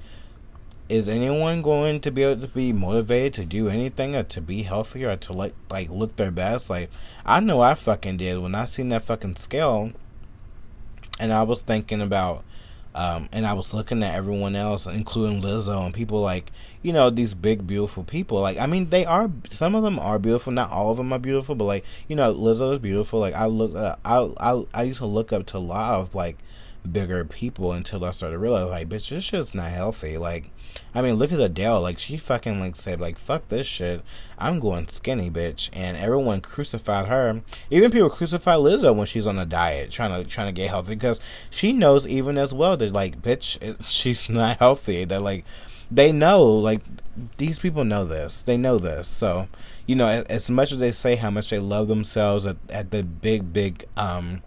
is 0.88 1.08
anyone 1.08 1.60
going 1.60 2.00
to 2.00 2.10
be 2.10 2.22
able 2.22 2.40
to 2.40 2.48
be 2.48 2.72
motivated 2.72 3.34
to 3.34 3.44
do 3.44 3.68
anything 3.68 4.16
or 4.16 4.22
to 4.22 4.40
be 4.40 4.62
healthy 4.62 5.04
or 5.04 5.16
to 5.16 5.32
like 5.32 5.54
like 5.70 5.90
look 5.90 6.16
their 6.16 6.30
best? 6.30 6.70
Like 6.70 6.90
i 7.26 7.40
know 7.40 7.60
i 7.60 7.74
fucking 7.74 8.16
did 8.16 8.38
when 8.38 8.54
i 8.54 8.64
seen 8.64 8.88
that 8.88 9.04
fucking 9.04 9.36
scale 9.36 9.92
and 11.20 11.32
i 11.32 11.42
was 11.42 11.60
thinking 11.60 12.00
about 12.00 12.42
um, 12.98 13.28
and 13.30 13.46
I 13.46 13.52
was 13.52 13.72
looking 13.72 14.02
at 14.02 14.16
everyone 14.16 14.56
else, 14.56 14.88
including 14.88 15.40
Lizzo 15.40 15.84
and 15.84 15.94
people 15.94 16.20
like, 16.20 16.50
you 16.82 16.92
know, 16.92 17.10
these 17.10 17.32
big, 17.32 17.64
beautiful 17.64 18.02
people. 18.02 18.40
Like, 18.40 18.58
I 18.58 18.66
mean, 18.66 18.90
they 18.90 19.06
are, 19.06 19.30
some 19.52 19.76
of 19.76 19.84
them 19.84 20.00
are 20.00 20.18
beautiful. 20.18 20.52
Not 20.52 20.72
all 20.72 20.90
of 20.90 20.96
them 20.96 21.12
are 21.12 21.18
beautiful, 21.20 21.54
but 21.54 21.62
like, 21.62 21.84
you 22.08 22.16
know, 22.16 22.34
Lizzo 22.34 22.72
is 22.72 22.80
beautiful. 22.80 23.20
Like, 23.20 23.34
I 23.34 23.46
look, 23.46 23.76
uh, 23.76 23.94
I, 24.04 24.28
I, 24.40 24.64
I 24.74 24.82
used 24.82 24.98
to 24.98 25.06
look 25.06 25.32
up 25.32 25.46
to 25.46 25.58
a 25.58 25.60
lot 25.60 26.00
of 26.00 26.16
like 26.16 26.38
bigger 26.90 27.24
people 27.24 27.72
until 27.72 28.04
I 28.04 28.10
started 28.12 28.38
realizing, 28.38 28.70
like, 28.70 28.88
bitch, 28.88 29.10
this 29.10 29.24
shit's 29.24 29.54
not 29.54 29.70
healthy. 29.70 30.18
Like, 30.18 30.50
I 30.94 31.02
mean, 31.02 31.14
look 31.14 31.32
at 31.32 31.40
Adele. 31.40 31.80
Like, 31.80 31.98
she 31.98 32.16
fucking 32.16 32.60
like 32.60 32.76
said, 32.76 33.00
like, 33.00 33.18
fuck 33.18 33.48
this 33.48 33.66
shit. 33.66 34.02
I'm 34.38 34.60
going 34.60 34.88
skinny, 34.88 35.30
bitch. 35.30 35.70
And 35.72 35.96
everyone 35.96 36.40
crucified 36.40 37.08
her. 37.08 37.42
Even 37.70 37.90
people 37.90 38.10
crucify 38.10 38.54
Lizzo 38.54 38.94
when 38.94 39.06
she's 39.06 39.26
on 39.26 39.38
a 39.38 39.46
diet, 39.46 39.90
trying 39.90 40.22
to 40.22 40.28
trying 40.28 40.48
to 40.48 40.52
get 40.52 40.70
healthy, 40.70 40.94
because 40.94 41.20
she 41.50 41.72
knows 41.72 42.06
even 42.06 42.38
as 42.38 42.52
well 42.54 42.76
that 42.76 42.92
like, 42.92 43.22
bitch, 43.22 43.60
it, 43.62 43.84
she's 43.88 44.28
not 44.28 44.58
healthy. 44.58 45.04
That 45.04 45.22
like, 45.22 45.44
they 45.90 46.12
know, 46.12 46.44
like, 46.44 46.82
these 47.38 47.58
people 47.58 47.84
know 47.84 48.04
this. 48.04 48.42
They 48.42 48.56
know 48.56 48.78
this. 48.78 49.08
So, 49.08 49.48
you 49.86 49.96
know, 49.96 50.08
as, 50.08 50.24
as 50.24 50.50
much 50.50 50.72
as 50.72 50.78
they 50.78 50.92
say 50.92 51.16
how 51.16 51.30
much 51.30 51.50
they 51.50 51.58
love 51.58 51.88
themselves 51.88 52.46
at, 52.46 52.56
at 52.68 52.90
the 52.90 53.02
big, 53.02 53.52
big, 53.52 53.86
um, 53.96 54.42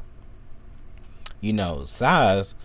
you 1.42 1.52
know, 1.52 1.86
size, 1.86 2.56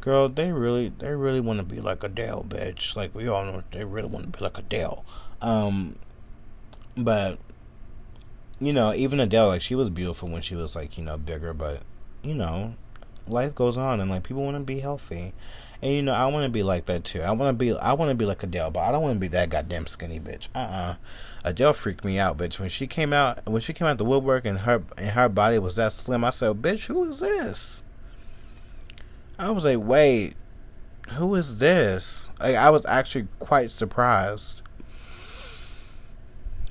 girl, 0.00 0.28
they 0.28 0.52
really, 0.52 0.92
they 0.98 1.10
really 1.10 1.40
want 1.40 1.58
to 1.58 1.64
be 1.64 1.80
like 1.80 2.02
Adele, 2.02 2.46
bitch. 2.48 2.96
Like 2.96 3.14
we 3.14 3.28
all 3.28 3.44
know, 3.44 3.62
they 3.72 3.84
really 3.84 4.08
want 4.08 4.24
to 4.24 4.38
be 4.38 4.42
like 4.42 4.56
Adele. 4.56 5.04
Um, 5.42 5.96
but 6.96 7.38
you 8.60 8.72
know, 8.72 8.94
even 8.94 9.20
Adele, 9.20 9.48
like 9.48 9.62
she 9.62 9.74
was 9.74 9.90
beautiful 9.90 10.28
when 10.28 10.42
she 10.42 10.54
was 10.54 10.76
like, 10.76 10.96
you 10.96 11.04
know, 11.04 11.18
bigger. 11.18 11.52
But 11.52 11.82
you 12.22 12.34
know, 12.34 12.74
life 13.26 13.54
goes 13.54 13.76
on, 13.76 14.00
and 14.00 14.10
like 14.10 14.22
people 14.22 14.44
want 14.44 14.56
to 14.56 14.62
be 14.62 14.80
healthy. 14.80 15.32
And 15.82 15.92
you 15.92 16.02
know, 16.02 16.14
I 16.14 16.26
want 16.26 16.44
to 16.44 16.48
be 16.48 16.62
like 16.62 16.86
that 16.86 17.02
too. 17.02 17.22
I 17.22 17.32
want 17.32 17.48
to 17.48 17.58
be, 17.58 17.76
I 17.76 17.92
want 17.94 18.10
to 18.10 18.14
be 18.14 18.24
like 18.24 18.42
Adele, 18.44 18.70
but 18.70 18.80
I 18.80 18.92
don't 18.92 19.02
want 19.02 19.14
to 19.14 19.20
be 19.20 19.28
that 19.28 19.50
goddamn 19.50 19.88
skinny 19.88 20.20
bitch. 20.20 20.48
Uh 20.54 20.58
uh-uh. 20.58 20.90
uh 20.90 20.94
Adele 21.44 21.72
freaked 21.72 22.04
me 22.04 22.20
out, 22.20 22.38
bitch. 22.38 22.60
When 22.60 22.68
she 22.68 22.86
came 22.86 23.12
out, 23.12 23.44
when 23.48 23.60
she 23.60 23.72
came 23.72 23.88
out 23.88 23.98
the 23.98 24.04
woodwork 24.04 24.44
and 24.44 24.60
her 24.60 24.84
and 24.96 25.10
her 25.10 25.28
body 25.28 25.58
was 25.58 25.74
that 25.76 25.92
slim, 25.92 26.24
I 26.24 26.30
said, 26.30 26.62
"Bitch, 26.62 26.86
who 26.86 27.10
is 27.10 27.18
this?" 27.18 27.82
I 29.38 29.50
was 29.50 29.64
like, 29.64 29.78
wait, 29.78 30.34
who 31.10 31.34
is 31.34 31.58
this? 31.58 32.30
Like, 32.40 32.56
I 32.56 32.70
was 32.70 32.84
actually 32.86 33.28
quite 33.38 33.70
surprised. 33.70 34.62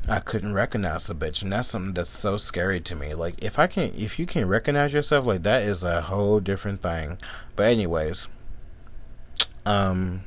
I 0.07 0.19
couldn't 0.19 0.53
recognize 0.53 1.07
the 1.07 1.15
bitch, 1.15 1.43
and 1.43 1.51
that's 1.51 1.69
something 1.69 1.93
that's 1.93 2.09
so 2.09 2.37
scary 2.37 2.81
to 2.81 2.95
me. 2.95 3.13
Like 3.13 3.41
if 3.43 3.59
I 3.59 3.67
can, 3.67 3.93
if 3.95 4.17
you 4.17 4.25
can 4.25 4.47
recognize 4.47 4.93
yourself, 4.93 5.25
like 5.25 5.43
that 5.43 5.61
is 5.61 5.83
a 5.83 6.01
whole 6.01 6.39
different 6.39 6.81
thing. 6.81 7.19
But 7.55 7.67
anyways, 7.67 8.27
um, 9.65 10.23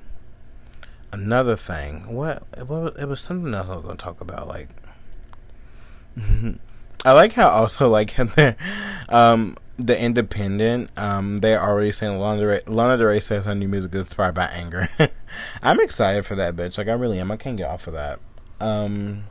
another 1.13 1.57
thing. 1.57 2.15
What? 2.15 2.45
What? 2.67 2.97
It 2.99 3.09
was 3.09 3.21
something 3.21 3.53
else 3.53 3.69
I 3.69 3.75
was 3.75 3.85
gonna 3.85 3.97
talk 3.97 4.21
about. 4.21 4.47
Like, 4.47 4.69
I 7.05 7.13
like 7.13 7.33
how 7.33 7.49
also 7.49 7.89
like 7.89 8.17
in 8.19 8.29
there, 8.37 8.57
um 9.09 9.57
the 9.77 9.99
Independent, 9.99 10.91
um, 10.97 11.39
they're 11.39 11.63
already 11.63 11.93
saying 11.93 12.19
Lana 12.19 12.41
Del 12.41 12.75
Lana 12.75 12.97
Del 12.97 13.07
Rey 13.07 13.21
says 13.21 13.45
her 13.45 13.55
new 13.55 13.69
music 13.69 13.95
is 13.95 14.05
inspired 14.05 14.35
by 14.35 14.47
anger. 14.47 14.89
I'm 15.63 15.81
excited 15.81 16.25
for 16.27 16.35
that 16.37 16.55
bitch. 16.55 16.79
Like 16.79 16.89
I 16.89 16.93
really 16.93 17.19
am. 17.19 17.31
I 17.31 17.37
can't 17.37 17.57
get 17.57 17.69
off 17.69 17.87
of 17.87 17.95
that. 17.95 18.21
Um, 18.61 19.25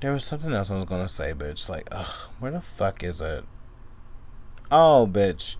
there 0.00 0.12
was 0.12 0.24
something 0.24 0.52
else 0.52 0.70
I 0.70 0.76
was 0.76 0.84
gonna 0.84 1.08
say, 1.08 1.32
bitch. 1.32 1.68
Like, 1.68 1.88
ugh, 1.92 2.30
where 2.38 2.52
the 2.52 2.60
fuck 2.60 3.02
is 3.02 3.20
it? 3.20 3.44
Oh, 4.70 5.08
bitch. 5.10 5.56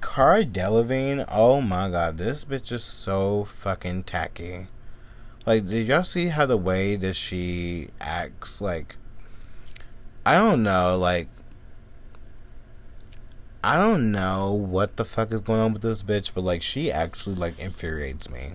Cara 0.00 0.44
Delevingne. 0.44 1.24
Oh 1.28 1.60
my 1.60 1.88
god, 1.88 2.18
this 2.18 2.44
bitch 2.44 2.72
is 2.72 2.84
so 2.84 3.44
fucking 3.44 4.04
tacky. 4.04 4.66
Like, 5.46 5.68
did 5.68 5.88
y'all 5.88 6.04
see 6.04 6.28
how 6.28 6.46
the 6.46 6.56
way 6.56 6.96
that 6.96 7.16
she 7.16 7.88
acts? 8.00 8.60
Like, 8.60 8.96
I 10.24 10.34
don't 10.34 10.62
know. 10.62 10.96
Like, 10.96 11.28
I 13.64 13.76
don't 13.76 14.10
know 14.10 14.52
what 14.52 14.96
the 14.96 15.04
fuck 15.04 15.32
is 15.32 15.40
going 15.40 15.60
on 15.60 15.72
with 15.72 15.82
this 15.82 16.02
bitch, 16.02 16.32
but 16.34 16.42
like, 16.42 16.62
she 16.62 16.90
actually 16.90 17.36
like 17.36 17.58
infuriates 17.58 18.28
me 18.28 18.52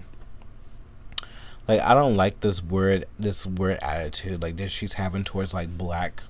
like 1.67 1.81
I 1.81 1.93
don't 1.93 2.15
like 2.15 2.39
this 2.39 2.63
word 2.63 3.05
this 3.19 3.45
word 3.45 3.79
attitude 3.81 4.41
like 4.41 4.57
that 4.57 4.69
she's 4.69 4.93
having 4.93 5.23
towards 5.23 5.53
like 5.53 5.77
black 5.77 6.23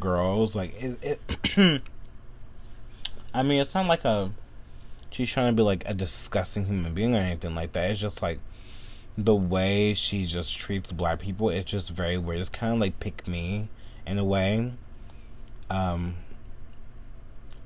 girls. 0.00 0.56
Like 0.56 0.80
it, 0.82 1.20
it 1.56 1.82
I 3.34 3.42
mean, 3.42 3.60
it's 3.60 3.74
not 3.74 3.86
like 3.86 4.04
a 4.04 4.32
she's 5.10 5.30
trying 5.30 5.54
to 5.54 5.60
be 5.60 5.62
like 5.62 5.82
a 5.86 5.94
disgusting 5.94 6.66
human 6.66 6.94
being 6.94 7.14
or 7.14 7.18
anything 7.18 7.54
like 7.54 7.72
that. 7.72 7.90
It's 7.90 8.00
just 8.00 8.22
like 8.22 8.38
the 9.18 9.34
way 9.34 9.94
she 9.94 10.24
just 10.24 10.56
treats 10.56 10.92
black 10.92 11.20
people. 11.20 11.50
It's 11.50 11.70
just 11.70 11.90
very 11.90 12.16
weird. 12.16 12.40
It's 12.40 12.48
kind 12.48 12.72
of 12.72 12.80
like 12.80 12.98
pick 12.98 13.28
me 13.28 13.68
in 14.06 14.18
a 14.18 14.24
way. 14.24 14.72
Um, 15.68 16.16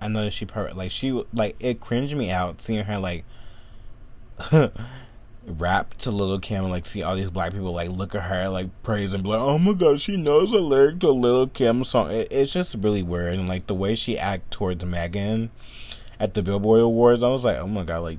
I 0.00 0.08
know 0.08 0.30
she 0.30 0.46
probably, 0.46 0.72
like 0.72 0.90
she 0.90 1.12
like 1.32 1.56
it 1.60 1.80
cringed 1.80 2.16
me 2.16 2.30
out 2.30 2.62
seeing 2.62 2.84
her 2.84 2.98
like 2.98 3.24
rap 5.46 5.94
to 5.98 6.10
Lil' 6.10 6.38
Kim 6.38 6.64
and 6.64 6.72
like 6.72 6.86
see 6.86 7.02
all 7.02 7.16
these 7.16 7.30
black 7.30 7.52
people 7.52 7.72
like 7.72 7.90
look 7.90 8.14
at 8.14 8.22
her 8.22 8.48
like 8.48 8.68
praise 8.82 9.12
and 9.12 9.22
be 9.22 9.30
like, 9.30 9.40
oh 9.40 9.58
my 9.58 9.72
god, 9.72 10.00
she 10.00 10.16
knows 10.16 10.52
a 10.52 10.58
lyric 10.58 11.00
to 11.00 11.10
Lil' 11.10 11.48
Kim 11.48 11.84
song. 11.84 12.10
It, 12.10 12.28
it's 12.30 12.52
just 12.52 12.74
really 12.76 13.02
weird 13.02 13.34
and 13.34 13.48
like 13.48 13.66
the 13.66 13.74
way 13.74 13.94
she 13.94 14.18
act 14.18 14.50
towards 14.50 14.84
Megan 14.84 15.50
at 16.18 16.34
the 16.34 16.42
Billboard 16.42 16.80
Awards, 16.80 17.22
I 17.22 17.28
was 17.28 17.44
like, 17.44 17.56
oh 17.56 17.66
my 17.66 17.82
god, 17.82 18.00
like 18.00 18.18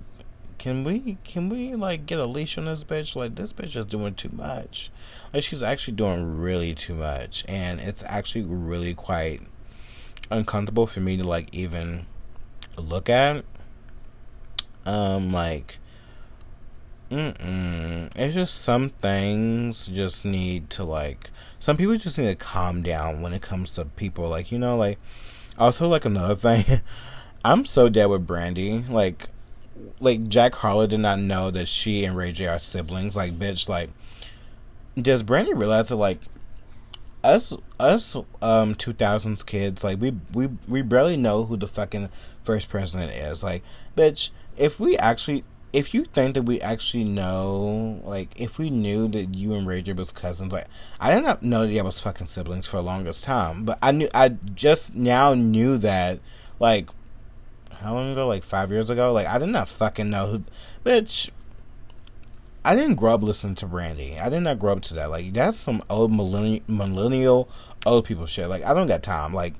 can 0.57 0.83
we 0.83 1.17
can 1.23 1.49
we 1.49 1.73
like 1.73 2.05
get 2.05 2.19
a 2.19 2.25
leash 2.25 2.55
on 2.57 2.65
this 2.65 2.83
bitch? 2.83 3.15
Like 3.15 3.35
this 3.35 3.51
bitch 3.51 3.75
is 3.75 3.85
doing 3.85 4.13
too 4.13 4.29
much. 4.31 4.91
Like 5.33 5.43
she's 5.43 5.63
actually 5.63 5.95
doing 5.95 6.39
really 6.39 6.75
too 6.75 6.93
much, 6.93 7.43
and 7.47 7.79
it's 7.79 8.03
actually 8.05 8.43
really 8.43 8.93
quite 8.93 9.41
uncomfortable 10.31 10.87
for 10.87 10.99
me 10.99 11.17
to 11.17 11.23
like 11.23 11.53
even 11.53 12.05
look 12.77 13.09
at. 13.09 13.45
Um, 14.85 15.31
like 15.31 15.77
Mm-mm. 17.11 18.09
It's 18.15 18.33
just 18.33 18.61
some 18.61 18.87
things 18.89 19.87
just 19.87 20.23
need 20.23 20.69
to 20.71 20.85
like 20.85 21.29
some 21.59 21.75
people 21.75 21.97
just 21.97 22.17
need 22.17 22.27
to 22.27 22.35
calm 22.35 22.81
down 22.81 23.21
when 23.21 23.33
it 23.33 23.41
comes 23.41 23.71
to 23.71 23.83
people 23.83 24.29
like 24.29 24.49
you 24.49 24.57
know 24.57 24.77
like 24.77 24.97
also 25.57 25.89
like 25.89 26.05
another 26.05 26.35
thing 26.55 26.79
I'm 27.43 27.65
so 27.65 27.89
dead 27.89 28.05
with 28.05 28.25
Brandy 28.25 28.85
like 28.89 29.27
like 29.99 30.29
Jack 30.29 30.55
Harlow 30.55 30.87
did 30.87 31.01
not 31.01 31.19
know 31.19 31.51
that 31.51 31.67
she 31.67 32.05
and 32.05 32.15
Ray 32.15 32.31
J 32.31 32.47
are 32.47 32.59
siblings 32.59 33.13
like 33.13 33.37
bitch 33.37 33.67
like 33.67 33.89
does 34.95 35.21
Brandy 35.21 35.53
realize 35.53 35.89
that 35.89 35.97
like 35.97 36.21
us 37.23 37.55
us 37.79 38.15
um 38.41 38.75
2000s 38.75 39.45
kids 39.45 39.83
like 39.83 39.99
we 39.99 40.13
we 40.33 40.47
we 40.67 40.81
barely 40.81 41.17
know 41.17 41.45
who 41.45 41.55
the 41.55 41.67
fucking 41.67 42.09
first 42.43 42.69
president 42.69 43.11
is 43.11 43.43
like 43.43 43.63
bitch 43.95 44.31
if 44.57 44.79
we 44.79 44.97
actually 44.97 45.43
if 45.73 45.93
you 45.93 46.05
think 46.05 46.33
that 46.33 46.43
we 46.43 46.59
actually 46.61 47.05
know, 47.05 48.01
like, 48.03 48.29
if 48.35 48.57
we 48.57 48.69
knew 48.69 49.07
that 49.07 49.35
you 49.35 49.53
and 49.53 49.65
Ray 49.65 49.81
J 49.81 49.93
was 49.93 50.11
cousins, 50.11 50.51
like, 50.51 50.67
I 50.99 51.13
did 51.13 51.23
not 51.23 51.43
know 51.43 51.61
that 51.61 51.71
y'all 51.71 51.85
was 51.85 51.99
fucking 51.99 52.27
siblings 52.27 52.67
for 52.67 52.77
the 52.77 52.83
longest 52.83 53.23
time, 53.23 53.63
but 53.63 53.79
I 53.81 53.91
knew, 53.91 54.09
I 54.13 54.29
just 54.53 54.95
now 54.95 55.33
knew 55.33 55.77
that, 55.77 56.19
like, 56.59 56.89
how 57.79 57.93
long 57.95 58.11
ago? 58.11 58.27
Like 58.27 58.43
five 58.43 58.69
years 58.69 58.89
ago? 58.89 59.11
Like, 59.11 59.27
I 59.27 59.37
did 59.37 59.49
not 59.49 59.67
fucking 59.67 60.09
know 60.09 60.27
who, 60.27 60.43
bitch. 60.85 61.31
I 62.63 62.75
didn't 62.75 62.95
grow 62.95 63.15
up 63.15 63.23
listening 63.23 63.55
to 63.55 63.65
Brandy. 63.65 64.19
I 64.19 64.29
did 64.29 64.41
not 64.41 64.59
grow 64.59 64.73
up 64.73 64.81
to 64.83 64.93
that. 64.95 65.09
Like, 65.09 65.33
that's 65.33 65.57
some 65.57 65.83
old 65.89 66.13
millennial, 66.13 66.63
millennial 66.67 67.49
old 67.85 68.05
people 68.05 68.25
shit. 68.27 68.49
Like, 68.49 68.63
I 68.63 68.73
don't 68.73 68.87
got 68.87 69.01
time. 69.01 69.33
Like, 69.33 69.55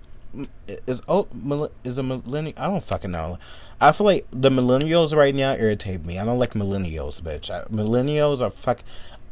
is 0.87 1.01
old 1.07 1.27
is 1.83 1.97
a 1.97 2.03
millennial? 2.03 2.53
I 2.57 2.67
don't 2.67 2.83
fucking 2.83 3.11
know. 3.11 3.39
I 3.79 3.91
feel 3.91 4.05
like 4.05 4.27
the 4.31 4.49
millennials 4.49 5.15
right 5.15 5.33
now 5.33 5.53
irritate 5.55 6.05
me. 6.05 6.19
I 6.19 6.25
don't 6.25 6.39
like 6.39 6.53
millennials, 6.53 7.21
bitch. 7.21 7.49
I, 7.49 7.63
millennials 7.65 8.41
are 8.41 8.51
fuck. 8.51 8.83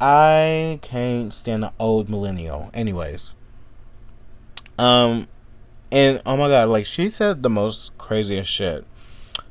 I 0.01 0.79
can't 0.81 1.33
stand 1.33 1.63
the 1.63 1.71
old 1.79 2.09
millennial. 2.09 2.71
Anyways, 2.73 3.35
um, 4.77 5.27
and 5.91 6.21
oh 6.25 6.37
my 6.37 6.47
god, 6.47 6.69
like 6.69 6.85
she 6.85 7.09
said 7.09 7.43
the 7.43 7.49
most 7.49 7.97
craziest 7.97 8.49
shit. 8.49 8.85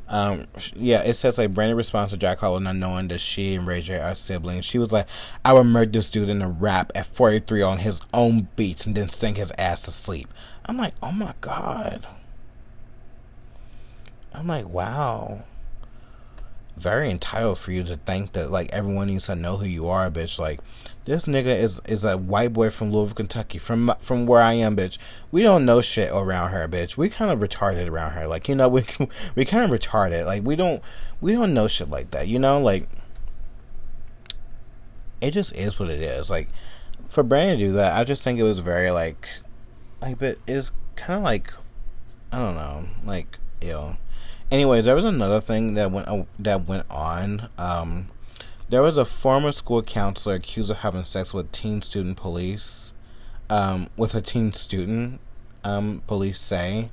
Um, 0.09 0.47
yeah, 0.75 1.03
it 1.03 1.15
says 1.15 1.39
like 1.39 1.53
Brandy 1.53 1.75
responds 1.75 2.13
to 2.13 2.17
Jack 2.17 2.39
Harlow 2.39 2.59
not 2.59 2.77
knowing 2.77 3.09
that 3.09 3.21
she 3.21 3.55
and 3.55 3.67
Ray 3.67 3.83
J 3.83 3.99
are 3.99 4.15
siblings. 4.15 4.65
She 4.65 4.79
was 4.79 4.93
like, 4.93 5.07
"I 5.45 5.53
would 5.53 5.65
murder 5.65 5.91
this 5.91 6.11
dude 6.11 6.29
in 6.29 6.43
a 6.43 6.49
rap 6.49 6.91
at 6.95 7.07
43 7.07 7.63
on 7.63 7.79
his 7.79 8.01
own 8.15 8.49
beats 8.57 8.87
and 8.87 8.95
then 8.97 9.09
sing 9.09 9.35
his 9.35 9.53
ass 9.59 9.83
to 9.83 9.91
sleep." 9.91 10.29
I'm 10.65 10.77
like, 10.79 10.95
"Oh 11.03 11.13
my 11.13 11.35
god." 11.41 12.07
I'm 14.39 14.47
like, 14.47 14.69
wow. 14.69 15.43
Very 16.79 17.11
entitled 17.11 17.59
for 17.59 17.73
you 17.73 17.83
to 17.85 17.97
think 17.97 18.33
that 18.33 18.51
like 18.51 18.71
everyone 18.71 19.09
needs 19.09 19.27
to 19.27 19.35
know 19.35 19.57
who 19.57 19.67
you 19.67 19.89
are, 19.89 20.11
bitch. 20.11 20.39
Like 20.39 20.61
this 21.05 21.27
nigga 21.27 21.59
is 21.59 21.81
is 21.87 22.05
a 22.05 22.17
white 22.17 22.53
boy 22.53 22.71
from 22.71 22.93
Louisville, 22.93 23.15
Kentucky, 23.15 23.59
from 23.59 23.93
from 24.01 24.27
where 24.27 24.43
I 24.43 24.53
am, 24.55 24.77
bitch. 24.77 24.99
We 25.33 25.43
don't 25.43 25.65
know 25.65 25.81
shit 25.81 26.11
around 26.13 26.51
her, 26.51 26.69
bitch. 26.69 26.97
We 26.97 27.09
kind 27.09 27.31
of 27.31 27.39
retarded 27.41 27.89
around 27.89 28.13
her, 28.13 28.27
like 28.27 28.49
you 28.49 28.55
know, 28.55 28.69
we 28.69 28.85
we 29.35 29.45
kind 29.45 29.71
of 29.71 29.79
retarded. 29.81 30.27
Like 30.27 30.45
we 30.45 30.55
don't 30.57 30.83
we 31.21 31.33
don't 31.33 31.55
know 31.55 31.67
shit 31.67 31.91
like 31.91 32.11
that, 32.13 32.29
you 32.29 32.39
know, 32.39 32.61
like 32.61 32.89
it 35.21 35.33
just 35.33 35.55
is 35.55 35.79
what 35.79 35.89
it 35.89 36.01
is. 36.01 36.31
Like 36.31 36.49
for 37.09 37.23
Brandon 37.23 37.59
to 37.59 37.67
do 37.67 37.73
that, 37.73 37.97
I 37.97 38.05
just 38.05 38.23
think 38.23 38.39
it 38.39 38.45
was 38.45 38.61
very 38.61 38.91
like 38.91 39.29
like, 40.01 40.19
but 40.19 40.39
it's 40.47 40.73
kind 40.97 41.19
of 41.19 41.25
like 41.25 41.53
I 42.31 42.39
don't 42.39 42.55
know, 42.55 42.87
like 43.05 43.39
ill. 43.61 43.97
Anyways, 44.51 44.87
there 44.87 44.95
was 44.95 45.05
another 45.05 45.43
thing 45.43 45.75
that 45.75 45.93
went 45.93 46.09
uh, 46.09 46.25
that 46.39 46.67
went 46.67 46.91
on. 46.91 47.51
Um, 47.59 48.09
there 48.71 48.81
was 48.81 48.97
a 48.97 49.05
former 49.05 49.53
school 49.53 49.83
counselor 49.83 50.37
accused 50.37 50.71
of 50.71 50.79
having 50.79 51.05
sex 51.05 51.35
with 51.35 51.53
teen 51.53 51.83
student 51.83 52.17
police, 52.17 52.95
um, 53.51 53.91
with 53.97 54.15
a 54.15 54.23
teen 54.23 54.55
student. 54.55 55.21
Um, 55.65 56.03
police 56.07 56.41
say, 56.41 56.89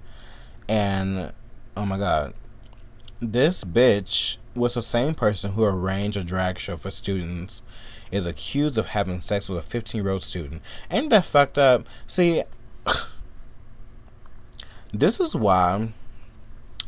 and 0.67 1.31
oh 1.77 1.85
my 1.85 1.97
god, 1.97 2.33
this 3.21 3.63
bitch 3.63 4.35
was 4.53 4.73
the 4.73 4.81
same 4.81 5.13
person 5.13 5.53
who 5.53 5.63
arranged 5.63 6.17
a 6.17 6.25
drag 6.25 6.59
show 6.59 6.75
for 6.75 6.91
students. 6.91 7.61
Is 8.11 8.25
accused 8.25 8.77
of 8.77 8.87
having 8.87 9.21
sex 9.21 9.49
with 9.49 9.59
a 9.59 9.67
15 9.67 10.03
year 10.03 10.11
old 10.11 10.23
student. 10.23 10.61
Ain't 10.91 11.09
that 11.09 11.25
fucked 11.25 11.57
up? 11.57 11.87
See, 12.05 12.43
this 14.93 15.19
is 15.19 15.35
why 15.35 15.91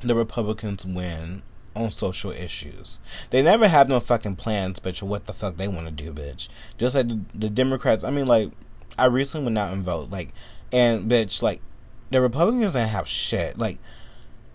the 0.03 0.15
Republicans 0.15 0.85
win 0.85 1.41
on 1.77 1.91
social 1.91 2.31
issues. 2.31 2.99
They 3.29 3.41
never 3.41 3.67
have 3.67 3.87
no 3.87 3.99
fucking 3.99 4.35
plans, 4.35 4.79
bitch, 4.79 5.01
what 5.01 5.25
the 5.27 5.33
fuck 5.33 5.57
they 5.57 5.67
want 5.67 5.87
to 5.87 5.91
do, 5.91 6.11
bitch. 6.11 6.49
Just 6.77 6.95
like 6.95 7.07
the, 7.07 7.19
the, 7.33 7.49
Democrats. 7.49 8.03
I 8.03 8.11
mean, 8.11 8.27
like, 8.27 8.51
I 8.97 9.05
recently 9.05 9.45
went 9.45 9.57
out 9.57 9.71
and 9.71 9.83
vote, 9.83 10.09
like, 10.09 10.33
and 10.71 11.09
bitch, 11.09 11.41
like, 11.41 11.61
the 12.09 12.21
Republicans 12.21 12.73
didn't 12.73 12.89
have 12.89 13.07
shit. 13.07 13.57
Like, 13.57 13.77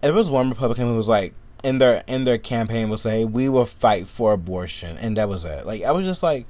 there 0.00 0.12
was 0.12 0.30
one 0.30 0.50
Republican 0.50 0.86
who 0.88 0.96
was 0.96 1.08
like, 1.08 1.34
in 1.62 1.78
their 1.78 2.02
in 2.08 2.24
their 2.24 2.38
campaign, 2.38 2.88
will 2.88 2.98
say, 2.98 3.24
"We 3.24 3.48
will 3.48 3.66
fight 3.66 4.08
for 4.08 4.32
abortion," 4.32 4.98
and 4.98 5.16
that 5.16 5.28
was 5.28 5.44
it. 5.44 5.64
Like, 5.64 5.84
I 5.84 5.92
was 5.92 6.04
just 6.04 6.20
like, 6.20 6.44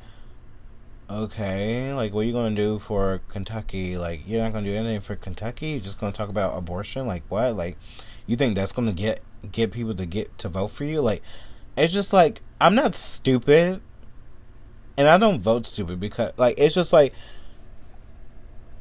okay, 1.10 1.92
like, 1.92 2.14
what 2.14 2.20
are 2.20 2.24
you 2.24 2.32
gonna 2.32 2.56
do 2.56 2.78
for 2.78 3.20
Kentucky? 3.28 3.98
Like, 3.98 4.22
you're 4.26 4.42
not 4.42 4.54
gonna 4.54 4.64
do 4.64 4.74
anything 4.74 5.02
for 5.02 5.16
Kentucky. 5.16 5.68
You're 5.72 5.80
just 5.80 6.00
gonna 6.00 6.12
talk 6.12 6.30
about 6.30 6.56
abortion. 6.56 7.06
Like, 7.06 7.24
what? 7.28 7.56
Like 7.56 7.76
you 8.26 8.36
think 8.36 8.54
that's 8.54 8.72
gonna 8.72 8.92
get 8.92 9.22
get 9.50 9.72
people 9.72 9.94
to 9.94 10.06
get 10.06 10.36
to 10.38 10.48
vote 10.48 10.68
for 10.68 10.84
you? 10.84 11.00
Like, 11.00 11.22
it's 11.76 11.92
just 11.92 12.12
like 12.12 12.42
I'm 12.60 12.74
not 12.74 12.94
stupid, 12.94 13.80
and 14.96 15.08
I 15.08 15.18
don't 15.18 15.40
vote 15.40 15.66
stupid 15.66 16.00
because 16.00 16.32
like 16.36 16.54
it's 16.58 16.74
just 16.74 16.92
like 16.92 17.12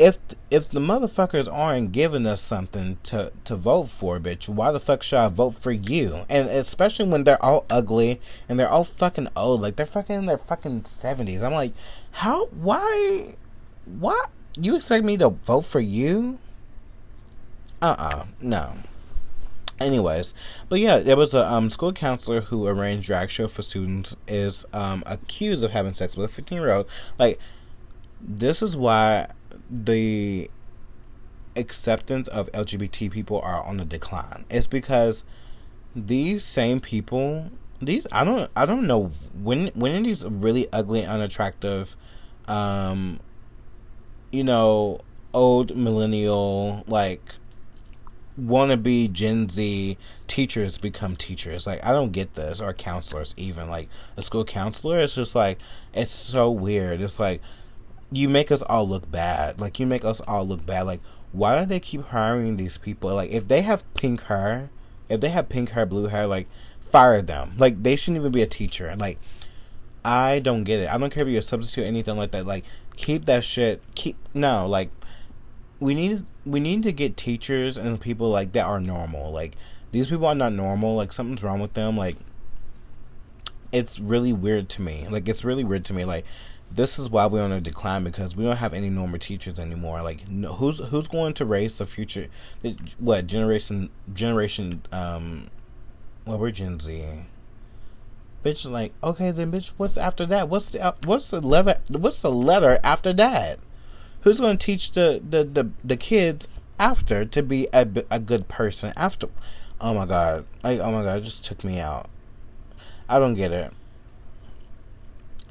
if 0.02 0.18
if 0.50 0.68
the 0.68 0.80
motherfuckers 0.80 1.48
aren't 1.52 1.92
giving 1.92 2.26
us 2.26 2.42
something 2.42 2.98
to 3.04 3.32
to 3.44 3.56
vote 3.56 3.90
for, 3.90 4.20
bitch, 4.20 4.50
why 4.50 4.72
the 4.72 4.80
fuck 4.80 5.04
should 5.04 5.20
I 5.20 5.28
vote 5.28 5.56
for 5.62 5.72
you? 5.72 6.26
And 6.28 6.50
especially 6.50 7.08
when 7.08 7.24
they're 7.24 7.44
all 7.44 7.66
ugly 7.70 8.20
and 8.50 8.60
they're 8.60 8.70
all 8.70 8.84
fucking 8.84 9.28
old, 9.36 9.62
like 9.62 9.76
they're 9.76 9.86
fucking 9.86 10.16
in 10.16 10.26
their 10.26 10.40
fucking 10.40 10.86
seventies. 10.86 11.44
I'm 11.44 11.54
like, 11.54 11.74
how? 12.14 12.48
Why? 12.48 13.36
What? 13.86 14.32
You 14.56 14.76
expect 14.76 15.06
me 15.06 15.18
to 15.18 15.30
vote 15.30 15.66
for 15.66 15.80
you? 15.80 16.40
Uh 17.80 17.96
uh-uh, 17.98 18.08
uh 18.22 18.26
no. 18.42 18.74
Anyways, 19.82 20.34
but 20.70 20.80
yeah, 20.80 21.00
there 21.00 21.18
was 21.18 21.34
a 21.34 21.50
um, 21.52 21.70
school 21.70 21.94
counselor 21.94 22.42
who 22.42 22.68
arranged 22.68 23.08
drag 23.08 23.30
show 23.30 23.48
for 23.48 23.62
students 23.62 24.16
is 24.28 24.66
um, 24.74 25.04
accused 25.06 25.64
of 25.64 25.72
having 25.72 25.94
sex 25.94 26.16
with 26.16 26.26
a 26.26 26.34
15 26.34 26.58
year 26.58 26.72
old. 26.72 26.88
Like, 27.18 27.40
this 28.20 28.62
is 28.62 28.76
why 28.76 29.28
the 29.70 30.50
acceptance 31.56 32.28
of 32.30 32.52
LGBT 32.52 33.12
people 33.12 33.40
are 33.42 33.64
on 33.64 33.78
the 33.78 33.86
decline. 33.86 34.46
It's 34.50 34.68
because 34.68 35.24
these 35.96 36.44
same 36.44 36.80
people, 36.80 37.50
these 37.80 38.08
I 38.12 38.24
don't 38.24 38.50
I 38.56 38.66
don't 38.66 38.88
know 38.88 39.12
when 39.42 39.68
when 39.74 39.96
are 39.96 40.04
these 40.04 40.26
really 40.26 40.68
ugly, 40.72 41.06
unattractive, 41.06 41.96
um, 42.48 43.20
you 44.32 44.44
know, 44.44 45.02
old 45.34 45.76
millennial 45.76 46.84
like 46.88 47.36
wannabe 48.42 49.12
Gen 49.12 49.50
Z 49.50 49.98
teachers 50.28 50.78
become 50.78 51.16
teachers. 51.16 51.68
Like 51.68 51.84
I 51.86 51.92
don't 51.92 52.12
get 52.12 52.36
this, 52.36 52.60
or 52.62 52.74
counselors 52.74 53.34
even. 53.38 53.70
Like 53.70 53.90
a 54.18 54.24
school 54.24 54.46
counselor, 54.46 55.00
it's 55.02 55.16
just 55.16 55.36
like 55.36 55.60
it's 55.94 56.12
so 56.12 56.50
weird. 56.50 57.02
It's 57.02 57.20
like 57.20 57.42
you 58.12 58.28
make 58.28 58.52
us 58.52 58.62
all 58.64 58.88
look 58.88 59.10
bad. 59.10 59.60
Like 59.60 59.80
you 59.80 59.88
make 59.88 60.04
us 60.04 60.22
all 60.22 60.48
look 60.48 60.66
bad. 60.66 60.84
Like 60.84 61.02
why 61.32 61.60
do 61.60 61.66
they 61.66 61.80
keep 61.80 62.02
hiring 62.08 62.58
these 62.58 62.78
people? 62.78 63.14
Like 63.14 63.32
if 63.32 63.48
they 63.48 63.62
have 63.62 63.92
pink 63.94 64.24
hair, 64.24 64.70
if 65.10 65.22
they 65.22 65.30
have 65.30 65.50
pink 65.50 65.70
hair, 65.72 65.86
blue 65.86 66.08
hair, 66.08 66.28
like 66.28 66.48
fire 66.90 67.22
them. 67.22 67.54
Like 67.58 67.84
they 67.84 67.96
shouldn't 67.96 68.22
even 68.22 68.32
be 68.32 68.42
a 68.42 68.48
teacher. 68.48 68.94
Like 68.98 69.18
I 70.04 70.40
don't 70.40 70.64
get 70.64 70.80
it. 70.80 70.90
I 70.90 70.98
don't 70.98 71.12
care 71.12 71.24
if 71.24 71.30
you're 71.30 71.40
a 71.40 71.44
substitute, 71.44 71.88
anything 71.88 72.18
like 72.18 72.32
that. 72.32 72.46
Like 72.46 72.66
keep 72.98 73.26
that 73.26 73.44
shit. 73.44 73.82
Keep 73.96 74.18
no. 74.34 74.68
Like 74.68 74.90
we 75.82 75.96
need 75.96 76.24
we 76.46 76.60
need 76.60 76.84
to 76.84 76.92
get 76.94 77.18
teachers 77.18 77.78
and 77.78 78.00
people 78.00 78.30
like 78.30 78.54
that 78.54 78.66
are 78.66 78.80
normal. 78.80 79.32
Like 79.32 79.56
these 79.92 80.08
people 80.08 80.28
are 80.28 80.36
not 80.36 80.54
normal. 80.54 80.96
Like 80.96 81.12
something's 81.12 81.44
wrong 81.44 81.60
with 81.60 81.74
them. 81.74 81.98
Like 81.98 82.16
it's 83.74 84.00
really 84.00 84.32
weird 84.32 84.70
to 84.70 84.82
me. 84.82 85.08
Like 85.10 85.28
it's 85.28 85.44
really 85.44 85.64
weird 85.64 85.84
to 85.86 85.94
me. 85.94 86.06
Like 86.06 86.24
this 86.74 87.00
is 87.00 87.10
why 87.10 87.26
we're 87.26 87.42
on 87.42 87.52
a 87.52 87.60
decline 87.60 88.04
because 88.04 88.36
we 88.36 88.44
don't 88.46 88.58
have 88.58 88.74
any 88.76 88.90
normal 88.90 89.20
teachers 89.20 89.60
anymore. 89.60 90.04
Like 90.04 90.30
no, 90.30 90.54
who's 90.54 90.78
who's 90.78 91.08
going 91.08 91.34
to 91.34 91.46
raise 91.46 91.80
the 91.80 91.88
future? 91.88 92.28
What 93.00 93.26
generation 93.26 93.90
generation? 94.14 94.84
Um, 94.92 95.50
well, 96.26 96.38
we're 96.38 96.52
Gen 96.52 96.80
Z. 96.80 97.04
Bitch, 98.46 98.70
like 98.70 98.94
okay, 99.04 99.32
then 99.32 99.52
bitch, 99.52 99.74
what's 99.78 99.98
after 99.98 100.28
that? 100.28 100.48
What's 100.48 100.70
the 100.70 100.96
what's 101.06 101.32
the 101.32 101.42
letter? 101.42 101.80
What's 101.90 102.22
the 102.22 102.32
letter 102.32 102.80
after 102.84 103.14
that? 103.14 103.60
Who's 104.22 104.40
going 104.40 104.58
to 104.58 104.66
teach 104.66 104.92
the, 104.92 105.22
the, 105.28 105.44
the, 105.44 105.70
the 105.84 105.98
kids 105.98 106.48
after 106.80 107.26
to 107.26 107.44
be 107.44 107.68
a, 107.74 107.88
a 108.10 108.20
good 108.20 108.48
person 108.48 108.92
after 108.96 109.28
oh 109.80 109.94
my 109.94 110.06
god 110.06 110.44
like 110.64 110.80
oh 110.80 110.92
my 110.92 111.04
god 111.04 111.20
it 111.20 111.24
just 111.24 111.46
took 111.46 111.64
me 111.64 111.80
out. 111.80 112.10
I 113.08 113.20
don't 113.20 113.34
get 113.34 113.52
it. 113.52 113.74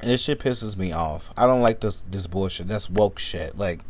This 0.03 0.23
shit 0.23 0.39
pisses 0.39 0.77
me 0.79 0.93
off. 0.93 1.31
I 1.37 1.47
don't 1.47 1.61
like 1.61 1.81
this 1.81 2.03
this 2.11 2.27
bullshit. 2.27 2.69
That's 2.69 2.89
woke 2.89 3.19
shit. 3.19 3.59
Like 3.59 3.81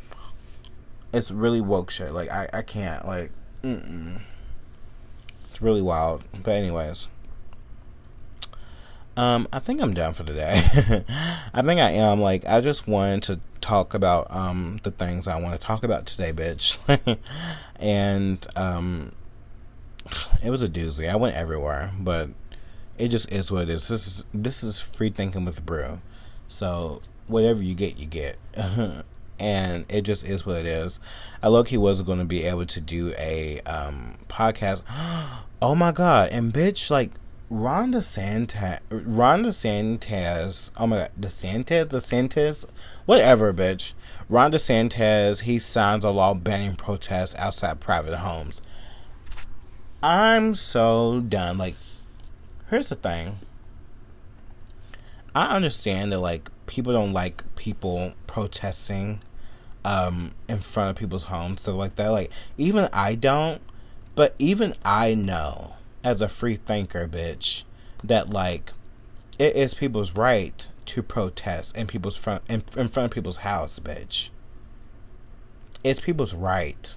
it's 1.12 1.30
really 1.30 1.60
woke 1.60 1.90
shit. 1.90 2.12
Like 2.12 2.30
i, 2.30 2.48
I 2.52 2.62
can't 2.62 3.06
like 3.06 3.30
mm-mm. 3.62 4.20
it's 5.50 5.62
really 5.62 5.82
wild. 5.82 6.24
But 6.42 6.52
anyways 6.52 7.08
um, 9.16 9.48
I 9.52 9.58
think 9.58 9.80
I'm 9.80 9.94
done 9.94 10.14
for 10.14 10.24
today. 10.24 10.54
I 11.52 11.62
think 11.62 11.80
I 11.80 11.90
am. 11.90 12.20
Like, 12.20 12.46
I 12.46 12.60
just 12.60 12.86
wanted 12.86 13.22
to 13.24 13.40
talk 13.60 13.92
about 13.92 14.30
um 14.30 14.80
the 14.82 14.90
things 14.90 15.28
I 15.28 15.38
want 15.38 15.60
to 15.60 15.66
talk 15.66 15.84
about 15.84 16.06
today, 16.06 16.32
bitch. 16.32 16.78
and 17.76 18.46
um, 18.56 19.12
it 20.44 20.50
was 20.50 20.62
a 20.62 20.68
doozy. 20.68 21.08
I 21.08 21.16
went 21.16 21.36
everywhere, 21.36 21.92
but 21.98 22.30
it 22.98 23.08
just 23.08 23.30
is 23.32 23.50
what 23.50 23.64
it 23.64 23.70
is. 23.70 23.88
This 23.88 24.06
is 24.06 24.24
this 24.32 24.62
is 24.62 24.78
free 24.78 25.10
thinking 25.10 25.44
with 25.44 25.64
brew. 25.64 26.00
So 26.48 27.02
whatever 27.26 27.62
you 27.62 27.74
get, 27.74 27.96
you 27.96 28.06
get. 28.06 28.36
and 29.38 29.86
it 29.88 30.02
just 30.02 30.24
is 30.24 30.44
what 30.44 30.58
it 30.58 30.66
is. 30.66 31.00
I 31.42 31.48
look 31.48 31.68
he 31.68 31.78
was 31.78 32.02
going 32.02 32.18
to 32.18 32.24
be 32.24 32.44
able 32.44 32.66
to 32.66 32.80
do 32.80 33.14
a 33.18 33.60
um 33.62 34.18
podcast. 34.28 34.82
oh 35.62 35.74
my 35.74 35.92
god! 35.92 36.30
And 36.30 36.52
bitch, 36.52 36.90
like 36.90 37.12
Ron 37.52 37.92
DeSantis, 37.92 38.78
Ron 38.90 39.42
DeSantis, 39.42 40.70
oh 40.76 40.86
my 40.86 40.96
god, 40.96 41.10
DeSantis, 41.20 41.86
DeSantis, 41.86 42.64
whatever, 43.06 43.52
bitch. 43.52 43.92
Ron 44.28 44.52
DeSantis, 44.52 45.40
he 45.40 45.58
signs 45.58 46.04
a 46.04 46.10
law 46.10 46.32
banning 46.32 46.76
protests 46.76 47.34
outside 47.34 47.80
private 47.80 48.18
homes. 48.18 48.62
I'm 50.00 50.54
so 50.54 51.18
done. 51.18 51.58
Like, 51.58 51.74
here's 52.70 52.88
the 52.88 52.94
thing. 52.94 53.40
I 55.34 55.56
understand 55.56 56.12
that 56.12 56.20
like 56.20 56.50
people 56.66 56.92
don't 56.92 57.12
like 57.12 57.42
people 57.56 58.14
protesting 58.28 59.22
um 59.84 60.32
in 60.48 60.60
front 60.60 60.90
of 60.90 60.96
people's 60.96 61.24
homes, 61.24 61.62
so 61.62 61.76
like 61.76 61.96
that. 61.96 62.08
Like, 62.08 62.30
even 62.56 62.88
I 62.92 63.16
don't, 63.16 63.60
but 64.14 64.36
even 64.38 64.74
I 64.84 65.14
know 65.14 65.74
as 66.02 66.20
a 66.22 66.28
free 66.28 66.56
thinker, 66.56 67.08
bitch, 67.08 67.64
that 68.02 68.30
like 68.30 68.72
it 69.38 69.56
is 69.56 69.74
people's 69.74 70.12
right 70.12 70.68
to 70.86 71.02
protest 71.02 71.76
in 71.76 71.86
people's 71.86 72.16
front 72.16 72.42
in, 72.48 72.62
in 72.76 72.88
front 72.88 73.06
of 73.06 73.10
people's 73.10 73.38
house, 73.38 73.78
bitch. 73.78 74.30
It's 75.82 76.00
people's 76.00 76.34
right. 76.34 76.96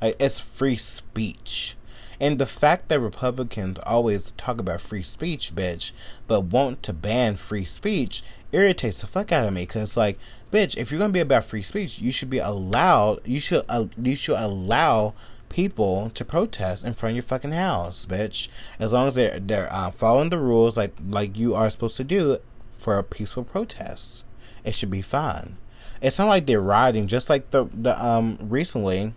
Like 0.00 0.16
it's 0.18 0.40
free 0.40 0.76
speech. 0.76 1.76
And 2.20 2.38
the 2.38 2.46
fact 2.46 2.88
that 2.88 3.00
Republicans 3.00 3.78
always 3.84 4.32
talk 4.36 4.58
about 4.58 4.80
free 4.80 5.04
speech, 5.04 5.54
bitch, 5.54 5.92
but 6.26 6.42
want 6.42 6.82
to 6.82 6.92
ban 6.92 7.36
free 7.36 7.64
speech 7.64 8.24
irritates 8.50 9.00
the 9.00 9.06
fuck 9.06 9.30
out 9.30 9.46
of 9.46 9.54
me. 9.54 9.66
Cause 9.66 9.96
like, 9.96 10.18
bitch, 10.52 10.76
if 10.76 10.90
you're 10.90 10.98
gonna 10.98 11.12
be 11.12 11.20
about 11.20 11.44
free 11.44 11.62
speech, 11.62 12.00
you 12.00 12.10
should 12.10 12.30
be 12.30 12.38
allowed. 12.38 13.20
You 13.24 13.40
should 13.40 13.64
uh, 13.68 13.86
you 13.96 14.16
should 14.16 14.38
allow 14.38 15.14
people 15.48 16.10
to 16.14 16.24
protest 16.24 16.84
in 16.84 16.94
front 16.94 17.12
of 17.12 17.16
your 17.16 17.22
fucking 17.22 17.52
house, 17.52 18.06
bitch. 18.06 18.48
As 18.78 18.92
long 18.92 19.08
as 19.08 19.14
they're 19.14 19.40
they're 19.40 19.72
uh, 19.72 19.90
following 19.90 20.30
the 20.30 20.38
rules 20.38 20.76
like 20.76 20.94
like 21.08 21.36
you 21.36 21.54
are 21.54 21.70
supposed 21.70 21.96
to 21.96 22.04
do 22.04 22.38
for 22.78 22.98
a 22.98 23.04
peaceful 23.04 23.44
protest, 23.44 24.24
it 24.64 24.74
should 24.74 24.90
be 24.90 25.02
fine. 25.02 25.56
It's 26.00 26.18
not 26.18 26.28
like 26.28 26.46
they're 26.46 26.60
rioting, 26.60 27.06
just 27.06 27.28
like 27.28 27.50
the 27.50 27.66
the 27.72 28.02
um 28.04 28.38
recently. 28.42 29.14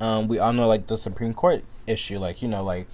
Um, 0.00 0.28
we 0.28 0.38
all 0.38 0.52
know 0.52 0.66
like 0.66 0.88
the 0.88 0.96
Supreme 0.96 1.34
Court 1.34 1.64
issue, 1.86 2.18
like 2.18 2.42
you 2.42 2.48
know, 2.48 2.62
like 2.62 2.86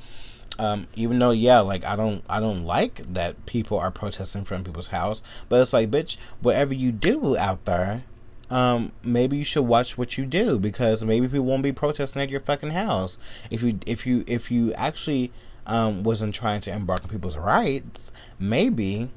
um, 0.59 0.89
even 0.95 1.19
though 1.19 1.31
yeah, 1.31 1.61
like 1.61 1.85
I 1.85 1.97
don't 1.97 2.23
I 2.29 2.39
don't 2.39 2.65
like 2.65 3.13
that 3.15 3.47
people 3.47 3.79
are 3.79 3.91
protesting 3.91 4.41
in 4.41 4.45
front 4.45 4.67
people's 4.67 4.89
house, 4.89 5.23
but 5.49 5.61
it's 5.61 5.73
like 5.73 5.91
bitch, 5.91 6.19
whatever 6.41 6.75
you 6.75 6.93
do 6.93 7.37
out 7.37 7.65
there, 7.65 8.05
um, 8.51 8.93
maybe 9.05 9.37
you 9.37 9.45
should 9.45 9.63
watch 9.63 9.97
what 9.97 10.19
you 10.19 10.27
do 10.27 10.59
because 10.59 11.05
maybe 11.05 11.29
people 11.29 11.45
won't 11.45 11.63
be 11.63 11.73
protesting 11.73 12.21
at 12.21 12.31
your 12.31 12.41
fucking 12.41 12.71
house. 12.71 13.17
If 13.51 13.63
you 13.63 13.79
if 13.87 14.07
you 14.07 14.25
if 14.27 14.51
you 14.51 14.73
actually 14.75 15.33
um, 15.67 16.03
wasn't 16.03 16.35
trying 16.35 16.61
to 16.63 16.73
embark 16.73 17.05
on 17.05 17.11
people's 17.11 17.37
rights, 17.37 18.11
maybe 18.39 19.09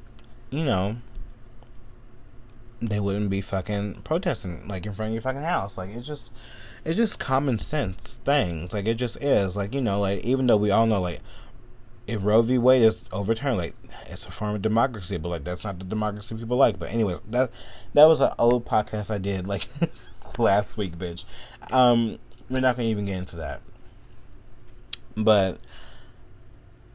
you 0.51 0.63
know 0.63 0.97
they 2.79 2.99
wouldn't 2.99 3.29
be 3.29 3.41
fucking 3.41 4.01
protesting 4.03 4.67
like 4.67 4.85
in 4.85 4.93
front 4.93 5.09
of 5.09 5.13
your 5.13 5.21
fucking 5.21 5.41
house. 5.41 5.77
Like 5.77 5.89
it's 5.89 6.07
just 6.07 6.31
it's 6.85 6.97
just 6.97 7.19
common 7.19 7.57
sense 7.57 8.19
things. 8.23 8.71
Like 8.71 8.85
it 8.85 8.95
just 8.95 9.17
is. 9.23 9.57
Like 9.57 9.73
you 9.73 9.81
know, 9.81 9.99
like 9.99 10.23
even 10.23 10.45
though 10.45 10.57
we 10.57 10.69
all 10.69 10.85
know 10.85 11.01
like 11.01 11.21
if 12.05 12.23
Roe 12.23 12.41
v. 12.41 12.57
Wade 12.57 12.83
is 12.83 13.03
overturned, 13.11 13.57
like 13.57 13.75
it's 14.07 14.25
a 14.25 14.31
form 14.31 14.55
of 14.55 14.61
democracy, 14.61 15.17
but 15.17 15.29
like 15.29 15.43
that's 15.43 15.63
not 15.63 15.79
the 15.79 15.85
democracy 15.85 16.35
people 16.35 16.57
like. 16.57 16.79
But 16.79 16.91
anyways, 16.91 17.19
that 17.29 17.51
that 17.93 18.05
was 18.05 18.19
an 18.19 18.31
old 18.37 18.65
podcast 18.65 19.09
I 19.09 19.17
did 19.17 19.47
like 19.47 19.67
last 20.37 20.77
week, 20.77 20.97
bitch. 20.97 21.23
Um, 21.71 22.19
we're 22.49 22.59
not 22.59 22.75
gonna 22.75 22.89
even 22.89 23.05
get 23.05 23.17
into 23.17 23.37
that. 23.37 23.61
But 25.15 25.59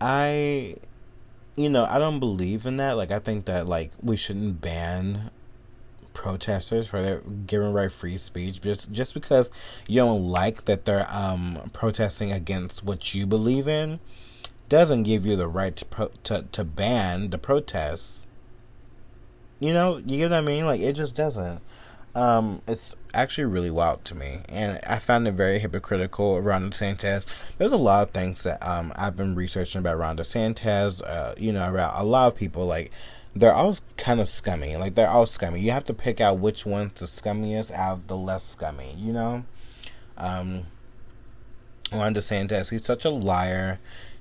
I, 0.01 0.77
you 1.57 1.71
know, 1.71 1.85
I 1.85 1.99
don't 1.99 2.21
believe 2.21 2.67
in 2.67 2.77
that. 2.77 2.93
Like 2.93 3.11
I 3.11 3.19
think 3.19 3.47
that 3.47 3.67
like 3.67 3.93
we 4.03 4.17
shouldn't 4.17 4.61
ban 4.61 5.31
protesters 6.13 6.89
for 6.89 7.01
their 7.01 7.21
giving 7.47 7.73
right 7.73 7.93
free 7.93 8.19
speech 8.19 8.61
just 8.61 8.91
just 8.91 9.15
because 9.15 9.53
you 9.87 10.01
don't 10.01 10.25
like 10.25 10.65
that 10.65 10.85
they're 10.85 11.07
um 11.11 11.71
protesting 11.73 12.33
against 12.33 12.83
what 12.83 13.15
you 13.15 13.25
believe 13.25 13.69
in 13.69 14.01
doesn't 14.69 15.05
give 15.05 15.25
you 15.27 15.37
the 15.37 15.49
right 15.49 15.75
to 15.77 15.85
pro- 15.85 16.13
to 16.25 16.45
to 16.53 16.65
ban 16.65 17.31
the 17.31 17.39
protests. 17.39 18.27
You 19.61 19.73
know, 19.73 19.97
you 19.99 20.19
get 20.19 20.31
what 20.31 20.39
I 20.39 20.41
mean? 20.41 20.67
Like 20.67 20.81
it 20.81 20.93
just 20.95 21.17
doesn't. 21.17 21.61
um, 22.15 22.63
it's 22.67 22.95
actually 23.15 23.45
really 23.45 23.71
wild 23.71 24.05
to 24.05 24.15
me, 24.15 24.39
and 24.49 24.81
I 24.87 24.99
found 24.99 25.27
it 25.29 25.33
very 25.33 25.59
hypocritical 25.59 26.37
around 26.37 26.73
DeSantis. 26.73 27.27
There's 27.59 27.73
a 27.73 27.77
lot 27.77 28.09
of 28.09 28.15
things 28.15 28.43
that 28.45 28.65
um 28.67 28.93
I've 28.97 29.17
been 29.17 29.35
researching 29.35 29.81
about 29.81 29.99
Ron 29.99 30.17
DeSantis. 30.17 31.03
Uh, 31.05 31.35
you 31.39 31.53
know, 31.53 31.69
about 31.69 32.01
a 32.01 32.05
lot 32.05 32.29
of 32.29 32.37
people 32.37 32.67
like 32.67 32.91
they're 33.37 33.55
all 33.55 33.77
kind 33.97 34.21
of 34.21 34.29
scummy. 34.29 34.77
Like 34.77 34.95
they're 34.95 35.09
all 35.11 35.27
scummy. 35.27 35.61
You 35.61 35.71
have 35.73 35.85
to 35.85 35.95
pick 35.95 36.21
out 36.21 36.39
which 36.39 36.65
one's 36.67 37.01
the 37.01 37.07
scummiest 37.07 37.71
out 37.73 37.93
of 37.95 38.07
the 38.09 38.17
less 38.17 38.45
scummy. 38.45 38.95
You 38.97 39.13
know, 39.13 39.45
um, 40.17 40.67
Ron 41.93 42.15
DeSantis. 42.15 42.71
He's 42.71 42.85
such 42.85 43.05
a 43.05 43.11
liar. 43.11 43.79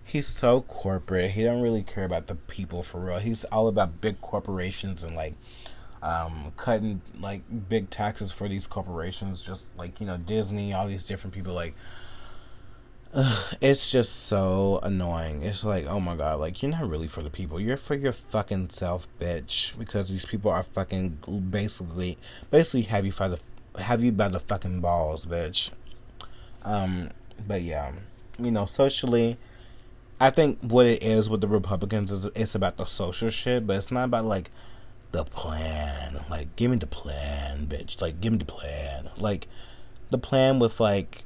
He's 0.07 0.27
so 0.27 0.61
corporate. 0.61 1.31
He 1.31 1.43
don't 1.43 1.61
really 1.61 1.83
care 1.83 2.05
about 2.05 2.27
the 2.27 2.35
people 2.35 2.81
for 2.81 3.01
real. 3.01 3.19
He's 3.19 3.43
all 3.45 3.67
about 3.67 3.99
big 3.99 4.21
corporations 4.21 5.03
and 5.03 5.17
like 5.17 5.33
um, 6.01 6.53
cutting 6.55 7.01
like 7.19 7.41
big 7.67 7.89
taxes 7.89 8.31
for 8.31 8.47
these 8.47 8.67
corporations, 8.67 9.41
just 9.41 9.77
like 9.77 9.99
you 9.99 10.07
know 10.07 10.15
Disney, 10.15 10.73
all 10.73 10.87
these 10.87 11.03
different 11.03 11.33
people. 11.33 11.53
Like, 11.53 11.73
it's 13.61 13.89
just 13.89 14.27
so 14.27 14.79
annoying. 14.81 15.41
It's 15.41 15.65
like, 15.65 15.85
oh 15.85 15.99
my 15.99 16.15
god, 16.15 16.39
like 16.39 16.61
you're 16.63 16.71
not 16.71 16.87
really 16.87 17.07
for 17.09 17.21
the 17.21 17.29
people. 17.29 17.59
You're 17.59 17.75
for 17.75 17.95
your 17.95 18.13
fucking 18.13 18.69
self, 18.69 19.09
bitch. 19.19 19.77
Because 19.77 20.09
these 20.09 20.25
people 20.25 20.51
are 20.51 20.63
fucking 20.63 21.49
basically, 21.49 22.17
basically 22.49 22.83
have 22.83 23.05
you 23.05 23.11
by 23.11 23.27
the 23.27 23.39
have 23.81 24.01
you 24.01 24.13
by 24.13 24.29
the 24.29 24.39
fucking 24.39 24.79
balls, 24.79 25.25
bitch. 25.25 25.71
Um, 26.63 27.09
but 27.45 27.61
yeah, 27.61 27.91
you 28.37 28.51
know, 28.51 28.65
socially. 28.65 29.37
I 30.19 30.29
think 30.31 30.59
what 30.61 30.87
it 30.87 31.03
is 31.03 31.29
with 31.29 31.41
the 31.41 31.47
Republicans 31.47 32.11
is 32.11 32.25
it's 32.35 32.55
about 32.55 32.77
the 32.77 32.85
social 32.85 33.29
shit, 33.29 33.67
but 33.67 33.77
it's 33.77 33.91
not 33.91 34.05
about 34.05 34.25
like 34.25 34.49
the 35.11 35.23
plan. 35.23 36.23
Like, 36.29 36.55
give 36.55 36.71
me 36.71 36.77
the 36.77 36.87
plan, 36.87 37.67
bitch. 37.67 38.01
Like, 38.01 38.19
give 38.19 38.33
me 38.33 38.39
the 38.39 38.45
plan. 38.45 39.09
Like, 39.17 39.47
the 40.09 40.17
plan 40.17 40.59
with 40.59 40.79
like 40.79 41.23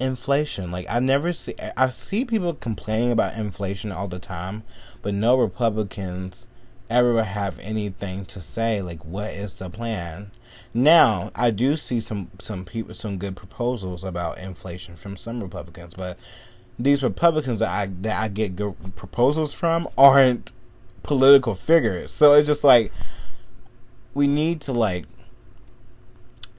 inflation. 0.00 0.70
Like, 0.70 0.86
I 0.88 0.98
never 0.98 1.32
see. 1.32 1.54
I 1.76 1.90
see 1.90 2.24
people 2.24 2.54
complaining 2.54 3.12
about 3.12 3.36
inflation 3.36 3.92
all 3.92 4.08
the 4.08 4.18
time, 4.18 4.64
but 5.02 5.14
no 5.14 5.36
Republicans 5.36 6.48
ever 6.90 7.24
have 7.24 7.58
anything 7.60 8.24
to 8.26 8.40
say. 8.40 8.82
Like, 8.82 9.04
what 9.04 9.30
is 9.30 9.58
the 9.58 9.70
plan? 9.70 10.30
Now, 10.74 11.30
I 11.34 11.50
do 11.50 11.76
see 11.76 12.00
some 12.00 12.30
some 12.40 12.64
people 12.64 12.94
some 12.94 13.18
good 13.18 13.36
proposals 13.36 14.04
about 14.04 14.38
inflation 14.38 14.96
from 14.96 15.16
some 15.16 15.42
Republicans, 15.42 15.94
but 15.94 16.18
these 16.78 17.02
Republicans 17.02 17.60
that 17.60 17.70
I 17.70 17.86
that 18.02 18.20
I 18.20 18.28
get 18.28 18.56
proposals 18.96 19.52
from 19.52 19.88
aren't 19.96 20.52
political 21.02 21.54
figures. 21.54 22.12
So 22.12 22.34
it's 22.34 22.46
just 22.46 22.64
like 22.64 22.92
we 24.14 24.26
need 24.26 24.60
to 24.62 24.72
like 24.72 25.06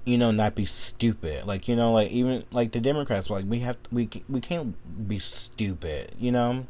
you 0.06 0.18
know 0.18 0.32
not 0.32 0.56
be 0.56 0.66
stupid. 0.66 1.46
Like 1.46 1.68
you 1.68 1.76
know 1.76 1.92
like 1.92 2.12
even 2.12 2.44
like 2.52 2.72
the 2.72 2.80
Democrats 2.80 3.30
like 3.30 3.46
we 3.48 3.60
have 3.60 3.78
we 3.92 4.10
we 4.28 4.42
can't 4.42 4.76
be 5.08 5.20
stupid, 5.20 6.16
you 6.18 6.32
know? 6.32 6.66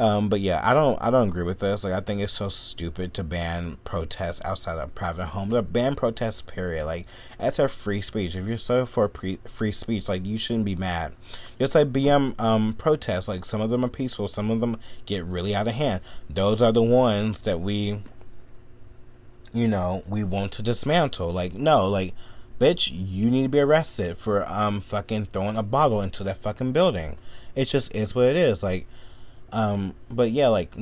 Um, 0.00 0.30
but 0.30 0.40
yeah, 0.40 0.62
I 0.64 0.72
don't 0.72 0.98
I 1.02 1.10
don't 1.10 1.28
agree 1.28 1.42
with 1.42 1.58
this. 1.58 1.84
Like 1.84 1.92
I 1.92 2.00
think 2.00 2.22
it's 2.22 2.32
so 2.32 2.48
stupid 2.48 3.12
to 3.12 3.22
ban 3.22 3.76
protests 3.84 4.40
outside 4.46 4.78
of 4.78 4.94
private 4.94 5.26
homes. 5.26 5.52
Or 5.52 5.60
ban 5.60 5.94
protests, 5.94 6.40
period. 6.40 6.86
Like 6.86 7.06
that's 7.38 7.58
a 7.58 7.68
free 7.68 8.00
speech. 8.00 8.34
If 8.34 8.46
you're 8.46 8.56
so 8.56 8.86
for 8.86 9.08
pre- 9.08 9.40
free 9.46 9.72
speech, 9.72 10.08
like 10.08 10.24
you 10.24 10.38
shouldn't 10.38 10.64
be 10.64 10.74
mad. 10.74 11.12
Just 11.58 11.74
like 11.74 11.92
BM 11.92 12.34
um 12.40 12.72
protests, 12.78 13.28
like 13.28 13.44
some 13.44 13.60
of 13.60 13.68
them 13.68 13.84
are 13.84 13.88
peaceful, 13.88 14.26
some 14.26 14.50
of 14.50 14.60
them 14.60 14.78
get 15.04 15.26
really 15.26 15.54
out 15.54 15.68
of 15.68 15.74
hand. 15.74 16.00
Those 16.30 16.62
are 16.62 16.72
the 16.72 16.82
ones 16.82 17.42
that 17.42 17.60
we 17.60 18.02
you 19.52 19.68
know, 19.68 20.02
we 20.08 20.24
want 20.24 20.52
to 20.52 20.62
dismantle. 20.62 21.30
Like, 21.30 21.52
no, 21.52 21.86
like 21.86 22.14
bitch, 22.58 22.90
you 22.90 23.30
need 23.30 23.42
to 23.42 23.48
be 23.50 23.60
arrested 23.60 24.16
for 24.16 24.50
um 24.50 24.80
fucking 24.80 25.26
throwing 25.26 25.58
a 25.58 25.62
bottle 25.62 26.00
into 26.00 26.24
that 26.24 26.38
fucking 26.38 26.72
building. 26.72 27.18
It 27.54 27.66
just 27.66 27.94
is 27.94 28.14
what 28.14 28.24
it 28.24 28.36
is. 28.36 28.62
Like 28.62 28.86
um, 29.52 29.94
but 30.10 30.30
yeah, 30.30 30.48
like 30.48 30.74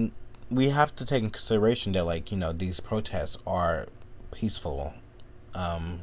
we 0.50 0.70
have 0.70 0.94
to 0.96 1.04
take 1.04 1.22
in 1.22 1.30
consideration 1.30 1.92
that 1.92 2.04
like 2.04 2.30
you 2.30 2.38
know 2.38 2.52
these 2.52 2.80
protests 2.80 3.36
are 3.46 3.86
peaceful. 4.32 4.94
Um, 5.54 6.00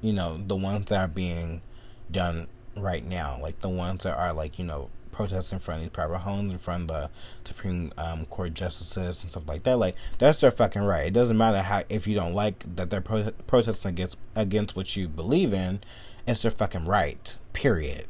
you 0.00 0.12
know 0.12 0.40
the 0.44 0.56
ones 0.56 0.86
that 0.86 0.98
are 0.98 1.08
being 1.08 1.62
done 2.10 2.46
right 2.76 3.04
now, 3.04 3.38
like 3.40 3.60
the 3.60 3.68
ones 3.68 4.04
that 4.04 4.16
are 4.16 4.32
like 4.32 4.58
you 4.58 4.64
know 4.64 4.90
protesting 5.12 5.56
in 5.56 5.60
front 5.60 5.78
of 5.78 5.84
these 5.84 5.92
private 5.92 6.18
homes, 6.18 6.52
in 6.52 6.58
front 6.58 6.82
of 6.82 6.88
the 6.88 7.10
Supreme 7.44 7.90
um, 7.96 8.26
Court 8.26 8.52
justices 8.52 9.22
and 9.22 9.32
stuff 9.32 9.48
like 9.48 9.62
that. 9.64 9.78
Like 9.78 9.96
that's 10.18 10.40
their 10.40 10.50
fucking 10.50 10.82
right. 10.82 11.06
It 11.06 11.14
doesn't 11.14 11.36
matter 11.36 11.62
how 11.62 11.84
if 11.88 12.06
you 12.06 12.14
don't 12.14 12.34
like 12.34 12.64
that 12.76 12.90
they're 12.90 13.00
pro- 13.00 13.30
protesting 13.46 13.90
against 13.90 14.16
against 14.34 14.76
what 14.76 14.94
you 14.96 15.08
believe 15.08 15.52
in. 15.52 15.80
It's 16.26 16.42
their 16.42 16.50
fucking 16.50 16.84
right. 16.84 17.36
Period. 17.52 18.06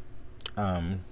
Um, 0.57 1.05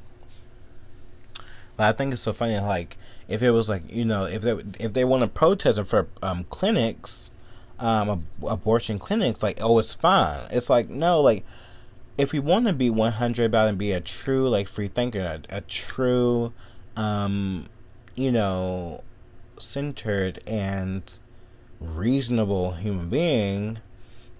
but 1.76 1.86
I 1.86 1.92
think 1.92 2.12
it's 2.12 2.22
so 2.22 2.32
funny, 2.32 2.58
like 2.58 2.96
if 3.28 3.42
it 3.42 3.50
was 3.50 3.68
like 3.68 3.90
you 3.90 4.04
know 4.04 4.24
if 4.24 4.42
they 4.42 4.56
if 4.78 4.92
they 4.92 5.04
want 5.04 5.22
to 5.22 5.28
protest 5.28 5.82
for 5.84 6.08
um, 6.22 6.44
clinics, 6.50 7.30
um, 7.78 8.10
ab- 8.10 8.24
abortion 8.46 8.98
clinics, 8.98 9.42
like 9.42 9.58
oh 9.60 9.78
it's 9.78 9.94
fine. 9.94 10.40
It's 10.50 10.70
like 10.70 10.88
no, 10.88 11.20
like 11.20 11.44
if 12.16 12.32
we 12.32 12.38
want 12.38 12.66
to 12.66 12.72
be 12.72 12.90
one 12.90 13.12
hundred 13.12 13.46
about 13.46 13.68
and 13.68 13.78
be 13.78 13.92
a 13.92 14.00
true 14.00 14.48
like 14.48 14.68
free 14.68 14.88
thinker, 14.88 15.20
a, 15.20 15.56
a 15.56 15.60
true, 15.62 16.52
um, 16.96 17.68
you 18.14 18.30
know, 18.30 19.02
centered 19.58 20.42
and 20.46 21.18
reasonable 21.80 22.72
human 22.72 23.08
being, 23.08 23.78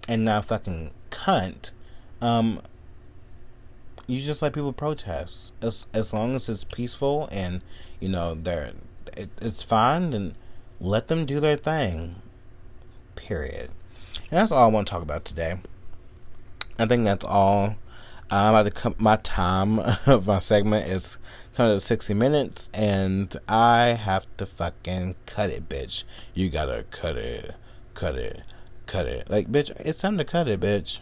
and 0.07 0.25
not 0.25 0.45
fucking 0.45 0.93
cunt, 1.11 1.73
um, 2.21 2.61
you 4.07 4.21
just 4.21 4.43
let 4.43 4.53
people 4.53 4.73
protest. 4.73 5.53
As 5.63 5.87
as 5.93 6.13
long 6.13 6.37
as 6.37 6.49
it's 6.49 6.65
peaceful 6.65 7.29
and 7.33 7.63
you 8.01 8.09
know 8.09 8.35
they're 8.35 8.73
it, 9.17 9.31
it's 9.41 9.63
fine 9.63 10.13
and 10.13 10.35
let 10.81 11.09
them 11.09 11.27
do 11.27 11.41
their 11.41 11.57
thing. 11.57 12.17
Period. 13.17 13.71
And 14.31 14.39
that's 14.41 14.53
all 14.53 14.65
i 14.65 14.73
want 14.73 14.87
to 14.87 14.91
talk 14.91 15.03
about 15.03 15.25
today. 15.25 15.59
I 16.79 16.87
think 16.87 17.05
that's 17.05 17.25
all. 17.25 17.77
Um, 18.31 18.55
I 18.55 18.69
come, 18.71 18.97
my 18.99 19.17
time 19.17 19.79
of 20.07 20.27
my 20.27 20.39
segment 20.39 20.89
is 20.89 21.19
kind 21.55 21.71
of 21.71 21.83
60 21.85 22.15
minutes 22.15 22.69
and 22.75 23.37
i 23.49 23.89
have 23.89 24.27
to 24.39 24.47
fucking 24.47 25.15
cut 25.27 25.51
it 25.51 25.69
bitch. 25.69 26.05
You 26.33 26.51
gotta 26.51 26.85
cut 26.91 27.17
it 27.17 27.55
cut 27.95 28.17
it 28.17 28.43
cut 28.87 29.07
it. 29.07 29.31
Like 29.31 29.53
bitch 29.53 29.71
it's 29.79 30.01
time 30.01 30.19
to 30.19 30.25
cut 30.25 30.49
it 30.49 30.61
bitch 30.61 30.99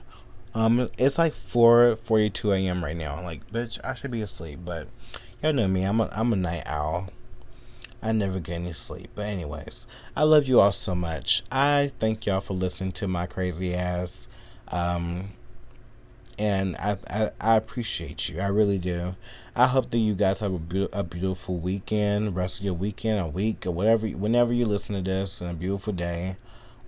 um, 0.55 0.91
it's 0.99 1.19
like 1.19 1.35
four 1.35 1.97
forty 2.05 2.31
two 2.31 2.53
a.m. 2.53 2.85
right 2.85 2.97
now. 2.97 3.23
Like, 3.23 3.51
bitch, 3.51 3.79
I 3.85 3.95
should 3.95 4.11
be 4.11 4.23
asleep, 4.23 4.61
but 4.65 4.89
y'all 5.43 5.53
know 5.53 5.69
me. 5.69 5.83
I'm 5.83 6.01
a 6.01 6.09
I'm 6.13 6.33
a 6.33 6.37
night 6.37 6.65
owl. 6.67 7.09
I 8.03 8.13
never 8.13 8.41
get 8.41 8.55
any 8.55 8.73
sleep. 8.73 9.11
But 9.15 9.27
anyways, 9.27 9.87
I 10.17 10.25
love 10.25 10.47
you 10.47 10.61
all 10.61 10.73
so 10.73 10.95
much. 10.95 11.45
I 11.53 11.93
thank 12.01 12.27
y'all 12.27 12.41
for 12.41 12.55
listening 12.55 12.93
to 12.93 13.07
my 13.07 13.27
crazy 13.27 13.75
ass. 13.75 14.27
Um, 14.69 15.31
and 16.39 16.77
I, 16.77 16.99
I, 17.09 17.31
I 17.41 17.57
appreciate 17.57 18.29
you. 18.29 18.41
I 18.41 18.47
really 18.49 18.79
do. 18.79 19.15
I 19.55 19.67
hope 19.69 19.91
that 19.91 19.99
you 19.99 20.15
guys 20.15 20.41
have 20.41 20.55
a, 20.55 20.59
be- 20.59 20.89
a 20.93 21.05
beautiful 21.05 21.59
weekend, 21.59 22.35
rest 22.35 22.59
of 22.59 22.65
your 22.65 22.75
weekend, 22.75 23.21
a 23.21 23.29
week, 23.29 23.67
or 23.67 23.71
whatever. 23.71 24.09
Whenever 24.09 24.53
you 24.53 24.67
listen 24.67 24.97
to 24.97 25.03
this, 25.03 25.41
and 25.41 25.51
a 25.51 25.55
beautiful 25.55 25.93
day, 25.93 26.37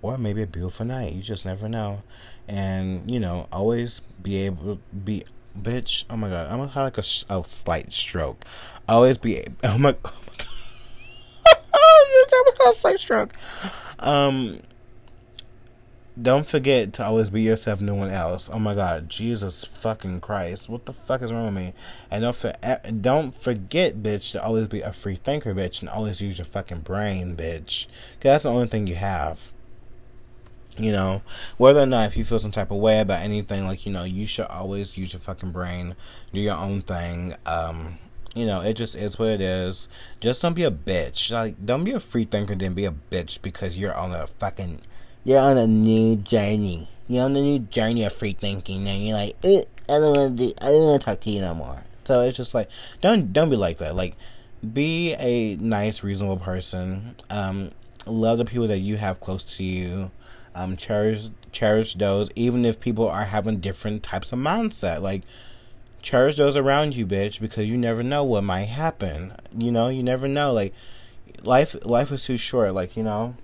or 0.05 0.18
maybe 0.18 0.42
a 0.42 0.46
beautiful 0.46 0.84
night. 0.84 1.14
You 1.14 1.22
just 1.22 1.46
never 1.46 1.66
know. 1.66 2.02
And 2.46 3.11
you 3.11 3.18
know 3.18 3.48
always 3.50 4.02
be 4.22 4.36
able 4.36 4.76
to 4.76 4.80
be 4.94 5.24
bitch 5.59 6.05
oh 6.11 6.16
my 6.16 6.28
god 6.28 6.48
i 6.48 6.50
almost 6.50 6.74
had 6.74 6.82
like 6.82 6.98
a, 6.98 7.05
a 7.30 7.44
slight 7.46 7.90
stroke. 7.90 8.44
Always 8.86 9.16
be 9.16 9.42
oh 9.64 9.78
my, 9.78 9.96
oh 10.05 10.12
my 10.26 10.34
god. 10.36 10.48
A 12.68 12.72
slight 12.72 13.00
stroke. 13.00 13.32
Um 13.98 14.61
don't 16.20 16.46
forget 16.46 16.92
to 16.94 17.05
always 17.05 17.30
be 17.30 17.42
yourself 17.42 17.80
no 17.80 17.94
one 17.94 18.11
else. 18.11 18.50
Oh 18.52 18.59
my 18.59 18.74
god 18.74 19.09
jesus 19.09 19.64
fucking 19.64 20.20
christ. 20.20 20.68
What 20.68 20.84
the 20.84 20.92
fuck 20.92 21.22
is 21.22 21.32
wrong 21.32 21.46
with 21.46 21.55
me? 21.55 21.72
And 22.11 22.20
don't 22.22 22.36
for, 22.36 22.52
don't 23.00 23.40
forget 23.40 24.02
bitch 24.02 24.32
to 24.32 24.44
always 24.44 24.68
be 24.68 24.82
a 24.82 24.92
free 24.92 25.16
thinker 25.16 25.55
bitch 25.55 25.80
and 25.80 25.88
always 25.88 26.20
use 26.20 26.36
your 26.36 26.44
fucking 26.44 26.80
brain 26.80 27.36
bitch. 27.36 27.86
Because 28.18 28.34
that's 28.34 28.44
the 28.44 28.50
only 28.50 28.66
thing 28.66 28.86
you 28.86 28.96
have 28.96 29.53
you 30.77 30.93
know, 30.93 31.22
whether 31.57 31.81
or 31.81 31.87
not 31.87 32.07
if 32.07 32.16
you 32.16 32.25
feel 32.25 32.39
some 32.39 32.51
type 32.51 32.70
of 32.70 32.79
way 32.79 33.01
about 33.01 33.22
anything, 33.22 33.66
like, 33.66 33.87
you 33.87 33.93
know, 33.93 34.05
you 34.05 34.27
should 34.27 34.47
always 34.47 34.97
use 34.97 35.12
your 35.12 35.20
fucking 35.20 35.53
brain, 35.53 35.95
do 36.33 36.41
your 36.41 36.57
own 36.57 36.83
thing. 36.83 37.35
Um, 37.47 37.99
you 38.35 38.47
know, 38.47 38.61
it 38.61 38.75
just 38.75 38.97
is 38.97 39.18
what 39.18 39.29
it 39.29 39.41
is. 39.41 39.89
Just 40.20 40.43
don't 40.43 40.55
be 40.55 40.64
a 40.64 40.70
bitch. 40.70 41.31
Like, 41.31 41.64
don't 41.64 41.85
be 41.85 41.93
a 41.93 42.01
free 42.01 42.25
thinker, 42.25 42.55
then 42.55 42.75
be 42.75 42.85
a 42.85 42.95
bitch 43.11 43.41
because 43.41 43.79
you're 43.79 43.95
on 43.95 44.12
a 44.12 44.27
fucking, 44.27 44.81
you're 45.22 45.41
on 45.41 45.57
a 45.57 45.66
new 45.66 46.16
journey. 46.16 46.89
You're 47.07 47.27
on 47.27 47.37
a 47.37 47.41
new 47.41 47.61
journey 47.61 48.03
of 48.05 48.12
free 48.12 48.37
thinking, 48.39 48.89
and 48.89 49.07
you're 49.07 49.16
like, 49.16 49.37
eh, 49.45 49.62
I 49.89 49.93
don't 49.93 50.16
want 50.16 50.39
to, 50.39 50.55
I 50.61 50.70
don't 50.70 50.85
want 50.85 51.01
to 51.01 51.05
talk 51.05 51.20
to 51.20 51.31
you 51.31 51.41
no 51.43 51.55
more. 51.55 51.85
So 52.05 52.22
it's 52.22 52.37
just 52.37 52.55
like, 52.55 52.68
don't, 53.01 53.33
don't 53.33 53.51
be 53.51 53.57
like 53.57 53.79
that. 53.79 53.95
Like, 53.95 54.16
be 54.72 55.12
a 55.14 55.57
nice, 55.57 56.03
reasonable 56.03 56.39
person. 56.39 57.16
Um, 57.31 57.70
love 58.07 58.39
the 58.39 58.45
people 58.45 58.68
that 58.68 58.79
you 58.79 58.97
have 58.97 59.20
close 59.20 59.45
to 59.57 59.62
you 59.62 60.11
Um, 60.55 60.76
cherish 60.76 61.30
cherish 61.52 61.94
those, 61.94 62.30
even 62.36 62.64
if 62.64 62.80
people 62.80 63.09
are 63.09 63.24
having 63.24 63.61
different 63.61 64.02
types 64.02 64.32
of 64.32 64.38
mindset. 64.38 65.02
Like 65.02 65.22
cherish 66.02 66.36
those 66.36 66.57
around 66.57 66.94
you, 66.94 67.07
bitch, 67.07 67.40
because 67.40 67.68
you 67.68 67.76
never 67.76 68.02
know 68.02 68.24
what 68.24 68.44
might 68.44 68.64
happen. 68.64 69.34
You 69.57 69.72
know, 69.72 69.88
you 69.88 70.02
never 70.02 70.28
know. 70.28 70.52
Like 70.52 70.74
life 71.42 71.76
life 71.84 72.12
is 72.12 72.24
too 72.24 72.36
short. 72.36 72.74
Like 72.74 72.96
you 72.96 73.02
know. 73.02 73.34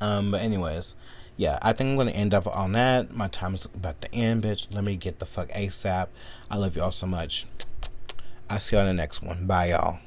Um, 0.00 0.32
but 0.32 0.42
anyways, 0.42 0.94
yeah, 1.36 1.58
I 1.62 1.72
think 1.72 1.90
I'm 1.90 1.96
gonna 1.96 2.10
end 2.10 2.34
up 2.34 2.46
on 2.46 2.72
that. 2.72 3.14
My 3.14 3.28
time 3.28 3.54
is 3.54 3.64
about 3.64 4.00
to 4.02 4.14
end, 4.14 4.42
bitch. 4.42 4.66
Let 4.70 4.84
me 4.84 4.96
get 4.96 5.18
the 5.18 5.26
fuck 5.26 5.48
ASAP. 5.50 6.08
I 6.50 6.56
love 6.56 6.76
y'all 6.76 6.92
so 6.92 7.06
much. 7.06 7.46
I'll 8.50 8.60
see 8.60 8.76
you 8.76 8.80
on 8.80 8.86
the 8.86 8.94
next 8.94 9.22
one. 9.22 9.46
Bye, 9.46 9.70
y'all. 9.70 9.98